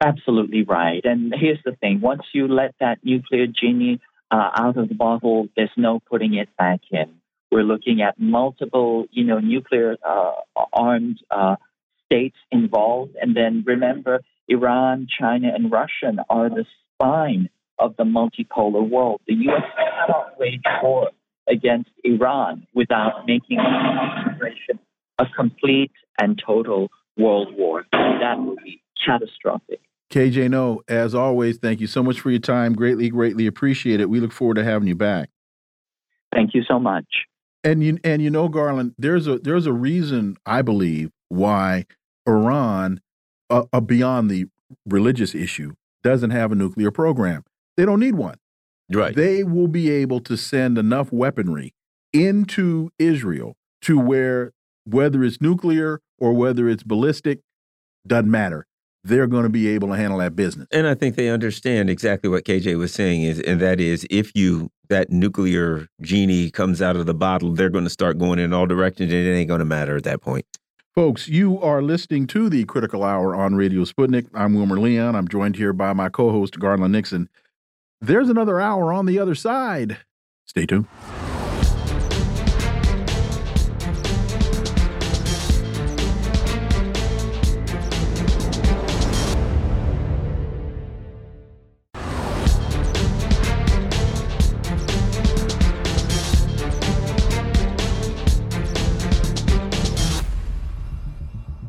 [0.00, 1.00] Absolutely right.
[1.04, 4.00] And here's the thing once you let that nuclear genie
[4.30, 7.14] uh, out of the bottle, there's no putting it back in.
[7.52, 10.32] We're looking at multiple, you know, nuclear uh,
[10.72, 11.56] armed uh,
[12.06, 13.14] states involved.
[13.20, 19.20] And then remember, Iran, China, and Russia are the spine of the multipolar world.
[19.26, 19.62] The U.S.
[19.76, 21.10] cannot wage war
[21.46, 26.88] against Iran without making a complete and total
[27.18, 27.84] world war.
[27.92, 29.80] That would be catastrophic.
[30.10, 32.74] KJ Noh, as always, thank you so much for your time.
[32.74, 34.08] Greatly, greatly appreciate it.
[34.08, 35.28] We look forward to having you back.
[36.34, 37.06] Thank you so much.
[37.64, 41.86] And you and you know, Garland, there's a there's a reason I believe why
[42.26, 43.00] Iran,
[43.50, 44.46] uh, uh, beyond the
[44.86, 47.44] religious issue, doesn't have a nuclear program.
[47.76, 48.36] They don't need one.
[48.90, 49.14] Right.
[49.14, 51.72] They will be able to send enough weaponry
[52.12, 54.52] into Israel to where
[54.84, 57.40] whether it's nuclear or whether it's ballistic,
[58.06, 58.66] doesn't matter.
[59.04, 60.68] They're going to be able to handle that business.
[60.70, 64.30] And I think they understand exactly what KJ was saying is, and that is, if
[64.34, 68.52] you that nuclear genie comes out of the bottle, they're going to start going in
[68.52, 70.44] all directions, and it ain't going to matter at that point.
[70.94, 74.26] Folks, you are listening to the Critical Hour on Radio Sputnik.
[74.34, 75.16] I'm Wilmer Leon.
[75.16, 77.30] I'm joined here by my co-host Garland Nixon.
[78.02, 79.98] There's another hour on the other side.
[80.44, 80.86] Stay tuned.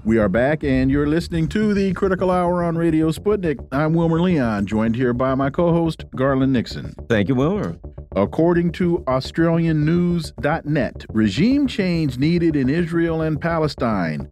[0.06, 3.66] We are back, and you're listening to the Critical Hour on Radio Sputnik.
[3.72, 6.94] I'm Wilmer Leon, joined here by my co host, Garland Nixon.
[7.08, 7.80] Thank you, Wilmer.
[8.14, 14.30] According to AustralianNews.net, regime change needed in Israel and Palestine.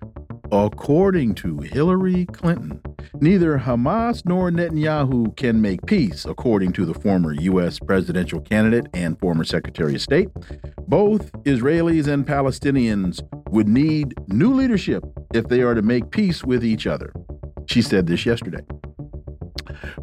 [0.51, 2.81] According to Hillary Clinton,
[3.21, 7.79] neither Hamas nor Netanyahu can make peace, according to the former U.S.
[7.79, 10.27] presidential candidate and former Secretary of State.
[10.89, 16.63] Both Israelis and Palestinians would need new leadership if they are to make peace with
[16.63, 17.13] each other.
[17.65, 18.65] She said this yesterday.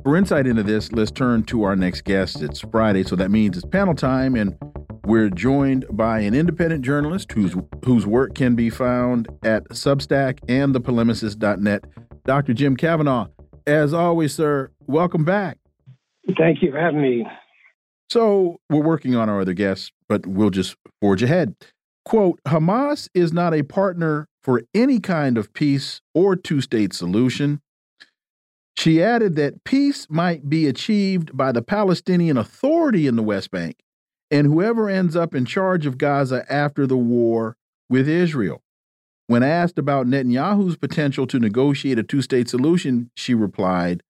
[0.02, 2.42] For insight into this, let's turn to our next guest.
[2.42, 4.56] It's Friday, so that means it's panel time, and
[5.04, 10.74] we're joined by an independent journalist whose whose work can be found at Substack and
[10.74, 11.84] thepolemicist.net,
[12.24, 12.54] Dr.
[12.54, 13.26] Jim Kavanagh,
[13.66, 15.58] As always, sir, welcome back.
[16.36, 17.26] Thank you for having me.
[18.10, 21.54] So we're working on our other guests, but we'll just forge ahead.
[22.04, 27.60] Quote, Hamas is not a partner for any kind of peace or two-state solution.
[28.78, 33.76] She added that peace might be achieved by the Palestinian Authority in the West Bank
[34.30, 37.58] and whoever ends up in charge of Gaza after the war
[37.90, 38.62] with Israel.
[39.26, 44.02] When asked about Netanyahu's potential to negotiate a two state solution, she replied,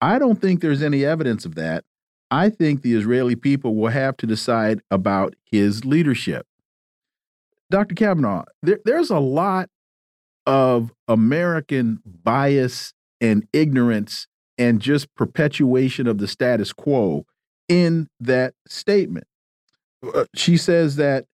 [0.00, 1.84] I don't think there's any evidence of that.
[2.30, 6.46] I think the Israeli people will have to decide about his leadership.
[7.70, 7.96] Dr.
[7.96, 9.68] Kavanagh, there, there's a lot
[10.50, 14.26] of American bias and ignorance
[14.58, 17.24] and just perpetuation of the status quo
[17.68, 19.28] in that statement.
[20.02, 21.26] Uh, she says that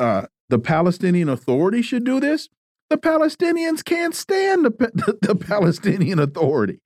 [0.00, 2.48] uh, the Palestinian Authority should do this.
[2.90, 6.80] The Palestinians can't stand the, the, the Palestinian Authority.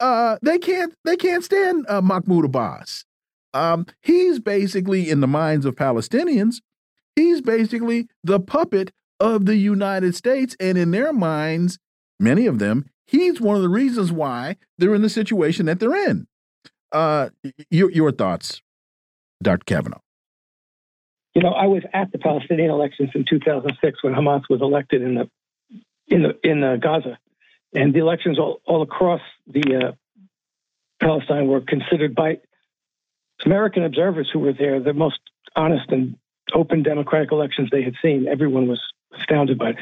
[0.00, 0.94] Uh, they can't.
[1.06, 3.06] They can't stand uh, Mahmoud Abbas.
[3.54, 6.56] Um, he's basically, in the minds of Palestinians,
[7.16, 8.92] he's basically the puppet
[9.24, 11.78] of the United States, and in their minds,
[12.20, 16.10] many of them, he's one of the reasons why they're in the situation that they're
[16.10, 16.26] in.
[16.92, 17.30] Uh,
[17.70, 18.60] your your thoughts,
[19.42, 19.64] Dr.
[19.64, 19.98] Kavanagh?
[21.34, 25.14] You know, I was at the Palestinian elections in 2006 when Hamas was elected in
[25.14, 25.30] the
[26.06, 27.18] in the in the Gaza,
[27.72, 29.92] and the elections all, all across the uh,
[31.00, 32.40] Palestine were considered by
[33.46, 35.18] American observers who were there the most
[35.56, 36.16] honest and
[36.54, 38.28] open democratic elections they had seen.
[38.28, 38.80] Everyone was
[39.18, 39.76] astounded by it.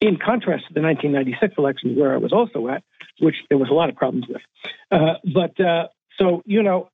[0.00, 2.82] In contrast to the 1996 elections, where I was also at,
[3.20, 4.42] which there was a lot of problems with.
[4.90, 6.88] Uh, but uh, so you know,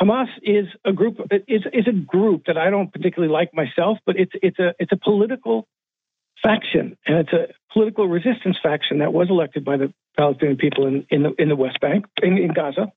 [0.00, 4.16] Hamas is a group is is a group that I don't particularly like myself, but
[4.16, 5.68] it's it's a it's a political
[6.42, 11.06] faction and it's a political resistance faction that was elected by the Palestinian people in
[11.10, 12.92] in the in the West Bank in, in Gaza.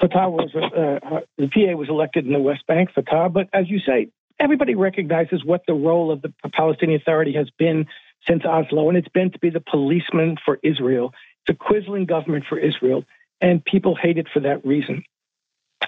[0.00, 3.78] Fatah was uh, the PA was elected in the West Bank, Fatah, but as you
[3.78, 4.08] say,
[4.42, 7.86] everybody recognizes what the role of the Palestinian Authority has been
[8.28, 11.12] since Oslo, and it's been to be the policeman for Israel.
[11.46, 13.04] It's a quisling government for Israel,
[13.40, 15.04] and people hate it for that reason.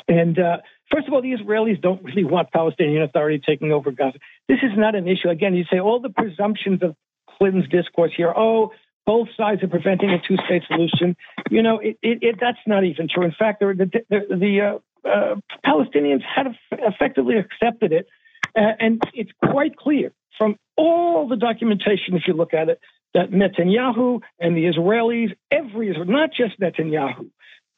[0.09, 0.59] And uh,
[0.91, 4.19] first of all, the Israelis don't really want Palestinian Authority taking over Gaza.
[4.49, 5.29] This is not an issue.
[5.29, 6.97] Again, you say all the presumptions of
[7.39, 8.33] Clinton's discourse here.
[8.37, 8.73] Oh,
[9.07, 11.17] both sides are preventing a two-state solution.
[11.51, 13.25] You know, it, it, it, that's not even true.
[13.25, 18.09] In fact, the, the, the uh, uh, Palestinians had effectively accepted it,
[18.57, 22.81] uh, and it's quite clear from all the documentation, if you look at it,
[23.15, 27.31] that Netanyahu and the Israelis, every not just Netanyahu,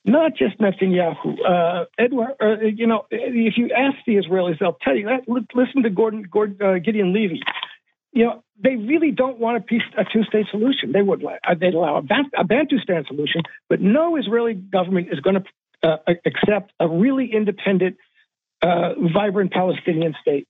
[0.05, 1.37] not just Netanyahu.
[1.47, 5.29] Uh, Edward, uh, you know, if you ask the Israelis, they'll tell you that.
[5.55, 7.43] Listen to Gordon, Gordon uh, Gideon Levy.
[8.12, 10.93] You know, they really don't want a, a two-state solution.
[10.93, 15.43] They would uh, they'd allow a, a Bantustan solution, but no Israeli government is going
[15.43, 17.99] to uh, accept a really independent,
[18.62, 20.49] vibrant Palestinian state,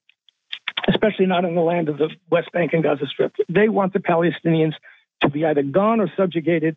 [0.89, 3.35] especially not in the land of the West Bank and Gaza Strip.
[3.49, 4.75] They want the Palestinians
[5.23, 6.77] to be either gone or subjugated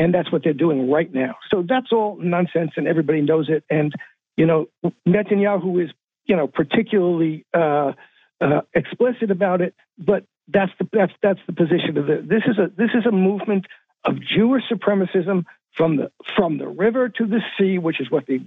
[0.00, 1.36] and that's what they're doing right now.
[1.50, 3.64] So that's all nonsense, and everybody knows it.
[3.68, 3.92] And
[4.36, 4.68] you know,
[5.06, 5.90] Netanyahu is
[6.24, 7.92] you know particularly uh,
[8.40, 12.24] uh, explicit about it, but that's the that's that's the position of the.
[12.26, 13.66] This is a this is a movement
[14.04, 15.44] of Jewish supremacism
[15.76, 18.40] from the from the river to the sea, which is what the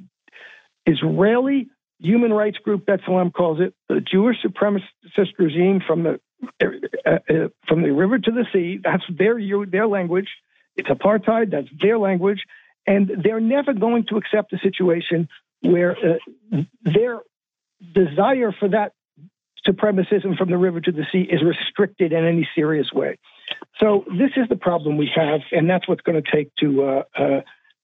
[0.87, 1.69] Israeli
[1.99, 6.19] human rights group B'Tselem calls it, the Jewish supremacist regime from the
[6.61, 8.79] uh, uh, from the river to the sea.
[8.83, 10.27] That's their their language.
[10.75, 11.51] It's apartheid.
[11.51, 12.43] That's their language.
[12.85, 15.29] And they're never going to accept a situation
[15.61, 17.19] where uh, their
[17.93, 18.91] desire for that
[19.65, 23.17] supremacism from the river to the sea is restricted in any serious way.
[23.79, 27.03] So this is the problem we have, and that's what's going to take to uh,
[27.17, 27.41] uh,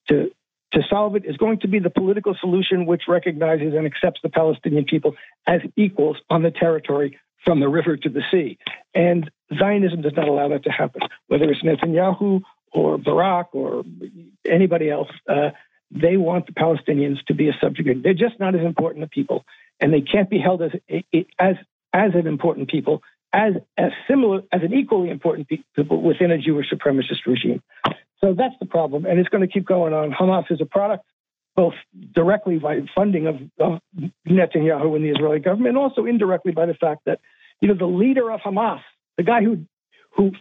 [0.10, 0.32] to
[0.74, 1.26] to solve it.
[1.26, 5.16] Is going to be the political solution, which recognizes and accepts the Palestinian people
[5.48, 8.58] as equals on the territory from the river to the sea.
[8.94, 11.02] And Zionism does not allow that to happen.
[11.28, 12.42] Whether it's Netanyahu
[12.72, 13.84] or Barak or
[14.46, 15.52] anybody else, uh,
[15.92, 18.04] they want the Palestinians to be a subjugate.
[18.04, 19.46] They're just not as important a people,
[19.80, 20.72] and they can't be held as
[21.40, 21.56] as
[21.94, 23.02] as an important people,
[23.34, 27.62] as as similar as an equally important people within a Jewish supremacist regime.
[28.22, 30.12] So that's the problem, and it's going to keep going on.
[30.12, 31.06] Hamas is a product
[31.56, 31.74] both
[32.14, 33.82] directly by funding of, of
[34.28, 37.20] Netanyahu and the Israeli government, and also indirectly by the fact that
[37.62, 38.82] you know the leader of Hamas,
[39.18, 39.66] the guy who
[40.16, 40.32] who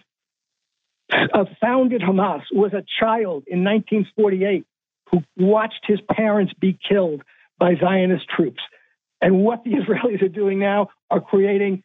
[1.12, 4.64] uh, founded Hamas was a child in 1948
[5.10, 7.22] who watched his parents be killed
[7.58, 8.60] by Zionist troops.
[9.20, 11.82] And what the Israelis are doing now are creating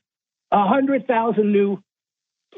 [0.59, 1.81] 100,000 new,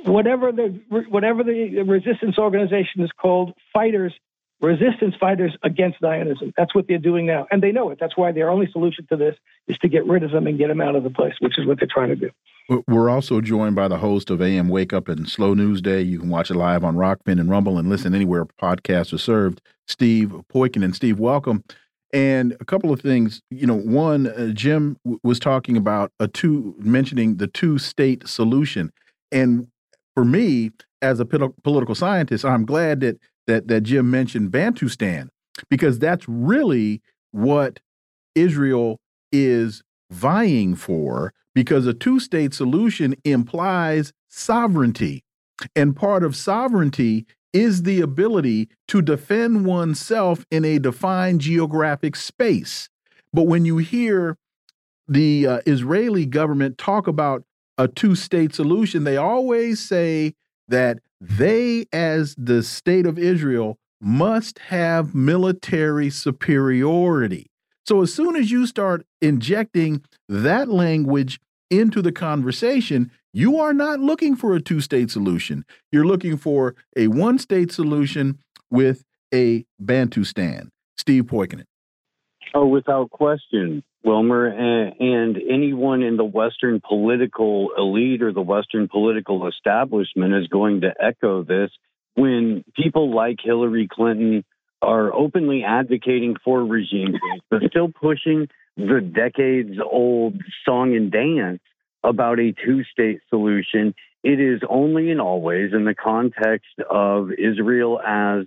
[0.04, 0.80] whatever the,
[1.10, 4.14] whatever the resistance organization is called, fighters,
[4.62, 6.54] resistance fighters against Zionism.
[6.58, 7.48] That's what they're doing now.
[7.52, 7.98] And they know it.
[8.00, 9.36] That's why their only solution to this
[9.68, 11.66] is to get rid of them and get them out of the place, which is
[11.66, 12.32] what they're trying to do.
[12.88, 16.02] We're also joined by the host of AM Wake Up and Slow News Day.
[16.02, 19.62] You can watch it live on Rokfin and Rumble and listen anywhere podcasts are served.
[19.88, 21.64] Steve Poikin And Steve, welcome.
[22.16, 26.74] And a couple of things, you know, one, uh, Jim was talking about a two,
[26.80, 28.93] mentioning the two state solution.
[29.34, 29.68] And
[30.13, 35.28] for me, as a political scientist, I'm glad that that that Jim mentioned Bantustan
[35.70, 37.01] because that's really
[37.32, 37.82] what
[38.34, 38.97] Israel
[39.34, 45.26] is vying for because a two state solution implies sovereignty.
[45.76, 47.26] And part of sovereignty
[47.56, 52.89] is the ability to defend oneself in a defined geographic space.
[53.32, 54.38] But when you hear
[55.08, 57.43] the uh, Israeli government talk about
[57.78, 60.36] a two state solution, they always say
[60.68, 67.47] that they, as the state of Israel, must have military superiority.
[67.86, 71.39] So as soon as you start injecting that language
[71.70, 75.66] into the conversation, you are not looking for a two state solution.
[75.92, 78.40] You're looking for a one state solution
[78.72, 80.70] with a Bantustan.
[80.98, 81.66] Steve Poikonen.
[82.54, 88.88] Oh, without question, Wilmer, and, and anyone in the Western political elite or the Western
[88.88, 91.72] political establishment is going to echo this
[92.14, 94.46] when people like Hillary Clinton
[94.82, 101.60] are openly advocating for regime change, but still pushing the decades old song and dance
[102.06, 103.93] about a two state solution.
[104.24, 108.45] It is only and always in the context of Israel as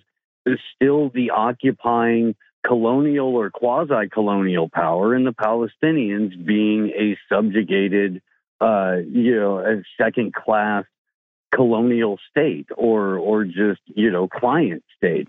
[0.75, 2.35] still the occupying
[2.67, 8.21] colonial or quasi colonial power, and the Palestinians being a subjugated,
[8.61, 10.85] uh, you know, a second class
[11.55, 15.29] colonial state or or just you know client state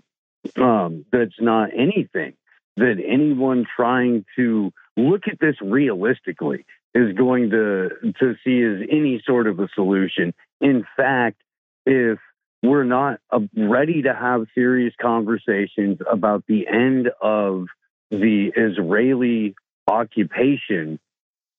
[0.60, 2.34] um, that's not anything
[2.76, 7.88] that anyone trying to look at this realistically is going to
[8.18, 10.34] to see as any sort of a solution.
[10.60, 11.40] In fact,
[11.86, 12.18] if
[12.62, 17.66] we're not uh, ready to have serious conversations about the end of
[18.10, 19.54] the Israeli
[19.86, 20.98] occupation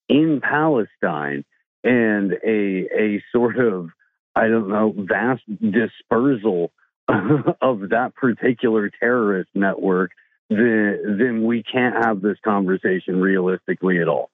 [0.09, 1.45] in Palestine
[1.83, 3.89] and a a sort of
[4.35, 6.71] I don't know vast dispersal
[7.07, 10.11] of that particular terrorist network,
[10.49, 14.29] then, then we can't have this conversation realistically at all.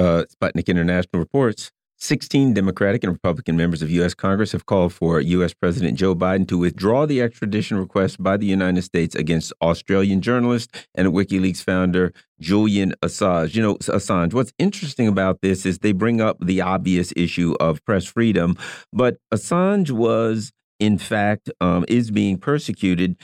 [0.00, 4.14] Uh, Sputnik International reports 16 Democratic and Republican members of U.S.
[4.14, 5.52] Congress have called for U.S.
[5.52, 10.74] President Joe Biden to withdraw the extradition request by the United States against Australian journalist
[10.94, 13.54] and WikiLeaks founder Julian Assange.
[13.54, 17.84] You know, Assange, what's interesting about this is they bring up the obvious issue of
[17.84, 18.56] press freedom,
[18.94, 23.18] but Assange was, in fact, um, is being persecuted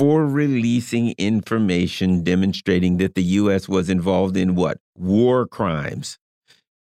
[0.00, 3.68] for releasing information demonstrating that the U.S.
[3.68, 4.78] was involved in what?
[4.96, 6.18] War crimes.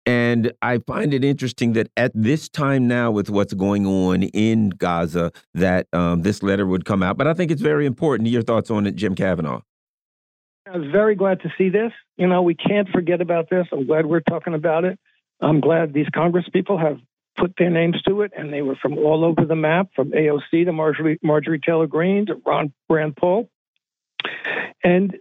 [0.05, 4.69] And I find it interesting that at this time now, with what's going on in
[4.69, 7.17] Gaza, that um, this letter would come out.
[7.17, 8.29] But I think it's very important.
[8.29, 9.59] Your thoughts on it, Jim Kavanagh?
[10.65, 11.91] I was very glad to see this.
[12.15, 13.67] You know, we can't forget about this.
[13.73, 14.97] I'm glad we're talking about it.
[15.41, 16.99] I'm glad these Congress people have
[17.39, 20.65] put their names to it, and they were from all over the map, from AOC
[20.65, 23.49] to Marjorie, Marjorie Taylor Greene to Ron Rand Paul.
[24.83, 25.17] And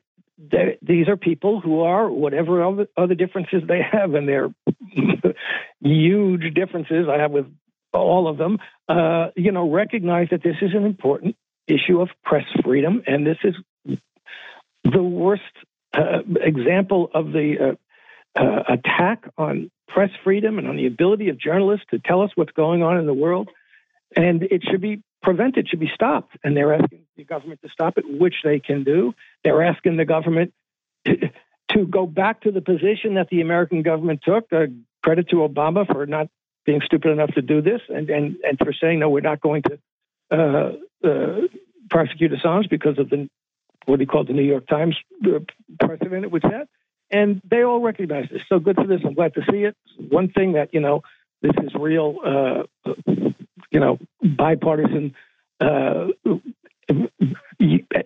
[0.82, 4.48] these are people who are whatever other, differences they have, and they're
[5.80, 7.46] huge differences I have with
[7.92, 8.58] all of them.
[8.88, 13.38] Uh, you know, recognize that this is an important issue of press freedom, and this
[13.42, 13.54] is
[14.84, 15.42] the worst
[15.92, 17.76] uh, example of the
[18.36, 22.30] uh, uh attack on press freedom and on the ability of journalists to tell us
[22.34, 23.48] what's going on in the world.
[24.14, 26.36] And it should be prevented, should be stopped.
[26.44, 29.14] And they're asking the government to stop it, which they can do.
[29.44, 30.52] They're asking the government
[31.06, 31.30] to,
[31.90, 34.52] go back to the position that the American government took.
[34.52, 34.66] Uh,
[35.02, 36.28] credit to Obama for not
[36.66, 39.62] being stupid enough to do this and, and, and for saying, no, we're not going
[39.62, 39.78] to
[40.30, 40.72] uh,
[41.08, 41.40] uh,
[41.88, 43.28] prosecute Assange because of the
[43.86, 45.38] what he called the New York Times uh,
[45.80, 46.68] precedent with that.
[47.10, 48.42] And they all recognize this.
[48.48, 49.00] So good for this.
[49.04, 49.76] I'm glad to see it.
[50.10, 51.02] One thing that, you know,
[51.40, 52.62] this is real, uh,
[53.70, 53.98] you know,
[54.36, 55.14] bipartisan
[55.60, 56.08] uh,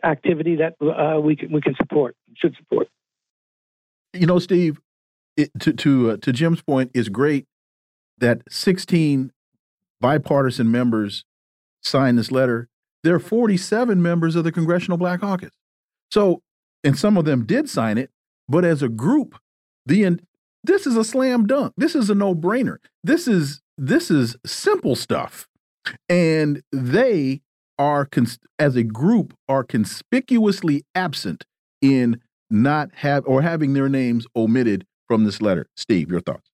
[0.05, 2.89] activity that uh, we can we can support should support.
[4.13, 4.81] You know, Steve,
[5.37, 7.47] it, to to uh, to Jim's point, is great
[8.19, 9.33] that 16
[10.01, 11.25] bipartisan members
[11.81, 12.69] signed this letter.
[13.03, 15.51] There are 47 members of the Congressional Black Caucus.
[16.11, 16.43] So,
[16.85, 18.11] and some of them did sign it,
[18.49, 19.39] but as a group,
[19.87, 20.19] the
[20.65, 21.73] this is a slam dunk.
[21.77, 22.77] This is a no brainer.
[23.03, 25.49] This is this is simple stuff,
[26.09, 27.43] and they
[27.79, 28.09] are
[28.59, 31.45] as a group are conspicuously absent
[31.81, 32.21] in
[32.51, 35.67] not have or having their names omitted from this letter.
[35.77, 36.49] Steve, your thoughts?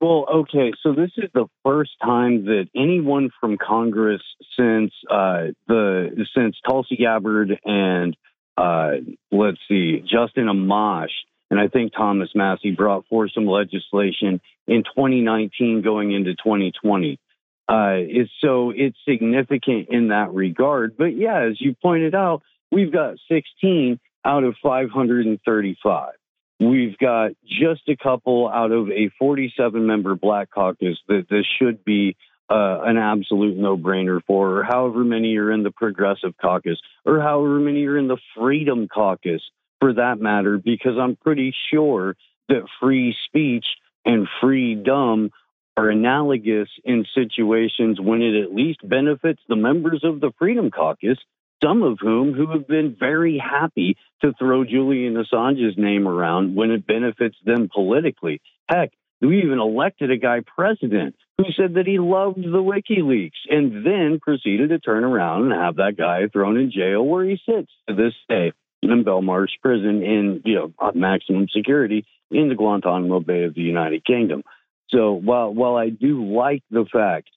[0.00, 4.20] Well, okay, so this is the first time that anyone from Congress
[4.58, 8.14] since uh, the since Tulsi Gabbard and
[8.56, 8.92] uh,
[9.30, 11.10] let's see, Justin Amash
[11.50, 17.20] and I think Thomas Massie brought forth some legislation in 2019 going into 2020.
[17.66, 20.96] Uh, is so it's significant in that regard.
[20.96, 22.42] But yeah, as you pointed out,
[22.72, 26.12] we've got 16 out of 535.
[26.58, 31.84] We've got just a couple out of a 47 member Black Caucus that this should
[31.84, 32.16] be
[32.50, 37.20] uh, an absolute no brainer for, or however many are in the Progressive Caucus, or
[37.20, 39.42] however many are in the Freedom Caucus
[39.80, 42.16] for that matter, because I'm pretty sure
[42.48, 43.64] that free speech
[44.04, 45.30] and freedom
[45.76, 51.18] are analogous in situations when it at least benefits the members of the Freedom Caucus,
[51.62, 56.70] some of whom who have been very happy to throw Julian Assange's name around when
[56.70, 58.40] it benefits them politically.
[58.68, 63.84] Heck, we even elected a guy president who said that he loved the WikiLeaks and
[63.84, 67.70] then proceeded to turn around and have that guy thrown in jail where he sits
[67.88, 68.52] to this day
[68.82, 73.62] in Belmarsh prison in you know uh, maximum security in the Guantanamo Bay of the
[73.62, 74.42] United Kingdom.
[74.90, 77.30] So while while I do like the fact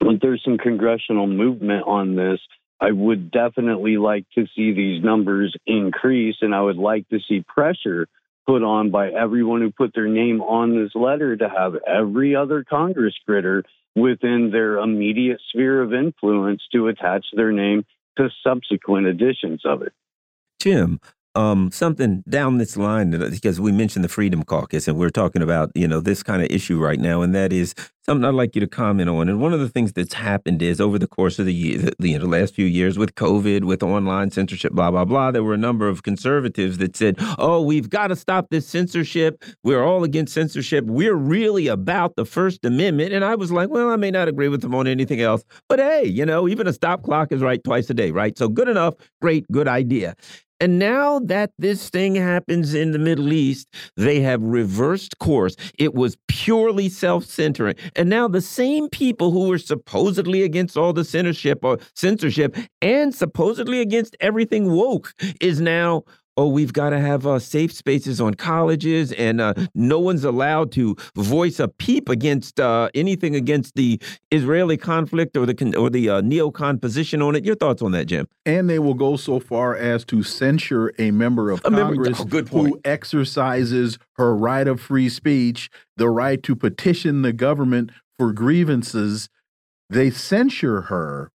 [0.00, 2.40] that there's some congressional movement on this,
[2.80, 7.44] I would definitely like to see these numbers increase, and I would like to see
[7.46, 8.08] pressure
[8.46, 12.64] put on by everyone who put their name on this letter to have every other
[12.64, 13.64] Congress critter
[13.94, 17.84] within their immediate sphere of influence to attach their name
[18.16, 19.92] to subsequent editions of it.
[20.58, 21.00] Jim,
[21.34, 25.70] um, something down this line because we mentioned the Freedom Caucus and we're talking about
[25.74, 27.74] you know this kind of issue right now, and that is
[28.04, 29.28] something I'd like you to comment on.
[29.28, 32.08] And one of the things that's happened is over the course of the year, the,
[32.08, 35.54] you know, last few years with COVID, with online censorship, blah blah blah, there were
[35.54, 39.44] a number of conservatives that said, "Oh, we've got to stop this censorship.
[39.62, 40.84] We're all against censorship.
[40.86, 44.48] We're really about the First Amendment." And I was like, "Well, I may not agree
[44.48, 47.62] with them on anything else, but hey, you know, even a stop clock is right
[47.62, 48.36] twice a day, right?
[48.36, 50.16] So good enough, great, good idea."
[50.60, 53.66] And now that this thing happens in the Middle East,
[53.96, 55.56] they have reversed course.
[55.78, 57.76] It was purely self centering.
[57.96, 63.14] And now the same people who were supposedly against all the censorship or censorship and
[63.14, 66.04] supposedly against everything woke is now
[66.40, 70.72] oh, we've got to have uh, safe spaces on colleges, and uh, no one's allowed
[70.72, 74.00] to voice a peep against uh, anything against the
[74.30, 77.44] Israeli conflict or the or the uh, neocon position on it.
[77.44, 78.26] Your thoughts on that, Jim?
[78.46, 82.38] And they will go so far as to censure a member of a Congress member,
[82.52, 85.68] oh, who exercises her right of free speech,
[85.98, 89.28] the right to petition the government for grievances.
[89.90, 91.30] They censure her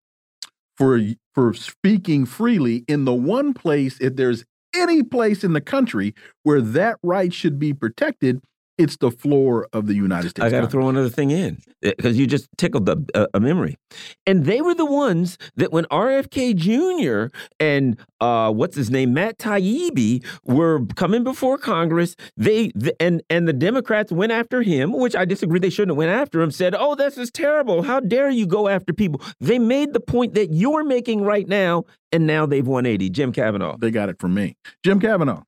[0.77, 1.01] for
[1.35, 6.61] for speaking freely in the one place if there's any place in the country where
[6.61, 8.41] that right should be protected
[8.83, 10.45] it's the floor of the United States.
[10.45, 13.79] I got to throw another thing in because you just tickled the, uh, a memory.
[14.27, 17.35] And they were the ones that when RFK Jr.
[17.61, 23.47] and uh, what's his name, Matt Taibbi, were coming before Congress, they the, and and
[23.47, 25.61] the Democrats went after him, which I disagree.
[25.61, 26.51] They shouldn't have went after him.
[26.51, 27.83] Said, "Oh, this is terrible.
[27.83, 31.85] How dare you go after people?" They made the point that you're making right now,
[32.11, 33.11] and now they've 180.
[33.11, 33.77] Jim Kavanagh.
[33.79, 35.43] They got it from me, Jim Kavanagh.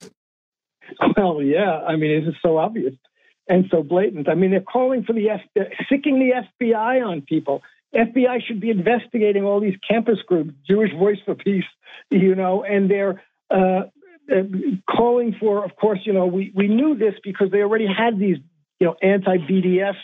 [1.17, 1.81] Well, yeah.
[1.87, 2.95] I mean, it's just so obvious
[3.49, 4.29] and so blatant.
[4.29, 7.63] I mean, they're calling for the F- sicking the FBI on people.
[7.95, 11.65] FBI should be investigating all these campus groups, Jewish Voice for Peace,
[12.11, 13.85] you know, and they're uh,
[14.33, 14.43] uh
[14.91, 18.39] calling for, of course, you know, we, we knew this because they already had these,
[18.81, 19.97] you know, anti BDS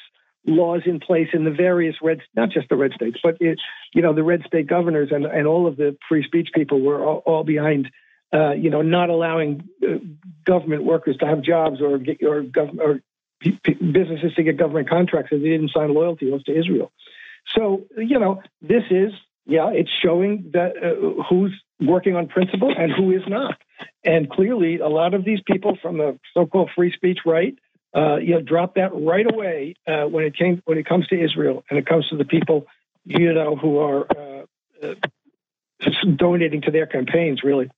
[0.47, 3.59] laws in place in the various red, not just the red states, but it,
[3.95, 7.05] you know, the red state governors and, and all of the free speech people were
[7.05, 7.91] all, all behind,
[8.33, 9.97] uh, you know, not allowing uh,
[10.47, 13.01] government workers to have jobs or get, your government or,
[13.45, 16.93] gov- or businesses to get government contracts if they didn't sign loyalty oaths to Israel.
[17.55, 19.13] So, you know, this is,
[19.47, 23.61] yeah, it's showing that uh, who's working on principle and who is not.
[24.05, 27.57] And clearly, a lot of these people from the so-called free speech right,
[27.97, 31.21] uh, you know, dropped that right away uh, when it came when it comes to
[31.21, 32.67] Israel and it comes to the people,
[33.05, 34.45] you know, who are uh,
[34.83, 34.95] uh,
[36.17, 37.43] donating to their campaigns.
[37.43, 37.71] Really,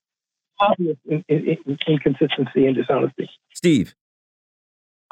[0.60, 3.30] obvious inconsistency and dishonesty.
[3.54, 3.94] Steve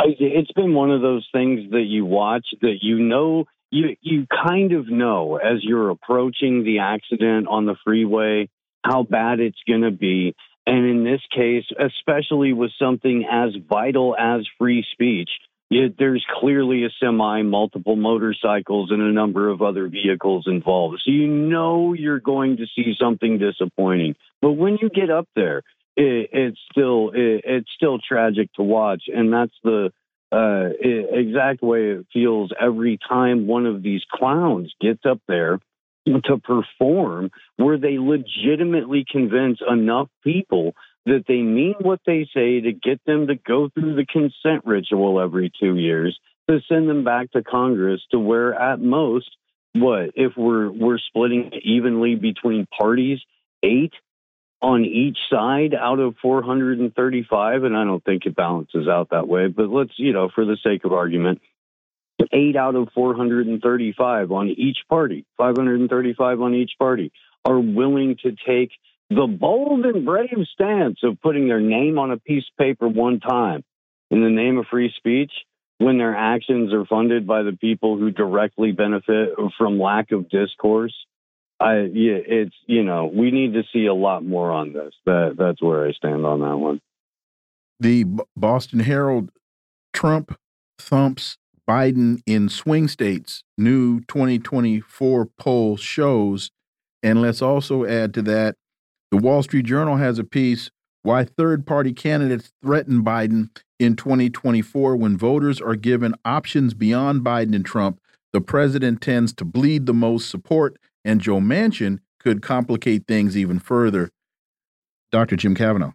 [0.05, 4.72] it's been one of those things that you watch that you know you you kind
[4.72, 8.48] of know as you're approaching the accident on the freeway
[8.85, 10.35] how bad it's going to be.
[10.66, 15.31] And in this case especially with something as vital as free speech
[15.70, 21.01] it, there's clearly a semi multiple motorcycles and a number of other vehicles involved.
[21.05, 24.16] So you know you're going to see something disappointing.
[24.43, 25.62] But when you get up there
[26.01, 29.90] it, it's still it, it's still tragic to watch, and that's the
[30.32, 35.59] uh, exact way it feels every time one of these clowns gets up there
[36.06, 40.72] to perform, where they legitimately convince enough people
[41.05, 45.20] that they mean what they say to get them to go through the consent ritual
[45.20, 46.18] every two years
[46.48, 49.31] to send them back to Congress to where at most
[49.74, 53.20] what if we're we're splitting evenly between parties
[53.62, 53.93] eight
[54.62, 59.47] on each side out of 435, and I don't think it balances out that way,
[59.49, 61.41] but let's, you know, for the sake of argument,
[62.32, 67.12] eight out of 435 on each party, 535 on each party,
[67.45, 68.70] are willing to take
[69.09, 73.19] the bold and brave stance of putting their name on a piece of paper one
[73.20, 73.65] time.
[74.11, 75.32] In the name of free speech
[75.78, 80.95] when their actions are funded by the people who directly benefit from lack of discourse
[81.61, 84.95] I yeah, it's you know we need to see a lot more on this.
[85.05, 86.81] That that's where I stand on that one.
[87.78, 88.07] The
[88.37, 89.31] Boston Herald,
[89.93, 90.37] Trump
[90.78, 91.37] thumps
[91.69, 93.45] Biden in swing states.
[93.59, 96.51] New 2024 poll shows,
[97.03, 98.57] and let's also add to that,
[99.11, 100.70] the Wall Street Journal has a piece
[101.03, 107.55] why third party candidates threaten Biden in 2024 when voters are given options beyond Biden
[107.55, 108.01] and Trump.
[108.32, 113.59] The president tends to bleed the most support and Joe Manchin could complicate things even
[113.59, 114.10] further.
[115.10, 115.36] Dr.
[115.36, 115.93] Jim Kavanagh.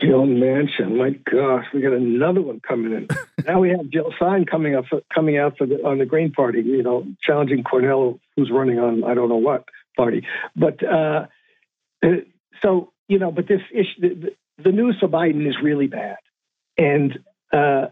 [0.00, 3.08] Joe Manchin, my gosh, we got another one coming in.
[3.46, 6.32] now we have Jill Stein coming up, for, coming out for the on the Green
[6.32, 6.62] Party.
[6.62, 9.64] You know, challenging Cornel, who's running on I don't know what
[9.96, 10.26] party.
[10.56, 11.26] But uh,
[12.04, 12.08] uh
[12.60, 16.16] so you know, but this issue, the, the news for Biden is really bad,
[16.76, 17.16] and
[17.52, 17.86] uh,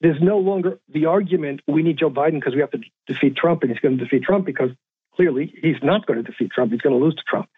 [0.00, 3.62] there's no longer the argument we need Joe Biden because we have to defeat Trump,
[3.62, 4.70] and he's going to defeat Trump because
[5.20, 6.72] clearly he's not going to defeat Trump.
[6.72, 7.48] He's going to lose to Trump,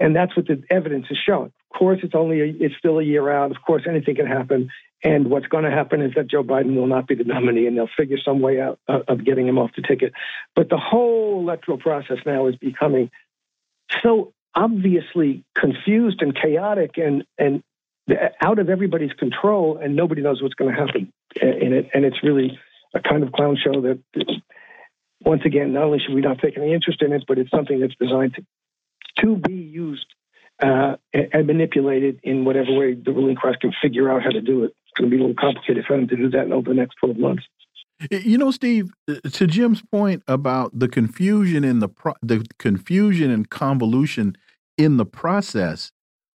[0.00, 1.52] and that's what the evidence is showing.
[1.72, 3.52] Of course, it's only a, it's still a year out.
[3.52, 4.70] Of course, anything can happen.
[5.04, 7.76] And what's going to happen is that Joe Biden will not be the nominee, and
[7.76, 10.12] they'll figure some way out uh, of getting him off the ticket.
[10.56, 13.10] But the whole electoral process now is becoming
[14.02, 17.62] so obviously confused and chaotic, and and
[18.42, 21.90] out of everybody's control, and nobody knows what's going to happen in it.
[21.94, 22.58] And it's really
[22.92, 24.00] a kind of clown show that
[25.24, 27.80] once again, not only should we not take any interest in it, but it's something
[27.80, 28.44] that's designed to,
[29.22, 30.06] to be used
[30.62, 34.64] uh, and manipulated in whatever way the ruling class can figure out how to do
[34.64, 34.74] it.
[34.84, 36.96] It's going to be a little complicated for them to do that over the next
[37.00, 37.44] 12 months.
[38.10, 41.88] You know, Steve, uh, to Jim's point about the confusion in the
[42.22, 44.36] the confusion and convolution
[44.76, 45.92] in the process,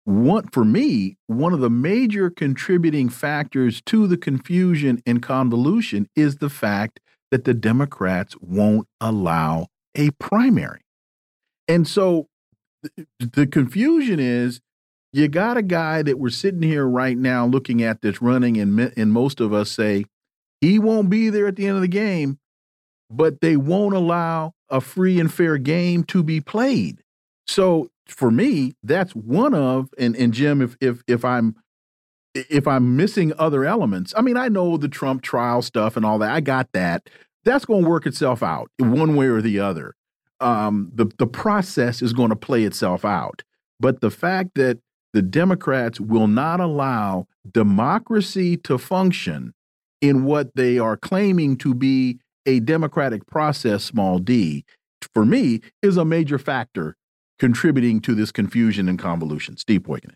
[0.05, 6.37] one for me, one of the major contributing factors to the confusion and convolution is
[6.37, 7.01] the fact
[7.31, 10.83] that the Democrats won't allow a primary.
[11.69, 12.29] And so
[13.19, 14.61] the confusion is
[15.13, 18.93] you got a guy that we're sitting here right now looking at this running, and,
[18.97, 20.05] and most of us say
[20.61, 22.39] he won't be there at the end of the game,
[23.11, 27.03] but they won't allow a free and fair game to be played.
[27.47, 31.57] So for me, that's one of and and Jim, if if if I'm
[32.35, 36.19] if I'm missing other elements, I mean, I know the Trump trial stuff and all
[36.19, 36.31] that.
[36.31, 37.09] I got that.
[37.45, 39.95] That's going to work itself out one way or the other.
[40.41, 43.43] Um, the the process is going to play itself out.
[43.81, 44.79] But the fact that
[45.13, 49.55] the Democrats will not allow democracy to function
[50.01, 54.65] in what they are claiming to be a democratic process, small d,
[55.15, 56.97] for me, is a major factor
[57.39, 59.57] contributing to this confusion and convolution.
[59.57, 60.15] Steve Poikonen.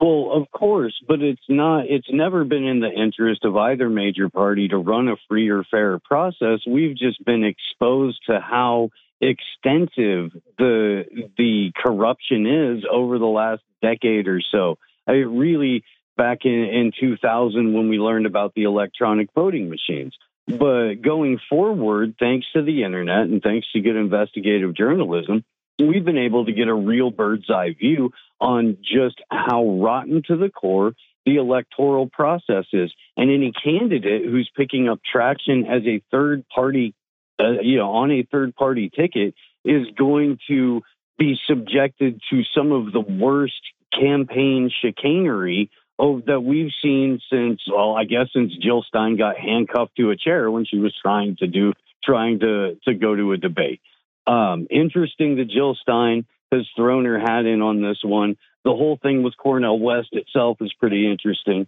[0.00, 4.30] Well, of course, but it's not, it's never been in the interest of either major
[4.30, 6.60] party to run a free or fair process.
[6.66, 8.90] We've just been exposed to how
[9.20, 11.04] extensive the
[11.36, 14.78] the corruption is over the last decade or so.
[15.06, 15.84] I really
[16.16, 20.14] back in, in 2000 when we learned about the electronic voting machines.
[20.46, 25.44] But going forward, thanks to the internet and thanks to good investigative journalism,
[25.88, 30.36] we've been able to get a real bird's eye view on just how rotten to
[30.36, 30.92] the core
[31.26, 32.92] the electoral process is.
[33.16, 36.94] And any candidate who's picking up traction as a third party,
[37.38, 39.34] uh, you know, on a third party ticket
[39.64, 40.82] is going to
[41.18, 43.60] be subjected to some of the worst
[43.92, 50.10] campaign chicanery that we've seen since, well, I guess since Jill Stein got handcuffed to
[50.10, 53.80] a chair when she was trying to do, trying to, to go to a debate.
[54.26, 58.36] Um, interesting that Jill Stein has thrown her hat in on this one.
[58.64, 61.66] The whole thing with Cornel West itself is pretty interesting.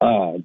[0.00, 0.38] Uh,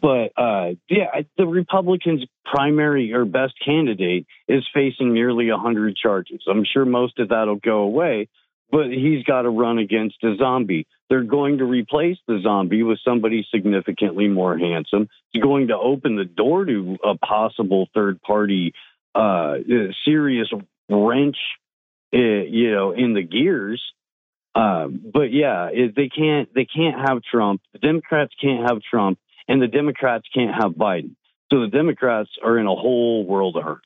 [0.00, 6.42] but uh, yeah, the Republicans' primary or best candidate is facing nearly 100 charges.
[6.48, 8.28] I'm sure most of that'll go away,
[8.70, 10.86] but he's got to run against a zombie.
[11.08, 15.08] They're going to replace the zombie with somebody significantly more handsome.
[15.32, 18.72] It's going to open the door to a possible third party
[19.16, 19.54] uh,
[20.04, 20.48] serious
[20.88, 21.36] wrench,
[22.14, 23.82] uh, you know, in the gears.
[24.54, 27.60] Um, but yeah, it, they can't they can't have Trump.
[27.72, 29.18] The Democrats can't have Trump,
[29.48, 31.14] and the Democrats can't have Biden.
[31.52, 33.82] So the Democrats are in a whole world of hurt.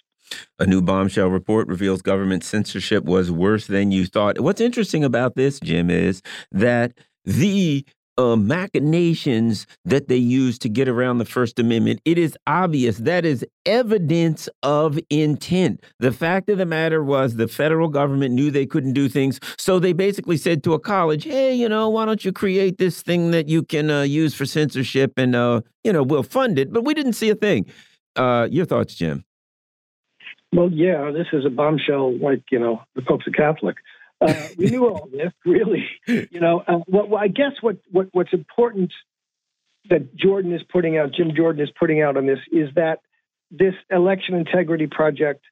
[0.58, 4.40] A new bombshell report reveals government censorship was worse than you thought.
[4.40, 6.92] What's interesting about this, Jim, is that
[7.24, 7.84] the
[8.20, 13.24] uh, machinations that they use to get around the First Amendment, it is obvious that
[13.24, 15.82] is evidence of intent.
[16.00, 19.78] The fact of the matter was the federal government knew they couldn't do things, so
[19.78, 23.30] they basically said to a college, "Hey, you know, why don't you create this thing
[23.30, 26.84] that you can uh, use for censorship, and uh, you know, we'll fund it." But
[26.84, 27.64] we didn't see a thing.
[28.16, 29.24] Uh, your thoughts, Jim?
[30.52, 33.76] Well, yeah, this is a bombshell, like you know, the Pope's a Catholic.
[34.20, 35.88] Uh, we knew all this, really.
[36.06, 38.92] You know, uh, well, I guess what, what what's important
[39.88, 43.00] that Jordan is putting out, Jim Jordan is putting out on this, is that
[43.50, 45.42] this election integrity project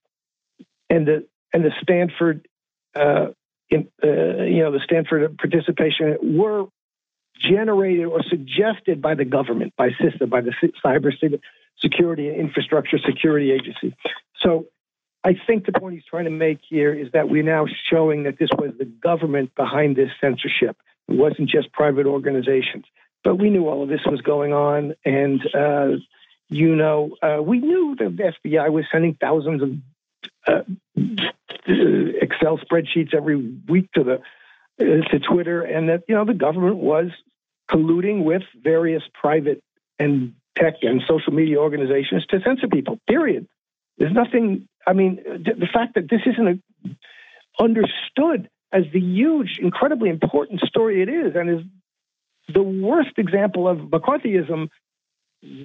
[0.91, 2.47] and the and the Stanford,
[2.95, 3.29] uh,
[3.71, 6.67] in, uh, you know, the Stanford participation were
[7.41, 10.53] generated or suggested by the government, by CISA, by the
[10.85, 11.13] Cyber
[11.81, 13.97] Security and Infrastructure Security Agency.
[14.43, 14.67] So
[15.29, 18.39] I think the point he's trying to make here is that we're now showing that
[18.39, 20.79] this was the government behind this censorship.
[21.07, 22.87] It wasn't just private organizations.
[23.23, 24.95] But we knew all of this was going on.
[25.05, 25.99] And, uh,
[26.49, 29.71] you know, uh, we knew the FBI was sending thousands of
[30.47, 30.63] uh,
[31.67, 33.37] Excel spreadsheets every
[33.69, 34.15] week to the
[34.81, 37.11] uh, to Twitter, and that you know the government was
[37.71, 39.63] colluding with various private
[39.99, 42.99] and tech and social media organizations to censor people.
[43.07, 43.47] Period.
[43.99, 50.09] There's nothing I mean, the fact that this isn't a, understood as the huge, incredibly
[50.09, 51.67] important story it is, and is
[52.55, 54.69] the worst example of McCarthyism,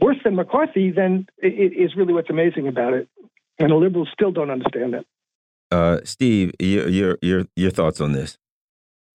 [0.01, 3.07] worse than McCarthy, then it is really what's amazing about it.
[3.59, 5.07] And the liberals still don't understand it.
[5.71, 8.37] Uh, Steve, your, your your your thoughts on this?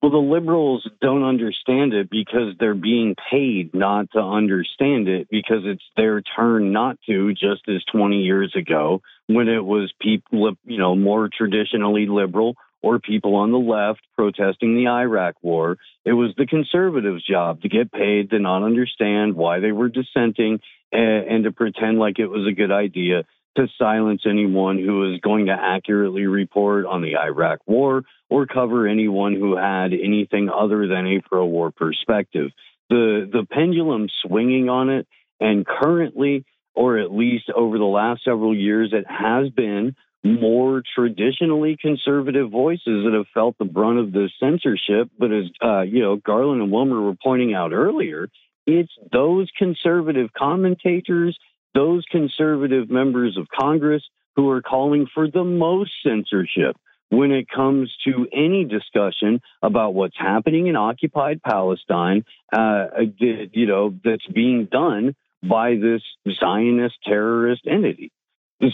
[0.01, 5.62] Well, the liberals don't understand it because they're being paid not to understand it because
[5.64, 10.79] it's their turn not to, just as 20 years ago when it was people, you
[10.79, 15.77] know, more traditionally liberal or people on the left protesting the Iraq war.
[16.05, 20.61] It was the conservatives' job to get paid to not understand why they were dissenting
[20.93, 23.25] and, and to pretend like it was a good idea
[23.57, 28.87] to silence anyone who was going to accurately report on the Iraq war or cover
[28.87, 32.51] anyone who had anything other than a pro war perspective.
[32.89, 35.07] The, the pendulum swinging on it,
[35.41, 36.45] and currently,
[36.79, 43.05] or at least over the last several years, it has been more traditionally conservative voices
[43.05, 45.11] that have felt the brunt of the censorship.
[45.19, 48.29] But as uh, you know, Garland and Wilmer were pointing out earlier,
[48.65, 51.37] it's those conservative commentators,
[51.75, 54.05] those conservative members of Congress
[54.37, 56.77] who are calling for the most censorship
[57.11, 62.87] when it comes to any discussion about what's happening in occupied Palestine, uh,
[63.19, 66.02] you know, that's being done by this
[66.40, 68.10] Zionist terrorist entity.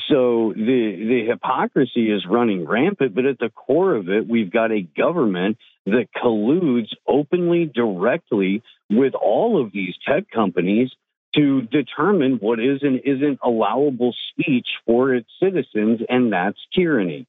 [0.09, 4.73] So the the hypocrisy is running rampant, but at the core of it, we've got
[4.73, 10.91] a government that colludes openly, directly with all of these tech companies
[11.35, 17.27] to determine what is and isn't allowable speech for its citizens, and that's tyranny.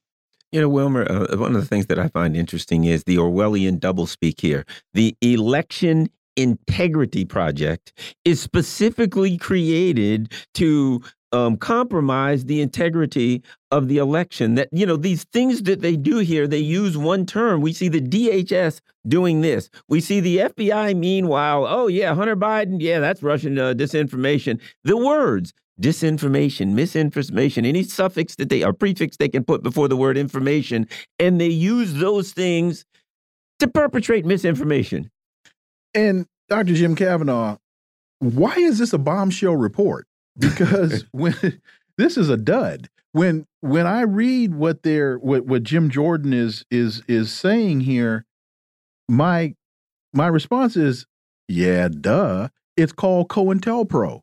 [0.52, 3.78] You know, Wilmer, uh, one of the things that I find interesting is the Orwellian
[3.78, 4.64] doublespeak here.
[4.94, 7.92] The election Integrity Project
[8.24, 11.02] is specifically created to
[11.32, 14.54] um, compromise the integrity of the election.
[14.54, 17.60] That, you know, these things that they do here, they use one term.
[17.60, 19.68] We see the DHS doing this.
[19.88, 24.60] We see the FBI, meanwhile, oh, yeah, Hunter Biden, yeah, that's Russian uh, disinformation.
[24.84, 29.96] The words disinformation, misinformation, any suffix that they or prefix they can put before the
[29.96, 30.88] word information,
[31.18, 32.84] and they use those things
[33.58, 35.10] to perpetrate misinformation.
[35.94, 36.74] And Dr.
[36.74, 37.56] Jim Kavanagh,
[38.18, 40.06] why is this a bombshell report?
[40.38, 41.34] Because when
[41.98, 42.88] this is a dud.
[43.12, 48.26] When when I read what they're what, what Jim Jordan is is is saying here,
[49.08, 49.54] my
[50.12, 51.06] my response is,
[51.48, 52.48] yeah, duh.
[52.76, 54.20] It's called COINTELPRO.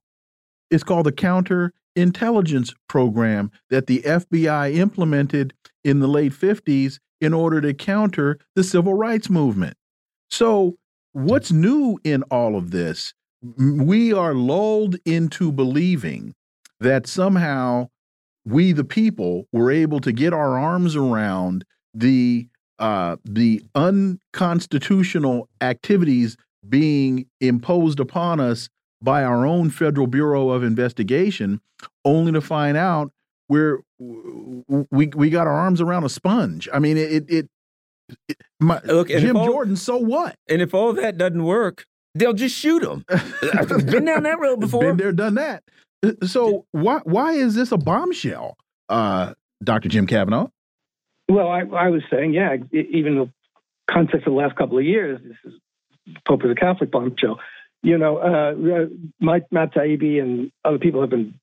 [0.69, 7.33] It's called the Counter Intelligence Program that the FBI implemented in the late 50s in
[7.33, 9.75] order to counter the civil rights movement.
[10.29, 10.75] So
[11.13, 13.13] what's new in all of this?
[13.57, 16.35] We are lulled into believing
[16.79, 17.89] that somehow
[18.45, 22.47] we, the people, were able to get our arms around the
[22.79, 26.35] uh, the unconstitutional activities
[26.67, 28.67] being imposed upon us
[29.01, 31.61] by our own Federal Bureau of Investigation,
[32.03, 33.11] only to find out
[33.47, 36.67] we're we we got our arms around a sponge.
[36.73, 37.49] I mean, it it
[38.59, 40.35] my, Look, Jim all, Jordan, so what?
[40.49, 41.85] And if all that doesn't work,
[42.15, 43.05] they'll just shoot him.
[43.09, 44.81] I've been down that road before.
[44.81, 45.63] Been there, done that.
[46.03, 48.57] Uh, so why why is this a bombshell,
[48.89, 49.33] uh,
[49.63, 49.89] Dr.
[49.89, 50.47] Jim Kavanagh?
[51.29, 53.29] Well, I, I, was saying, yeah, even the
[53.89, 55.59] context of the last couple of years, this is
[56.27, 57.39] Pope is a Catholic bombshell.
[57.81, 58.85] You know, uh, uh,
[59.19, 61.35] Mike Matt Taibbi and other people have been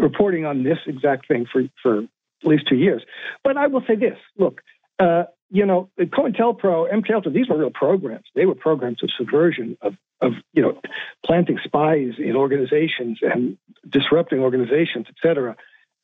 [0.00, 2.08] reporting on this exact thing for for at
[2.44, 3.02] least two years.
[3.44, 4.60] But I will say this: look,
[4.98, 8.24] uh, you know, COINTELPRO, MKUltra, these were real programs.
[8.34, 10.80] They were programs of subversion, of, of you know,
[11.26, 15.56] planting spies in organizations and disrupting organizations, et cetera,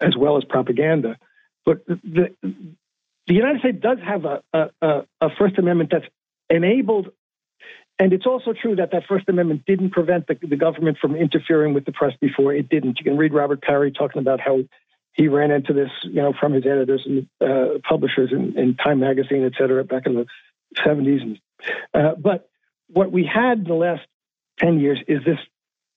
[0.03, 1.17] as well as propaganda.
[1.65, 6.07] But the, the United States does have a, a, a First Amendment that's
[6.51, 7.09] enabled,
[7.99, 11.73] and it's also true that that First Amendment didn't prevent the, the government from interfering
[11.73, 12.53] with the press before.
[12.53, 12.99] It didn't.
[12.99, 14.61] You can read Robert Parry talking about how
[15.19, 19.01] he ran into this, you know, from his editors and uh, publishers in, in, Time
[19.01, 20.27] Magazine, et cetera, back in the
[20.87, 21.23] 70s.
[21.23, 21.39] And,
[21.93, 22.49] uh, but
[22.87, 24.03] what we had in the last
[24.61, 25.39] 10 years is this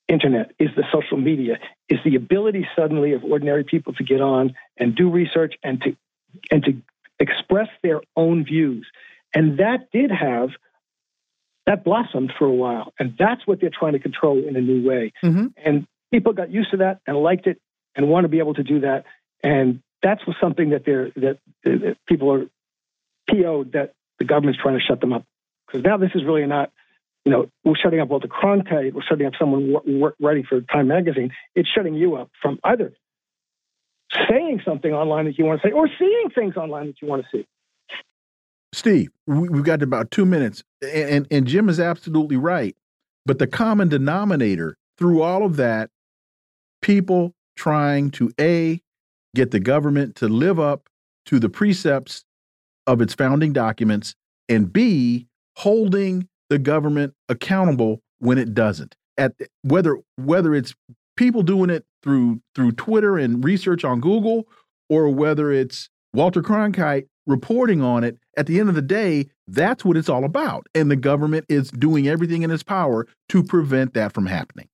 [0.07, 4.55] internet, is the social media, is the ability suddenly of ordinary people to get on
[4.75, 5.95] and do research and to
[6.49, 6.81] and to
[7.19, 8.87] express their own views.
[9.35, 10.49] And that did have
[11.67, 14.87] that blossomed for a while, and that's what they're trying to control in a new
[14.87, 15.13] way.
[15.23, 15.47] Mm-hmm.
[15.63, 17.61] And people got used to that and liked it
[17.95, 19.05] and want to be able to do that.
[19.43, 22.45] And that's something that they're that, that people are
[23.29, 25.25] PO'd that the government's trying to shut them up
[25.67, 26.71] because now this is really not.
[27.23, 28.93] You know, we're shutting up Walter Cronkite.
[28.93, 29.75] We're shutting up someone
[30.19, 31.31] writing for Time Magazine.
[31.53, 32.93] It's shutting you up from either
[34.27, 37.23] saying something online that you want to say or seeing things online that you want
[37.23, 37.45] to see.
[38.73, 42.75] Steve, we've got about two minutes, and, and Jim is absolutely right.
[43.25, 45.89] But the common denominator through all of that,
[46.81, 48.81] people trying to A,
[49.35, 50.89] get the government to live up
[51.27, 52.23] to the precepts
[52.87, 54.15] of its founding documents,
[54.49, 58.95] and B, holding the government accountable when it doesn't.
[59.17, 60.73] At whether whether it's
[61.15, 64.47] people doing it through through Twitter and research on Google,
[64.89, 68.17] or whether it's Walter Cronkite reporting on it.
[68.37, 70.67] At the end of the day, that's what it's all about.
[70.73, 74.67] And the government is doing everything in its power to prevent that from happening.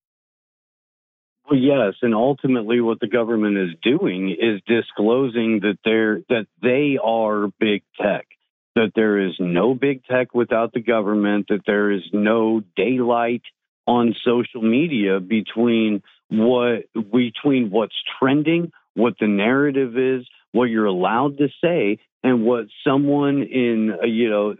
[1.48, 6.98] Well, yes, and ultimately, what the government is doing is disclosing that they're that they
[7.02, 8.26] are big tech.
[8.74, 11.46] That there is no big tech without the government.
[11.48, 13.42] That there is no daylight
[13.86, 21.38] on social media between what between what's trending, what the narrative is, what you're allowed
[21.38, 24.54] to say, and what someone in uh, you know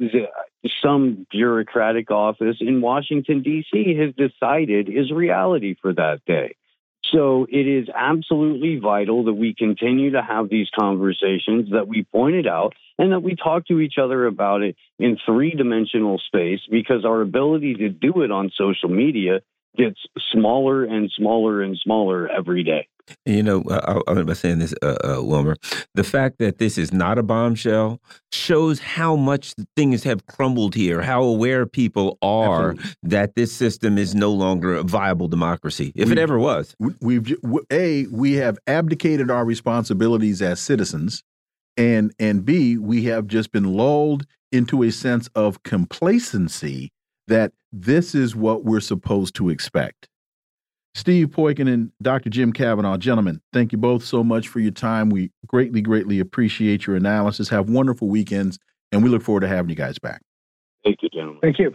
[0.83, 3.95] some bureaucratic office in Washington D.C.
[3.99, 6.55] has decided is reality for that day.
[7.13, 12.47] So it is absolutely vital that we continue to have these conversations that we pointed
[12.47, 17.05] out and that we talk to each other about it in three dimensional space because
[17.05, 19.41] our ability to do it on social media
[19.77, 19.99] gets
[20.33, 22.89] smaller and smaller and smaller every day.
[23.25, 25.57] You know, I, I'm saying this, uh, uh, Wilmer.
[25.95, 28.01] The fact that this is not a bombshell
[28.33, 32.95] shows how much things have crumbled here, how aware people are Absolutely.
[33.05, 36.75] that this system is no longer a viable democracy, if we've, it ever was.
[37.01, 37.37] We've
[37.71, 41.23] a we have abdicated our responsibilities as citizens,
[41.77, 46.91] and and b we have just been lulled into a sense of complacency
[47.27, 50.09] that this is what we're supposed to expect.
[50.99, 52.29] Steve Poikin and Dr.
[52.29, 55.11] Jim Kavanagh, gentlemen, thank you both so much for your time.
[55.11, 57.49] We greatly, greatly appreciate your analysis.
[57.51, 58.59] Have wonderful weekends,
[58.91, 60.23] and we look forward to having you guys back.
[60.85, 61.39] Thank you, gentlemen.
[61.41, 61.73] Thank you.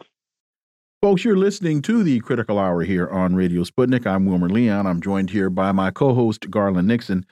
[1.01, 4.05] Folks, you're listening to the Critical Hour here on Radio Sputnik.
[4.05, 4.85] I'm Wilmer Leon.
[4.85, 7.25] I'm joined here by my co host, Garland Nixon.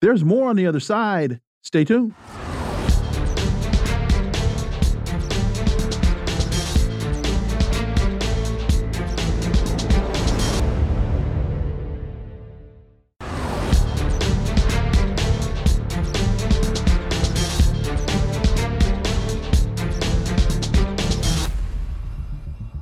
[0.00, 1.40] There's more on the other side.
[1.62, 2.14] Stay tuned.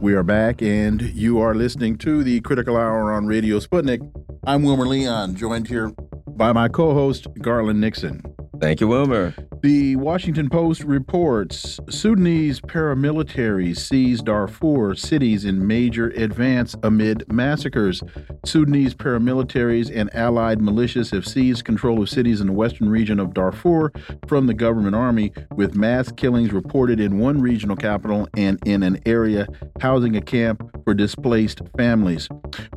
[0.04, 4.02] We are back, and you are listening to the Critical Hour on Radio Sputnik.
[4.46, 5.94] I'm Wilmer Leon, joined here
[6.28, 8.33] by my co host, Garland Nixon.
[8.60, 9.34] Thank you, Wilmer.
[9.62, 18.02] The Washington Post reports Sudanese paramilitaries seized Darfur cities in major advance amid massacres.
[18.44, 23.32] Sudanese paramilitaries and allied militias have seized control of cities in the western region of
[23.32, 23.90] Darfur
[24.26, 29.00] from the government army, with mass killings reported in one regional capital and in an
[29.06, 29.46] area
[29.80, 32.28] housing a camp for displaced families.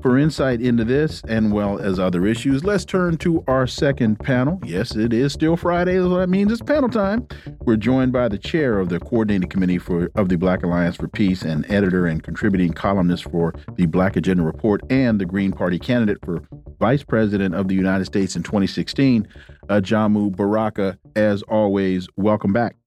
[0.01, 4.61] For insight into this, and well as other issues, let's turn to our second panel.
[4.63, 6.49] Yes, it is still Friday, that's what that means.
[6.49, 7.27] It's panel time.
[7.65, 11.09] We're joined by the chair of the coordinating committee for of the Black Alliance for
[11.09, 15.77] Peace and editor and contributing columnist for the Black Agenda Report and the Green Party
[15.77, 16.41] candidate for
[16.79, 19.27] Vice President of the United States in 2016,
[19.67, 20.97] Ajamu Baraka.
[21.17, 22.77] As always, welcome back.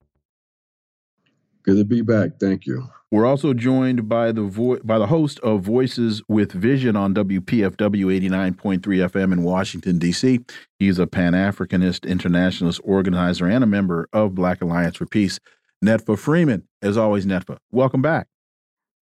[1.64, 2.40] Good to be back.
[2.40, 2.88] Thank you.
[3.12, 8.80] We're also joined by the by the host of Voices with Vision on WPFW 89.3
[8.80, 10.40] FM in Washington D.C.
[10.78, 15.40] He's a Pan Africanist, internationalist organizer, and a member of Black Alliance for Peace.
[15.84, 18.28] Netfa Freeman, as always, Netfa, welcome back.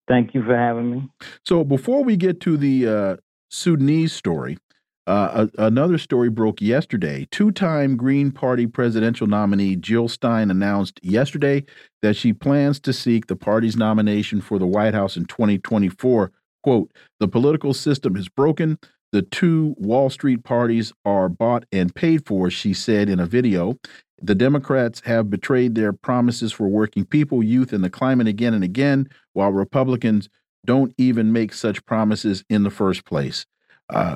[0.07, 1.09] Thank you for having me.
[1.43, 3.15] So before we get to the uh,
[3.49, 4.59] Sudanese story,
[5.07, 7.27] uh, a, another story broke yesterday.
[7.31, 11.63] Two time Green Party presidential nominee Jill Stein announced yesterday
[12.01, 16.31] that she plans to seek the party's nomination for the White House in 2024.
[16.63, 18.79] Quote, the political system is broken.
[19.11, 23.77] The two Wall Street parties are bought and paid for, she said in a video.
[24.21, 28.63] The Democrats have betrayed their promises for working people, youth, and the climate again and
[28.63, 30.29] again, while Republicans
[30.65, 33.45] don't even make such promises in the first place.
[33.89, 34.15] Uh,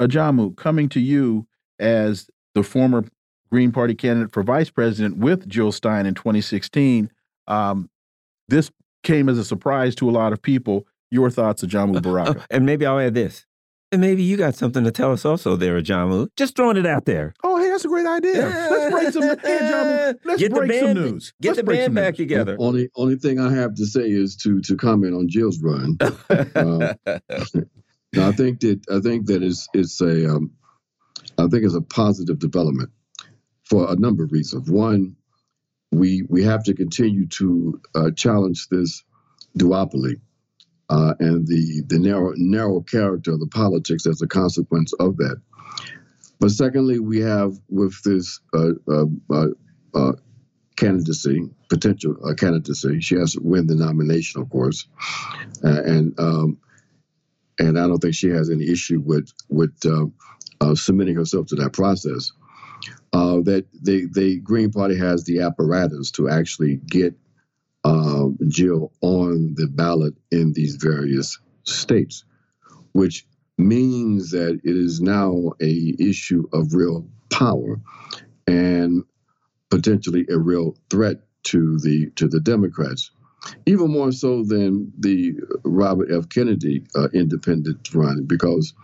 [0.00, 1.46] Ajamu, coming to you
[1.78, 3.04] as the former
[3.50, 7.10] Green Party candidate for vice president with Jill Stein in 2016,
[7.46, 7.88] um,
[8.48, 8.70] this
[9.02, 10.86] came as a surprise to a lot of people.
[11.10, 12.40] Your thoughts, Ajamu uh, Baraka?
[12.40, 13.46] Uh, and maybe I'll add this.
[13.90, 16.28] And maybe you got something to tell us also there, Ajamu.
[16.36, 17.32] Just throwing it out there.
[17.42, 18.42] Oh, hey, that's a great idea.
[18.42, 19.22] Let's break some.
[19.22, 21.32] Hey, Ajamu, let's get break band, some news.
[21.40, 22.18] Get let's the band back news.
[22.18, 22.56] together.
[22.58, 25.96] Only only thing I have to say is to to comment on Jill's run.
[26.54, 26.94] uh,
[28.16, 30.52] I think that I think that is it's a um,
[31.36, 32.90] I think it's a positive development
[33.64, 34.70] for a number of reasons.
[34.70, 35.16] One,
[35.92, 39.04] we we have to continue to uh, challenge this
[39.58, 40.20] duopoly
[40.88, 45.40] uh, and the the narrow narrow character of the politics as a consequence of that.
[46.40, 49.46] But secondly, we have with this uh, uh, uh,
[49.94, 50.12] uh
[50.76, 54.86] candidacy, potential candidacy, she has to win the nomination, of course,
[55.62, 56.58] and um,
[57.58, 60.06] and I don't think she has any issue with with uh,
[60.60, 62.30] uh, submitting herself to that process.
[63.14, 67.14] uh, that the the Green Party has the apparatus to actually get
[67.84, 72.24] uh, Jill on the ballot in these various states,
[72.92, 73.26] which
[73.58, 77.80] means that it is now a issue of real power
[78.46, 79.04] and
[79.70, 83.10] potentially a real threat to the to the Democrats,
[83.66, 85.34] even more so than the
[85.64, 86.28] Robert F.
[86.28, 88.74] Kennedy uh, independent run, because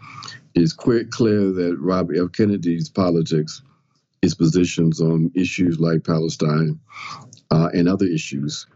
[0.55, 2.33] it's quite clear that Robert F.
[2.33, 3.63] Kennedy's politics,
[4.23, 6.81] his positions on issues like Palestine
[7.51, 8.67] uh, and other issues,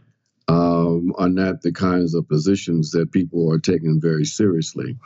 [0.48, 4.96] um, are not the kinds of positions that people are taking very seriously.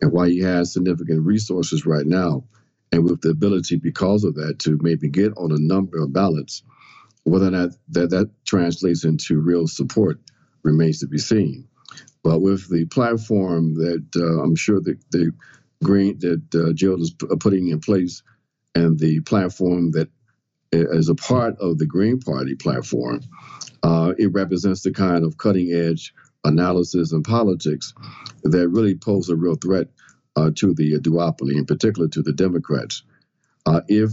[0.00, 2.44] And while he has significant resources right now,
[2.92, 6.62] and with the ability because of that to maybe get on a number of ballots,
[7.24, 10.20] whether or not that, that translates into real support
[10.62, 11.68] remains to be seen.
[12.22, 15.32] But with the platform that uh, I'm sure that the
[15.82, 18.22] green that uh, Jill is p- putting in place,
[18.74, 20.08] and the platform that
[20.72, 23.20] is a part of the Green Party platform,
[23.82, 26.14] uh, it represents the kind of cutting edge
[26.44, 27.94] analysis and politics
[28.42, 29.88] that really pose a real threat
[30.36, 33.02] uh, to the duopoly, in particular to the Democrats.
[33.66, 34.10] Uh, if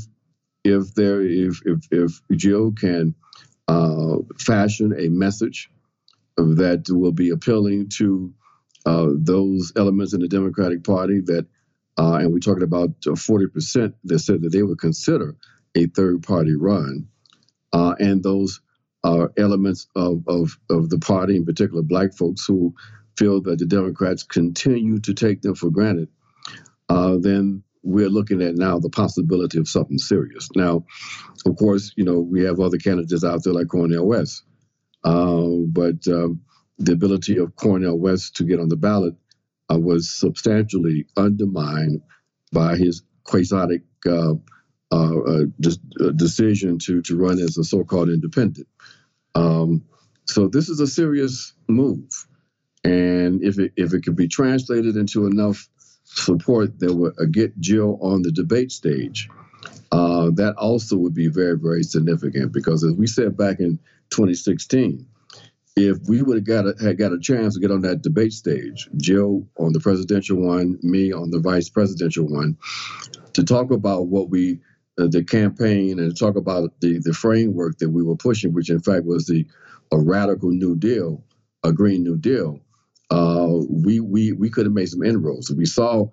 [0.64, 3.16] if there if if, if Jill can
[3.68, 5.70] uh, fashion a message
[6.38, 8.34] that will be appealing to
[8.86, 11.46] uh, those elements in the Democratic Party that,
[11.98, 15.36] uh, and we're talking about 40% that said that they would consider
[15.76, 17.08] a third party run,
[17.74, 18.62] uh, and those
[19.04, 22.74] are elements of, of, of the party, in particular black folks who
[23.18, 26.10] feel that the Democrats continue to take them for granted,
[26.90, 30.50] uh, then we're looking at now the possibility of something serious.
[30.56, 30.86] Now,
[31.46, 34.44] of course, you know, we have other candidates out there like Cornel West,
[35.04, 36.42] uh, but um,
[36.78, 39.16] the ability of Cornel West to get on the ballot
[39.72, 42.02] uh, was substantially undermined
[42.52, 44.34] by his quixotic uh,
[44.92, 45.44] uh, uh,
[46.16, 48.68] decision to to run as a so-called independent.
[49.36, 49.86] Um,
[50.26, 52.28] so this is a serious move,
[52.84, 55.70] and if it if it could be translated into enough
[56.14, 59.30] support that would uh, get Jill on the debate stage,
[59.92, 63.80] uh, that also would be very very significant because as we said back in
[64.12, 65.06] 2016,
[65.76, 68.34] if we would have got a, had got a chance to get on that debate
[68.34, 72.58] stage, Jill on the presidential one, me on the vice presidential one,
[73.34, 74.60] to talk about what we
[75.00, 78.80] uh, the campaign and talk about the the framework that we were pushing, which in
[78.80, 79.46] fact was the
[79.92, 81.24] a radical New Deal,
[81.64, 82.60] a Green New Deal.
[83.12, 85.52] Uh, we we we could have made some inroads.
[85.52, 86.08] We saw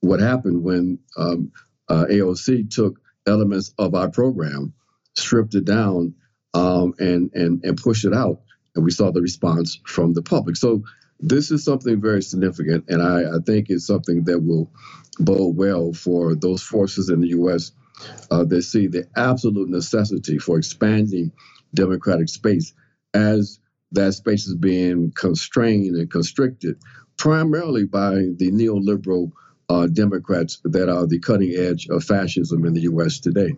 [0.00, 1.52] what happened when um,
[1.88, 4.74] uh, AOC took elements of our program,
[5.16, 6.14] stripped it down,
[6.54, 8.42] um, and and and pushed it out,
[8.76, 10.56] and we saw the response from the public.
[10.56, 10.84] So
[11.20, 14.72] this is something very significant, and I, I think it's something that will
[15.20, 17.72] bode well for those forces in the U.S
[18.30, 21.32] uh, that see the absolute necessity for expanding
[21.74, 22.74] democratic space
[23.14, 23.60] as
[23.92, 26.76] that space is being constrained and constricted
[27.16, 29.30] primarily by the neoliberal
[29.68, 33.18] uh, Democrats that are the cutting edge of fascism in the U.S.
[33.18, 33.54] today.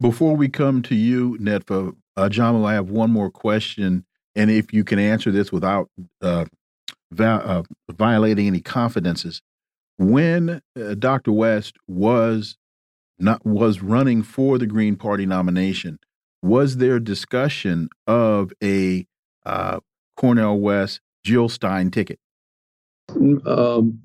[0.00, 4.04] Before we come to you, Netfa, uh, Jamal, I have one more question.
[4.36, 5.88] And if you can answer this without
[6.20, 6.44] uh,
[7.18, 9.40] uh violating any confidences,
[9.98, 11.32] when uh, Dr.
[11.32, 12.56] West was
[13.18, 15.98] not was running for the Green Party nomination,
[16.42, 19.06] was there discussion of a
[19.44, 19.80] uh,
[20.16, 22.18] Cornel West Jill Stein ticket?
[23.10, 24.00] Um,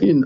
[0.00, 0.24] in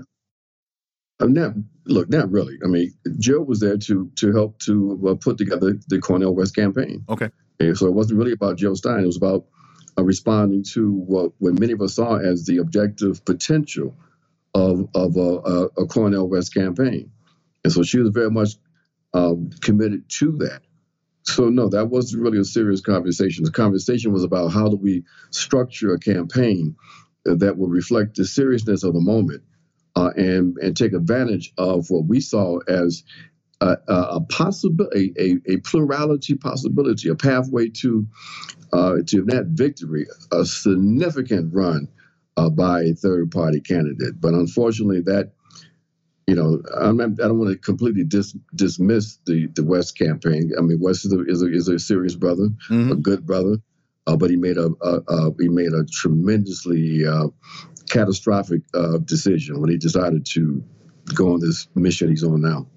[1.19, 1.53] not
[1.85, 2.57] look, not really.
[2.63, 6.55] I mean, Jill was there to to help to uh, put together the Cornel West
[6.55, 7.05] campaign.
[7.09, 7.29] Okay,
[7.59, 9.03] and so it wasn't really about Jill Stein.
[9.03, 9.45] It was about
[9.97, 13.95] uh, responding to what what many of us saw as the objective potential
[14.53, 17.11] of of a, a, a Cornel West campaign.
[17.63, 18.55] And so she was very much
[19.13, 20.61] um, committed to that.
[21.23, 23.45] So, no, that wasn't really a serious conversation.
[23.45, 26.75] The conversation was about how do we structure a campaign
[27.25, 29.41] that will reflect the seriousness of the moment
[29.95, 33.03] uh, and, and take advantage of what we saw as
[33.61, 38.05] a, a possibility, a, a, plurality possibility, a pathway to
[38.73, 41.87] uh, to that victory, a significant run
[42.37, 44.19] uh, by a third party candidate.
[44.19, 45.31] But unfortunately, that
[46.27, 50.51] you know, I'm not, I don't want to completely dis, dismiss the, the West campaign.
[50.57, 52.91] I mean, West is a, is a, is a serious brother, mm-hmm.
[52.91, 53.57] a good brother,
[54.07, 57.27] uh, but he made a, a, a, he made a tremendously uh,
[57.89, 60.63] catastrophic uh, decision when he decided to
[61.13, 62.67] go on this mission he's on now.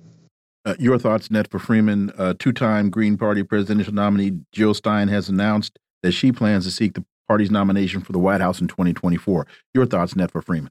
[0.65, 5.79] Uh, your thoughts, Netfa Freeman, uh, two-time Green Party presidential nominee Jill Stein has announced
[6.03, 9.47] that she plans to seek the party's nomination for the White House in 2024.
[9.75, 10.71] Your thoughts, Netfa Freeman.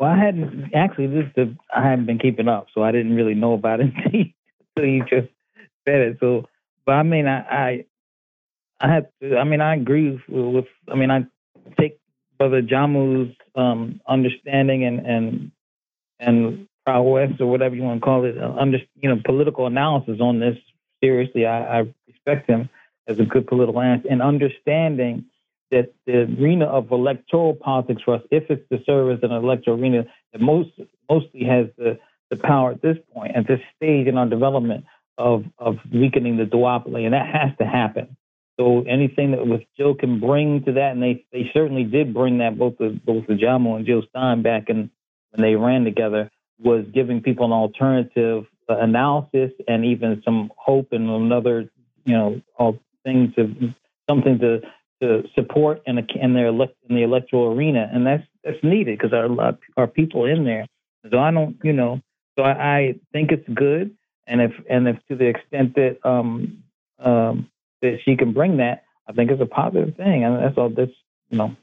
[0.00, 1.08] Well, I hadn't actually.
[1.08, 4.88] This the I hadn't been keeping up, so I didn't really know about it until
[4.88, 5.28] you just
[5.86, 6.16] said it.
[6.20, 6.48] So,
[6.86, 7.84] but I mean, I, I,
[8.80, 9.36] I have to.
[9.36, 10.54] I mean, I agree with.
[10.54, 11.26] with I mean, I
[11.78, 12.00] take
[12.38, 15.50] Brother Jamu's um, understanding and and
[16.18, 20.18] and prowess or whatever you want to call it, uh, under you know, political analysis
[20.18, 20.56] on this
[21.04, 21.44] seriously.
[21.44, 22.70] I, I respect him
[23.06, 25.26] as a good political analyst and understanding
[25.70, 29.80] that the arena of electoral politics for us, if it's to serve as an electoral
[29.80, 30.70] arena, that most
[31.08, 31.98] mostly has the,
[32.30, 34.84] the power at this point, at this stage in our development
[35.18, 38.16] of of weakening the duopoly, and that has to happen.
[38.58, 42.38] So anything that with Jill can bring to that, and they they certainly did bring
[42.38, 44.90] that both the both the Jamo and Jill Stein back in
[45.30, 50.92] when they ran together was giving people an alternative uh, analysis and even some hope
[50.92, 51.70] and another
[52.04, 53.72] you know all things to
[54.08, 54.60] something to
[55.00, 59.12] to support in, a, in their in the electoral arena, and that's that's needed because
[59.12, 60.66] lot our people in there.
[61.10, 62.00] So I don't, you know,
[62.38, 63.96] so I, I think it's good,
[64.26, 66.62] and if and if to the extent that um
[66.98, 67.48] um
[67.82, 70.70] that she can bring that, I think it's a positive thing, and that's all.
[70.70, 70.92] That's
[71.30, 71.56] you know,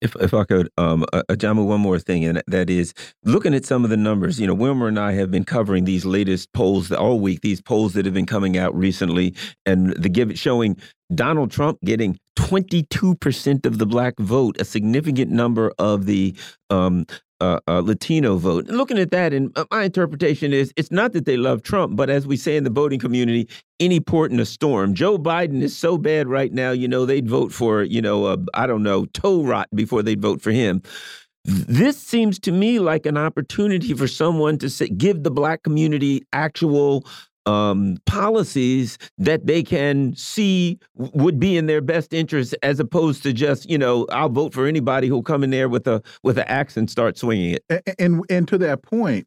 [0.00, 2.92] if if I could, um, Ajamu, one more thing, and that is
[3.24, 4.40] looking at some of the numbers.
[4.40, 7.40] You know, Wilmer and I have been covering these latest polls all week.
[7.40, 10.76] These polls that have been coming out recently, and the give showing
[11.12, 16.34] Donald Trump getting 22% of the black vote, a significant number of the
[16.70, 17.06] um,
[17.40, 18.66] uh, uh, Latino vote.
[18.66, 22.08] Looking at that, and uh, my interpretation is it's not that they love Trump, but
[22.08, 23.48] as we say in the voting community,
[23.80, 24.94] any port in a storm.
[24.94, 28.36] Joe Biden is so bad right now, you know, they'd vote for, you know, uh,
[28.54, 30.82] I don't know, toe rot before they'd vote for him.
[31.44, 36.22] This seems to me like an opportunity for someone to say, give the black community
[36.32, 37.04] actual
[37.46, 43.32] um, policies that they can see would be in their best interest, as opposed to
[43.32, 46.44] just you know I'll vote for anybody who'll come in there with a with an
[46.46, 47.64] axe and start swinging it.
[47.68, 49.26] And and, and to that point,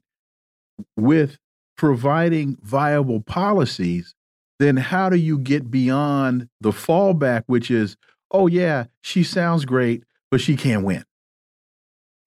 [0.96, 1.38] with
[1.78, 4.16] providing viable policies,
[4.60, 7.98] then how do you get beyond the fallback, which is
[8.32, 11.04] oh yeah, she sounds great, but she can't win.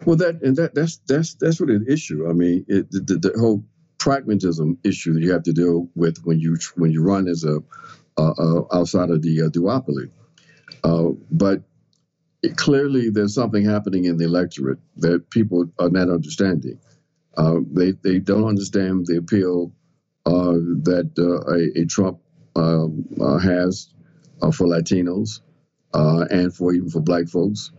[0.07, 2.29] Well, that and that that's that's that's really an issue.
[2.29, 3.65] I mean, it, the, the whole
[4.01, 7.61] pragmatism issue that you have to deal with when you when you run as a
[8.17, 10.11] uh, outside of the uh, duopoly.
[10.83, 11.63] Uh, but
[12.43, 16.79] it, clearly, there's something happening in the electorate that people are not understanding.
[17.37, 19.73] Uh, they they don't understand the appeal
[20.25, 22.21] that a, a, Trump
[22.57, 23.05] um,
[23.43, 23.93] has
[24.55, 25.41] for Latinos
[25.93, 27.73] and for even for Black folks.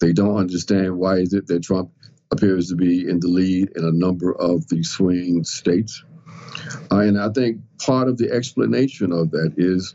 [0.00, 1.92] They don't understand why is it that Trump
[2.32, 6.02] appears to be in the lead in a number of the swing states.
[6.90, 9.94] Uh, and I think part of the explanation of that is,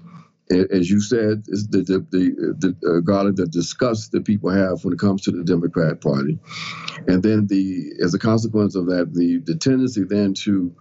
[0.50, 4.84] as you said, is the the the, the uh, Garland, the disgust that people have
[4.84, 6.40] when it comes to the Democrat Party,
[7.08, 10.76] and then the as a consequence of that, the the tendency then to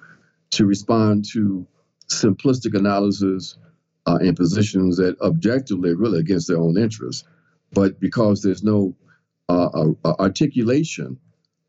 [0.51, 1.67] to respond to
[2.09, 3.57] simplistic analysis
[4.07, 7.25] uh, and positions that objectively really against their own interests,
[7.73, 8.95] but because there's no
[9.49, 9.69] uh,
[10.05, 11.19] uh articulation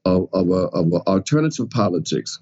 [0.08, 2.40] of, of, a, of a alternative politics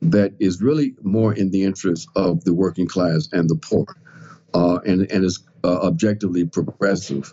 [0.00, 3.86] that is really more in the interest of the working class and the poor
[4.54, 7.32] uh, and, and is uh, objectively progressive,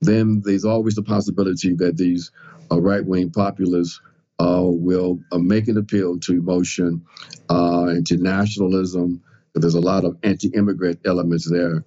[0.00, 2.30] then there's always the possibility that these
[2.70, 4.00] uh, right wing populists
[4.38, 7.04] uh, will uh, make an appeal to emotion
[7.48, 9.22] uh, and to nationalism.
[9.54, 11.84] There's a lot of anti immigrant elements there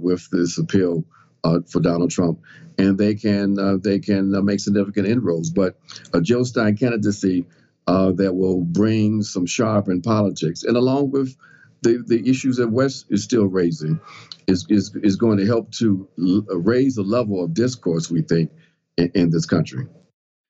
[0.00, 1.04] with this appeal
[1.42, 2.40] for Donald Trump
[2.78, 5.50] and they can uh, they can uh, make significant inroads.
[5.50, 5.76] But
[6.14, 7.44] a Jill Stein candidacy
[7.86, 11.36] uh, that will bring some sharp in politics, and along with
[11.82, 14.00] the, the issues that West is still raising,
[14.46, 18.50] is is, is going to help to raise the level of discourse we think
[18.96, 19.86] in, in this country.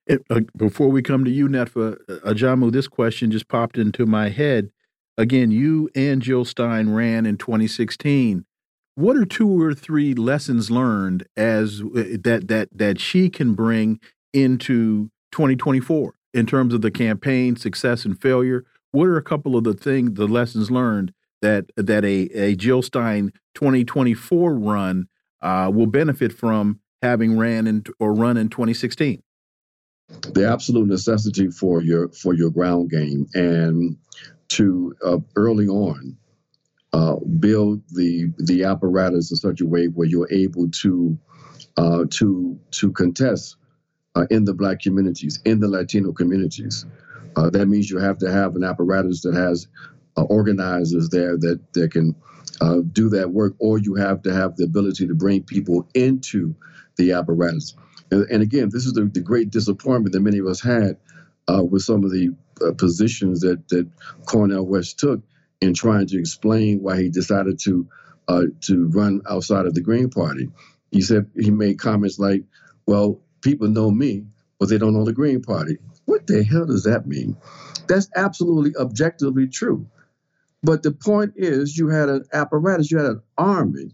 [0.07, 4.07] It, uh, before we come to you, Netfa, uh, Ajamu, this question just popped into
[4.07, 4.71] my head.
[5.19, 8.45] Again, you and Jill Stein ran in 2016
[8.99, 14.01] what are two or three lessons learned as uh, that that that she can bring
[14.33, 18.65] into 2024 in terms of the campaign success and failure?
[18.91, 21.13] What are a couple of the things the lessons learned
[21.43, 25.07] that that a, a jill stein 2024 run
[25.43, 29.23] uh, will benefit from having ran in, or run in 2016
[30.35, 33.97] the absolute necessity for your for your ground game and
[34.49, 36.17] to uh, early on
[36.93, 41.19] uh, build the the apparatus in such a way where you're able to
[41.77, 43.57] uh, to to contest
[44.15, 46.87] uh, in the black communities, in the Latino communities.
[47.37, 49.69] Uh, that means you have to have an apparatus that has
[50.17, 52.17] uh, organizers there that that can
[52.61, 56.55] uh, do that work, or you have to have the ability to bring people into
[56.97, 57.77] the apparatus.
[58.11, 60.97] And, and again, this is the, the, great disappointment that many of us had
[61.47, 62.35] with some of the
[62.77, 63.89] positions that that
[64.27, 65.21] Cornel West took
[65.61, 67.89] in trying to explain why he decided to
[68.29, 70.51] uh, to run outside of the Green Party.
[70.91, 72.45] He said he made comments like,
[72.87, 74.27] "Well, people know me,
[74.59, 77.37] but they don't know the Green Party." What the hell does that mean?
[77.87, 79.87] That's absolutely objectively true.
[80.63, 83.93] But the point is, you had an apparatus, you had an army,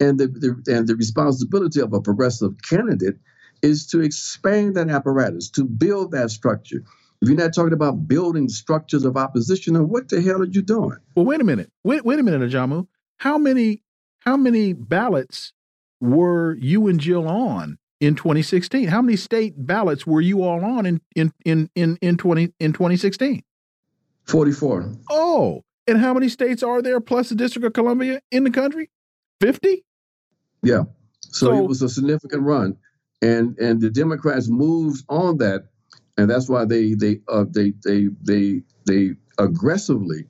[0.00, 3.16] and the, the and the responsibility of a progressive candidate
[3.62, 6.84] is to expand that apparatus, to build that structure.
[7.22, 10.60] If you're not talking about building structures of opposition, then what the hell are you
[10.60, 10.96] doing?
[11.14, 11.70] Well, wait a minute.
[11.84, 12.88] Wait, wait a minute, Ajamu.
[13.18, 13.84] How many
[14.18, 15.52] how many ballots
[16.00, 18.88] were you and Jill on in 2016?
[18.88, 22.72] How many state ballots were you all on in in in in, in 20 in
[22.72, 23.44] 2016?
[24.26, 24.92] 44.
[25.08, 28.90] Oh, and how many states are there plus the District of Columbia in the country?
[29.40, 29.84] 50?
[30.64, 30.84] Yeah.
[31.20, 32.76] So, so it was a significant run
[33.22, 35.68] and and the Democrats moved on that,
[36.16, 40.26] and that's why they they uh, they they they they aggressively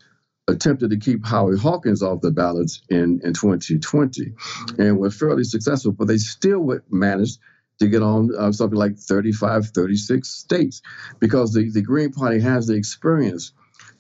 [0.49, 4.35] attempted to keep Howie Hawkins off the ballots in in 2020,
[4.79, 5.93] and were fairly successful.
[5.93, 7.39] But they still managed
[7.81, 10.83] to get on uh, something like 35, 36 states
[11.21, 13.53] because the, the Green Party has the experience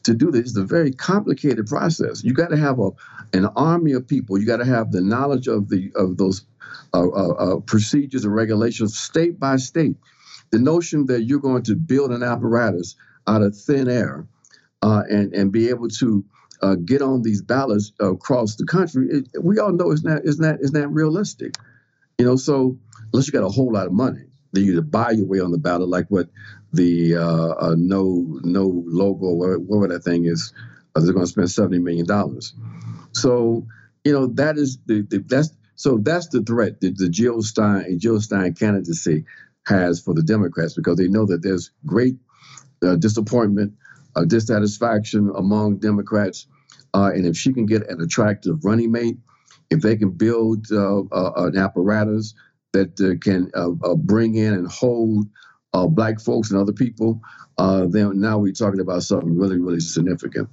[0.05, 0.51] to do this.
[0.51, 2.23] It's a very complicated process.
[2.25, 2.91] You got to have a
[3.33, 4.39] an army of people.
[4.39, 6.45] You got to have the knowledge of the of those
[6.95, 9.97] uh, uh, uh, procedures and regulations state by state.
[10.53, 12.95] The notion that you're going to build an apparatus
[13.27, 14.27] out of thin air
[14.83, 16.25] uh, and and be able to
[16.61, 20.39] uh, get on these ballots across the country, it, we all know it's not it's
[20.39, 21.57] not it's not realistic.
[22.19, 22.79] You know, so
[23.13, 25.59] unless you got a whole lot of money, then you buy your way on the
[25.59, 26.29] ballot, like what
[26.73, 30.53] the uh, no no logo whatever that thing is.
[30.95, 32.55] they're going to spend seventy million dollars.
[33.13, 33.67] So
[34.05, 37.99] you know that is the, the that's so that's the threat that the Jill Stein
[37.99, 39.25] Jill Stein candidacy
[39.67, 42.17] has for the Democrats because they know that there's great
[42.85, 43.75] uh, disappointment,
[44.17, 46.47] uh, dissatisfaction among Democrats,
[46.95, 49.17] uh, and if she can get an attractive running mate,
[49.71, 52.35] if they can build uh, uh, an apparatus
[52.73, 53.51] that uh, can
[54.05, 55.27] bring in and hold
[55.91, 57.21] black folks and other people,
[57.59, 60.49] then now we're talking about something really, really significant.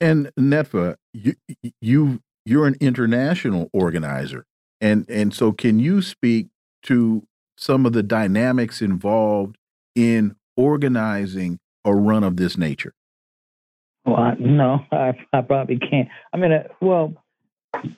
[0.00, 1.34] And Netfa, you
[1.80, 4.46] you you're an international organizer.
[4.80, 6.48] And and so can you speak
[6.84, 7.26] to
[7.60, 9.56] some of the dynamics involved
[9.94, 12.94] in organizing a run of this nature?
[14.04, 16.08] Well, I, no, I, I probably can't.
[16.32, 17.12] I mean, uh, well,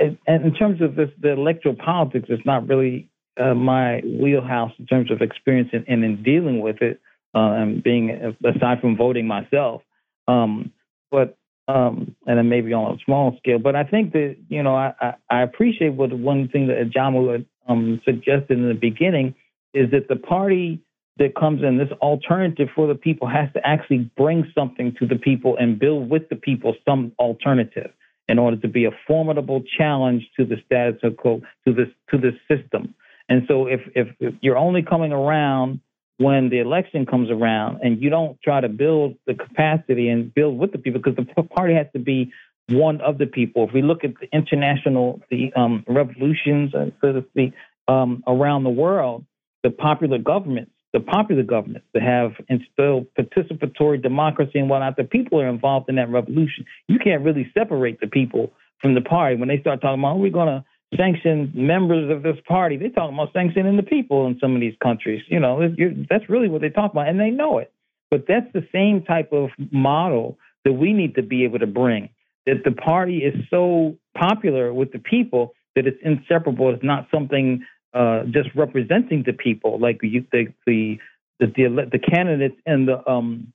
[0.01, 3.09] it, in terms of this, the electoral politics, it's not really
[3.40, 7.01] uh, my wheelhouse in terms of experience and, in, in dealing with it
[7.34, 8.10] uh, and being
[8.44, 9.82] aside from voting myself.
[10.26, 10.72] Um,
[11.10, 11.36] but
[11.68, 13.60] um, and then maybe on a small scale.
[13.60, 17.47] But I think that you know I, I, I appreciate what one thing that Jamu
[17.68, 19.36] um, suggested in the beginning
[19.74, 20.81] is that the party
[21.19, 25.16] that comes in, this alternative for the people, has to actually bring something to the
[25.16, 27.90] people and build with the people some alternative
[28.28, 32.35] in order to be a formidable challenge to the status quo, to this to this
[32.49, 32.94] system.
[33.28, 35.81] And so if, if, if you're only coming around
[36.19, 40.59] when the election comes around and you don't try to build the capacity and build
[40.59, 42.32] with the people because the party has to be
[42.69, 43.66] one of the people.
[43.66, 47.53] If we look at the international the um, revolutions, uh, so to speak,
[47.89, 49.24] um, around the world,
[49.62, 55.40] the popular governments, the popular governments that have instilled participatory democracy and whatnot, the people
[55.40, 56.64] are involved in that revolution.
[56.89, 60.18] You can't really separate the people from the party when they start talking about, oh,
[60.18, 60.64] we're going to
[60.97, 62.76] sanction members of this party.
[62.76, 65.22] They're talking about sanctioning the people in some of these countries.
[65.28, 65.74] You know,
[66.10, 67.72] that's really what they talk about, and they know it.
[68.10, 72.10] But that's the same type of model that we need to be able to bring.
[72.44, 76.74] That the party is so popular with the people that it's inseparable.
[76.74, 77.64] It's not something
[77.94, 80.98] uh, just representing the people, like you, the, the
[81.40, 83.52] the the candidates and the um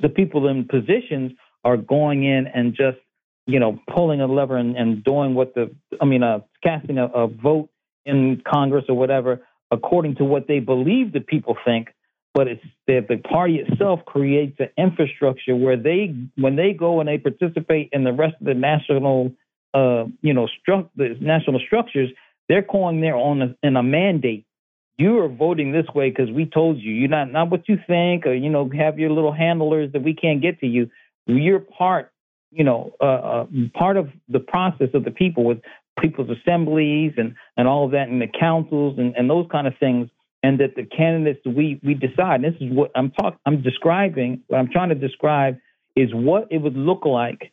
[0.00, 1.32] the people in positions
[1.64, 2.98] are going in and just
[3.46, 7.06] you know, pulling a lever and, and doing what the, I mean, uh, casting a,
[7.06, 7.68] a vote
[8.04, 9.40] in Congress or whatever
[9.70, 11.88] according to what they believe the people think.
[12.32, 17.08] But it's that the party itself creates an infrastructure where they, when they go and
[17.08, 19.32] they participate in the rest of the national,
[19.72, 22.10] uh, you know, stru- the national structures,
[22.48, 24.46] they're calling their own a, in a mandate.
[24.96, 26.92] You are voting this way because we told you.
[26.92, 30.14] You're not not what you think, or you know, have your little handlers that we
[30.14, 30.90] can't get to you.
[31.26, 32.12] You're part
[32.54, 35.58] you know, uh, uh, part of the process of the people with
[36.00, 39.74] people's assemblies and, and all of that and the councils and, and those kind of
[39.78, 40.08] things.
[40.42, 44.58] And that the candidates we, we decide, this is what I'm talking, I'm describing, what
[44.58, 45.56] I'm trying to describe
[45.96, 47.50] is what it would look like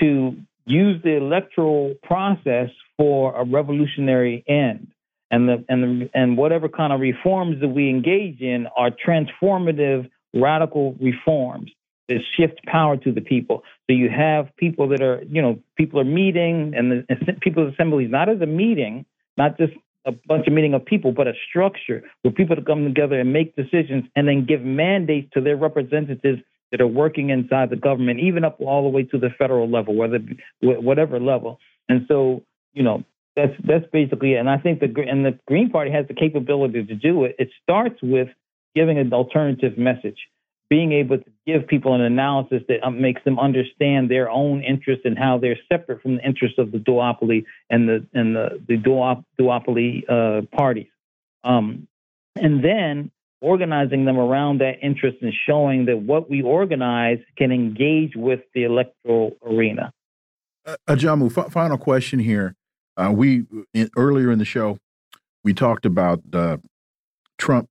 [0.00, 4.88] to use the electoral process for a revolutionary end.
[5.30, 10.08] And the and the, and whatever kind of reforms that we engage in are transformative,
[10.32, 11.70] radical reforms
[12.08, 13.62] that shift power to the people.
[13.86, 18.10] So you have people that are, you know, people are meeting and the people's assemblies,
[18.10, 19.72] not as a meeting, not just
[20.04, 23.32] a bunch of meeting of people, but a structure where people to come together and
[23.32, 26.42] make decisions and then give mandates to their representatives
[26.74, 29.94] that are working inside the government, even up all the way to the federal level,
[29.94, 30.18] whether
[30.60, 31.60] whatever level.
[31.88, 32.42] And so,
[32.72, 33.04] you know,
[33.36, 34.38] that's that's basically it.
[34.38, 37.36] And I think the and the Green Party has the capability to do it.
[37.38, 38.26] It starts with
[38.74, 40.18] giving an alternative message,
[40.68, 45.04] being able to give people an analysis that um, makes them understand their own interests
[45.04, 48.76] and how they're separate from the interests of the duopoly and the and the the
[49.38, 50.90] duopoly uh, parties.
[51.44, 51.86] Um,
[52.34, 58.16] and then organizing them around that interest and showing that what we organize can engage
[58.16, 59.92] with the electoral arena.
[60.66, 62.54] Uh, Ajamu, final question here.
[62.96, 63.44] Uh, we
[63.74, 64.78] in, earlier in the show
[65.44, 66.56] we talked about uh,
[67.38, 67.68] Trump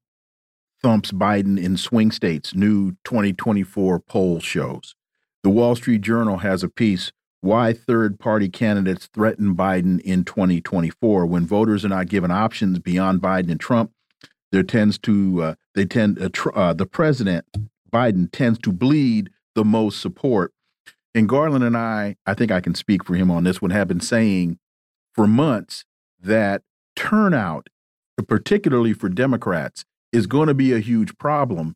[0.82, 2.54] thumps Biden in swing states.
[2.54, 4.96] New 2024 poll shows.
[5.42, 7.12] The Wall Street Journal has a piece
[7.42, 13.22] why third party candidates threaten Biden in 2024 when voters are not given options beyond
[13.22, 13.92] Biden and Trump
[14.54, 17.46] there tends to uh, they tend uh, uh, the president
[17.92, 20.54] Biden tends to bleed the most support.
[21.16, 23.88] And Garland and I, I think I can speak for him on this one, have
[23.88, 24.60] been saying
[25.14, 25.86] for months
[26.22, 26.62] that
[26.96, 27.68] turnout,
[28.28, 31.76] particularly for Democrats, is going to be a huge problem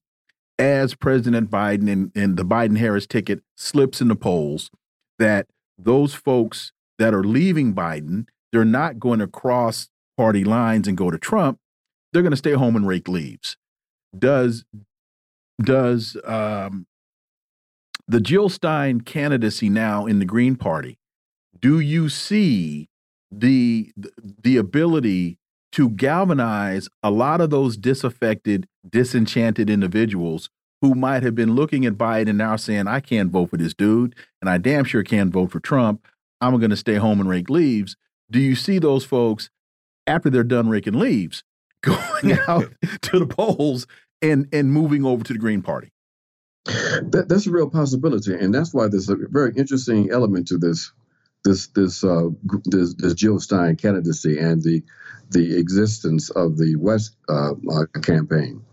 [0.59, 4.69] as President Biden and, and the Biden Harris ticket slips in the polls.
[5.17, 5.47] That
[5.79, 11.09] those folks that are leaving Biden, they're not going to cross party lines and go
[11.09, 11.59] to Trump
[12.17, 13.57] they're going to stay home and rake leaves.
[14.17, 14.65] Does
[15.63, 16.87] does um,
[18.07, 20.97] the Jill Stein candidacy now in the Green Party?
[21.61, 22.89] Do you see
[23.31, 23.91] the
[24.41, 25.37] the ability
[25.73, 30.49] to galvanize a lot of those disaffected, disenchanted individuals
[30.81, 33.75] who might have been looking at Biden and now saying, "I can't vote for this
[33.75, 36.03] dude, and I damn sure can't vote for Trump.
[36.41, 37.95] I'm going to stay home and rake leaves."
[38.31, 39.51] Do you see those folks
[40.07, 41.43] after they're done raking leaves
[41.87, 43.87] going out to the polls
[44.21, 45.91] and and moving over to the Green Party.
[46.65, 50.91] That, that's a real possibility, and that's why there's a very interesting element to this
[51.43, 52.29] this this uh,
[52.65, 54.83] this, this Jill Stein candidacy and the
[55.29, 58.63] the existence of the West uh, uh, campaign.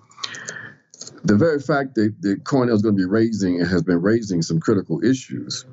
[1.25, 4.43] The very fact that, that Cornel is going to be raising and has been raising
[4.43, 5.65] some critical issues,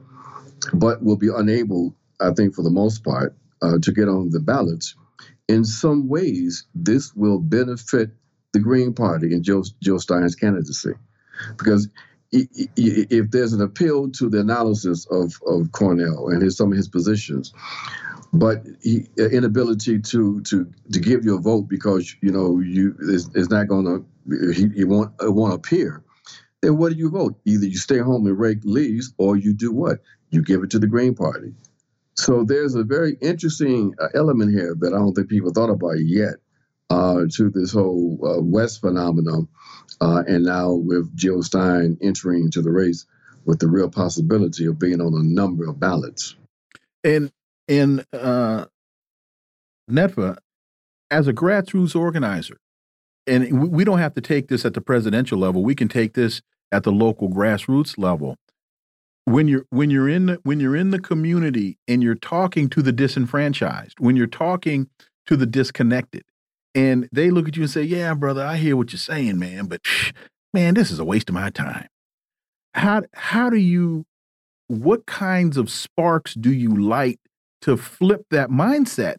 [0.74, 4.40] but will be unable, I think, for the most part, uh, to get on the
[4.40, 4.96] ballots
[5.48, 8.12] in some ways, this will benefit
[8.54, 10.94] the Green Party and Joe, Joe Stein's candidacy.
[11.58, 11.90] Because
[12.32, 16.88] if there's an appeal to the analysis of, of Cornel and his, some of his
[16.88, 17.54] positions,
[18.34, 23.30] but he, inability to to to give you a vote because you know you is,
[23.36, 26.04] is not going to he, he won't it won't appear.
[26.62, 27.36] Then what do you vote?
[27.46, 30.00] Either you stay home and rake leaves, or you do what?
[30.30, 31.54] You give it to the Green Party.
[32.22, 35.96] So there's a very interesting uh, element here that I don't think people thought about
[35.98, 36.36] yet
[36.92, 39.48] uh, to this whole uh, West phenomenon.
[40.00, 43.08] Uh, and now with Jill Stein entering into the race
[43.46, 46.36] with the real possibility of being on a number of ballots.
[47.04, 47.32] And
[47.68, 48.66] in uh,
[49.90, 50.38] Netfa,
[51.10, 52.58] as a grassroots organizer,
[53.26, 56.44] and we don't have to take this at the presidential level, we can take this
[56.72, 58.38] at the local grassroots level
[59.26, 62.82] when you're when you're in the, when you're in the community and you're talking to
[62.82, 64.90] the disenfranchised, when you're talking
[65.28, 66.24] to the disconnected,
[66.74, 69.66] and they look at you and say, "Yeah, brother, I hear what you're saying, man,
[69.68, 69.82] but
[70.54, 71.88] man, this is a waste of my time."
[72.74, 74.06] How how do you
[74.68, 77.20] what kinds of sparks do you light
[77.62, 79.18] to flip that mindset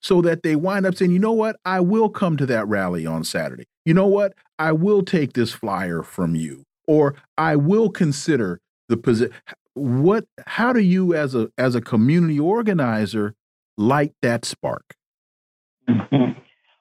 [0.00, 1.56] so that they wind up saying, "You know what?
[1.64, 3.64] I will come to that rally on Saturday.
[3.84, 4.34] You know what?
[4.58, 9.32] I will take this flyer from you." Or I will consider the position
[9.74, 13.34] what how do you as a as a community organizer
[13.76, 14.94] light that spark?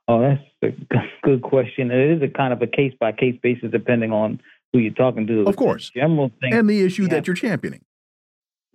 [0.05, 3.71] Oh that's a good question it is a kind of a case by case basis
[3.71, 4.41] depending on
[4.73, 5.45] who you're talking to.
[5.47, 5.91] Of course.
[5.95, 7.85] The general thing and the issue that you're championing.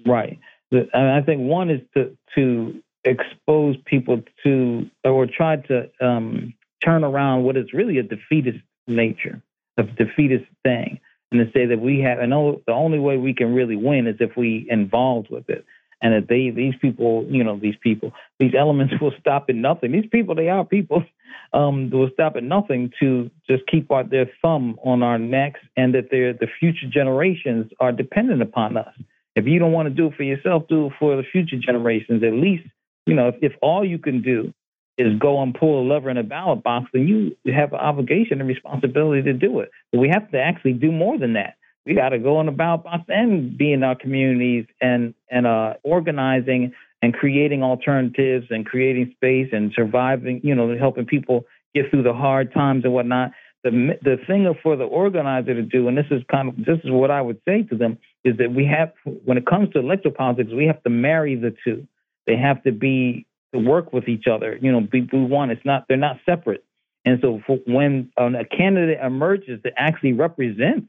[0.06, 0.38] Right.
[0.70, 7.04] The, i think one is to to expose people to or try to um, turn
[7.04, 9.42] around what is really a defeatist nature
[9.76, 10.98] a defeatist thing
[11.30, 14.16] and to say that we have, and the only way we can really win is
[14.20, 15.64] if we involved with it.
[16.00, 19.92] And that they, these people, you know, these people, these elements will stop at nothing.
[19.92, 21.04] These people, they are people,
[21.52, 25.94] um, will stop at nothing to just keep our, their thumb on our necks, and
[25.94, 28.94] that they're, the future generations are dependent upon us.
[29.34, 32.22] If you don't want to do it for yourself, do it for the future generations.
[32.22, 32.64] At least,
[33.06, 34.52] you know, if, if all you can do
[34.98, 38.40] is go and pull a lever in a ballot box, then you have an obligation
[38.40, 39.70] and responsibility to do it.
[39.92, 41.54] But we have to actually do more than that.
[41.86, 45.46] we got to go in the ballot box and be in our communities and and
[45.46, 50.40] uh, organizing and creating alternatives and creating space and surviving.
[50.42, 51.44] You know, helping people
[51.74, 53.30] get through the hard times and whatnot.
[53.64, 56.90] The the thing for the organizer to do, and this is kind of this is
[56.90, 58.92] what I would say to them, is that we have
[59.24, 61.86] when it comes to electoral politics, we have to marry the two.
[62.26, 64.58] They have to be to work with each other.
[64.60, 65.50] You know, be one.
[65.50, 66.64] It's not they're not separate.
[67.04, 70.88] And so when um, a candidate emerges that actually represents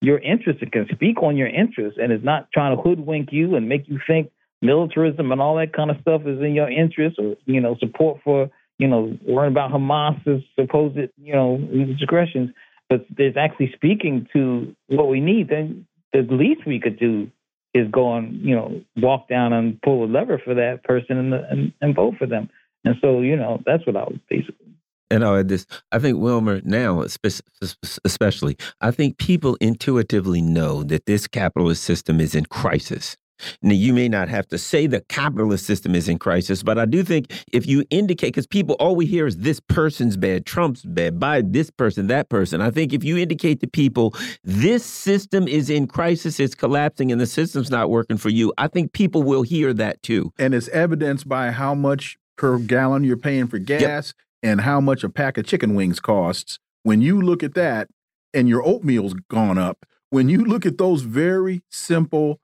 [0.00, 3.56] your interests and can speak on your interests and is not trying to hoodwink you
[3.56, 4.30] and make you think
[4.62, 8.20] militarism and all that kind of stuff is in your interest or, you know, support
[8.22, 11.58] for, you know, worrying about Hamas's supposed, you know,
[12.02, 12.50] aggressions,
[12.88, 17.30] but there's actually speaking to what we need, then the least we could do
[17.76, 21.34] is go and, you know, walk down and pull a lever for that person and,
[21.34, 22.48] and, and vote for them.
[22.84, 24.66] And so, you know, that's what I was basically
[25.10, 25.66] and I'll add this.
[25.92, 32.34] I think Wilmer now, especially, I think people intuitively know that this capitalist system is
[32.34, 33.16] in crisis.
[33.62, 36.84] Now, you may not have to say the capitalist system is in crisis, but I
[36.84, 40.82] do think if you indicate, because people, all we hear is this person's bad, Trump's
[40.82, 42.60] bad, by this person, that person.
[42.60, 44.14] I think if you indicate to people
[44.44, 48.68] this system is in crisis, it's collapsing, and the system's not working for you, I
[48.68, 50.32] think people will hear that too.
[50.38, 53.80] And it's evidenced by how much per gallon you're paying for gas.
[53.80, 54.04] Yep
[54.42, 57.88] and how much a pack of chicken wings costs, when you look at that
[58.32, 62.38] and your oatmeal's gone up, when you look at those very simple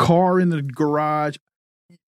[0.00, 1.36] car in the garage,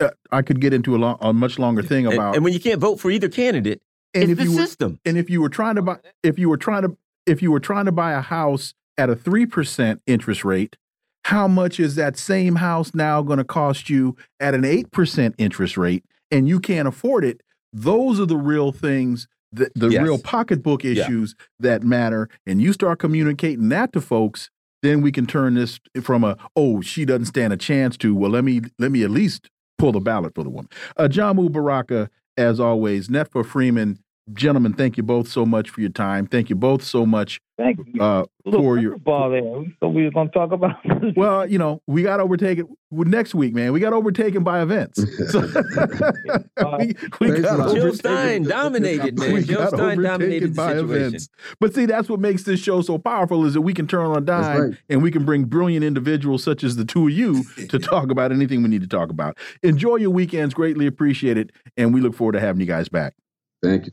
[0.00, 2.28] uh, I could get into a, long, a much longer thing about.
[2.28, 3.82] And, and, when you can't vote for either candidate,
[4.14, 4.92] and if the you system.
[4.92, 6.96] Were, and if you were trying to buy, if you were trying to,
[7.26, 10.76] if you were trying to buy a house at a three percent interest rate,
[11.24, 15.34] how much is that same house now going to cost you at an eight percent
[15.38, 17.42] interest rate, and you can't afford it?
[17.72, 20.02] Those are the real things the, the yes.
[20.02, 21.44] real pocketbook issues yeah.
[21.60, 24.50] that matter and you start communicating that to folks
[24.82, 28.30] then we can turn this from a oh she doesn't stand a chance to well
[28.30, 29.48] let me let me at least
[29.82, 30.68] pull the ballot for the woman.
[30.96, 33.98] Uh, Jamu Baraka as always Netfa Freeman
[34.32, 36.26] gentlemen, thank you both so much for your time.
[36.26, 37.40] Thank you both so much.
[37.58, 38.00] Thank you.
[38.00, 39.42] Uh, for your ball there.
[39.80, 40.76] So we were going to talk about.
[41.16, 43.72] well, you know, we got overtaken next week, man.
[43.72, 45.04] We got overtaken by events.
[45.32, 45.40] So,
[46.78, 49.32] we, we got Jill Stein dominated, man.
[49.32, 51.28] We Jill Stein dominated by events.
[51.60, 54.16] But see, that's what makes this show so powerful is that we can turn on
[54.16, 54.78] a dime right.
[54.90, 58.32] and we can bring brilliant individuals such as the two of you to talk about
[58.32, 59.38] anything we need to talk about.
[59.62, 60.54] Enjoy your weekends.
[60.54, 61.50] Greatly appreciate it.
[61.76, 63.14] And we look forward to having you guys back.
[63.62, 63.92] Thank you.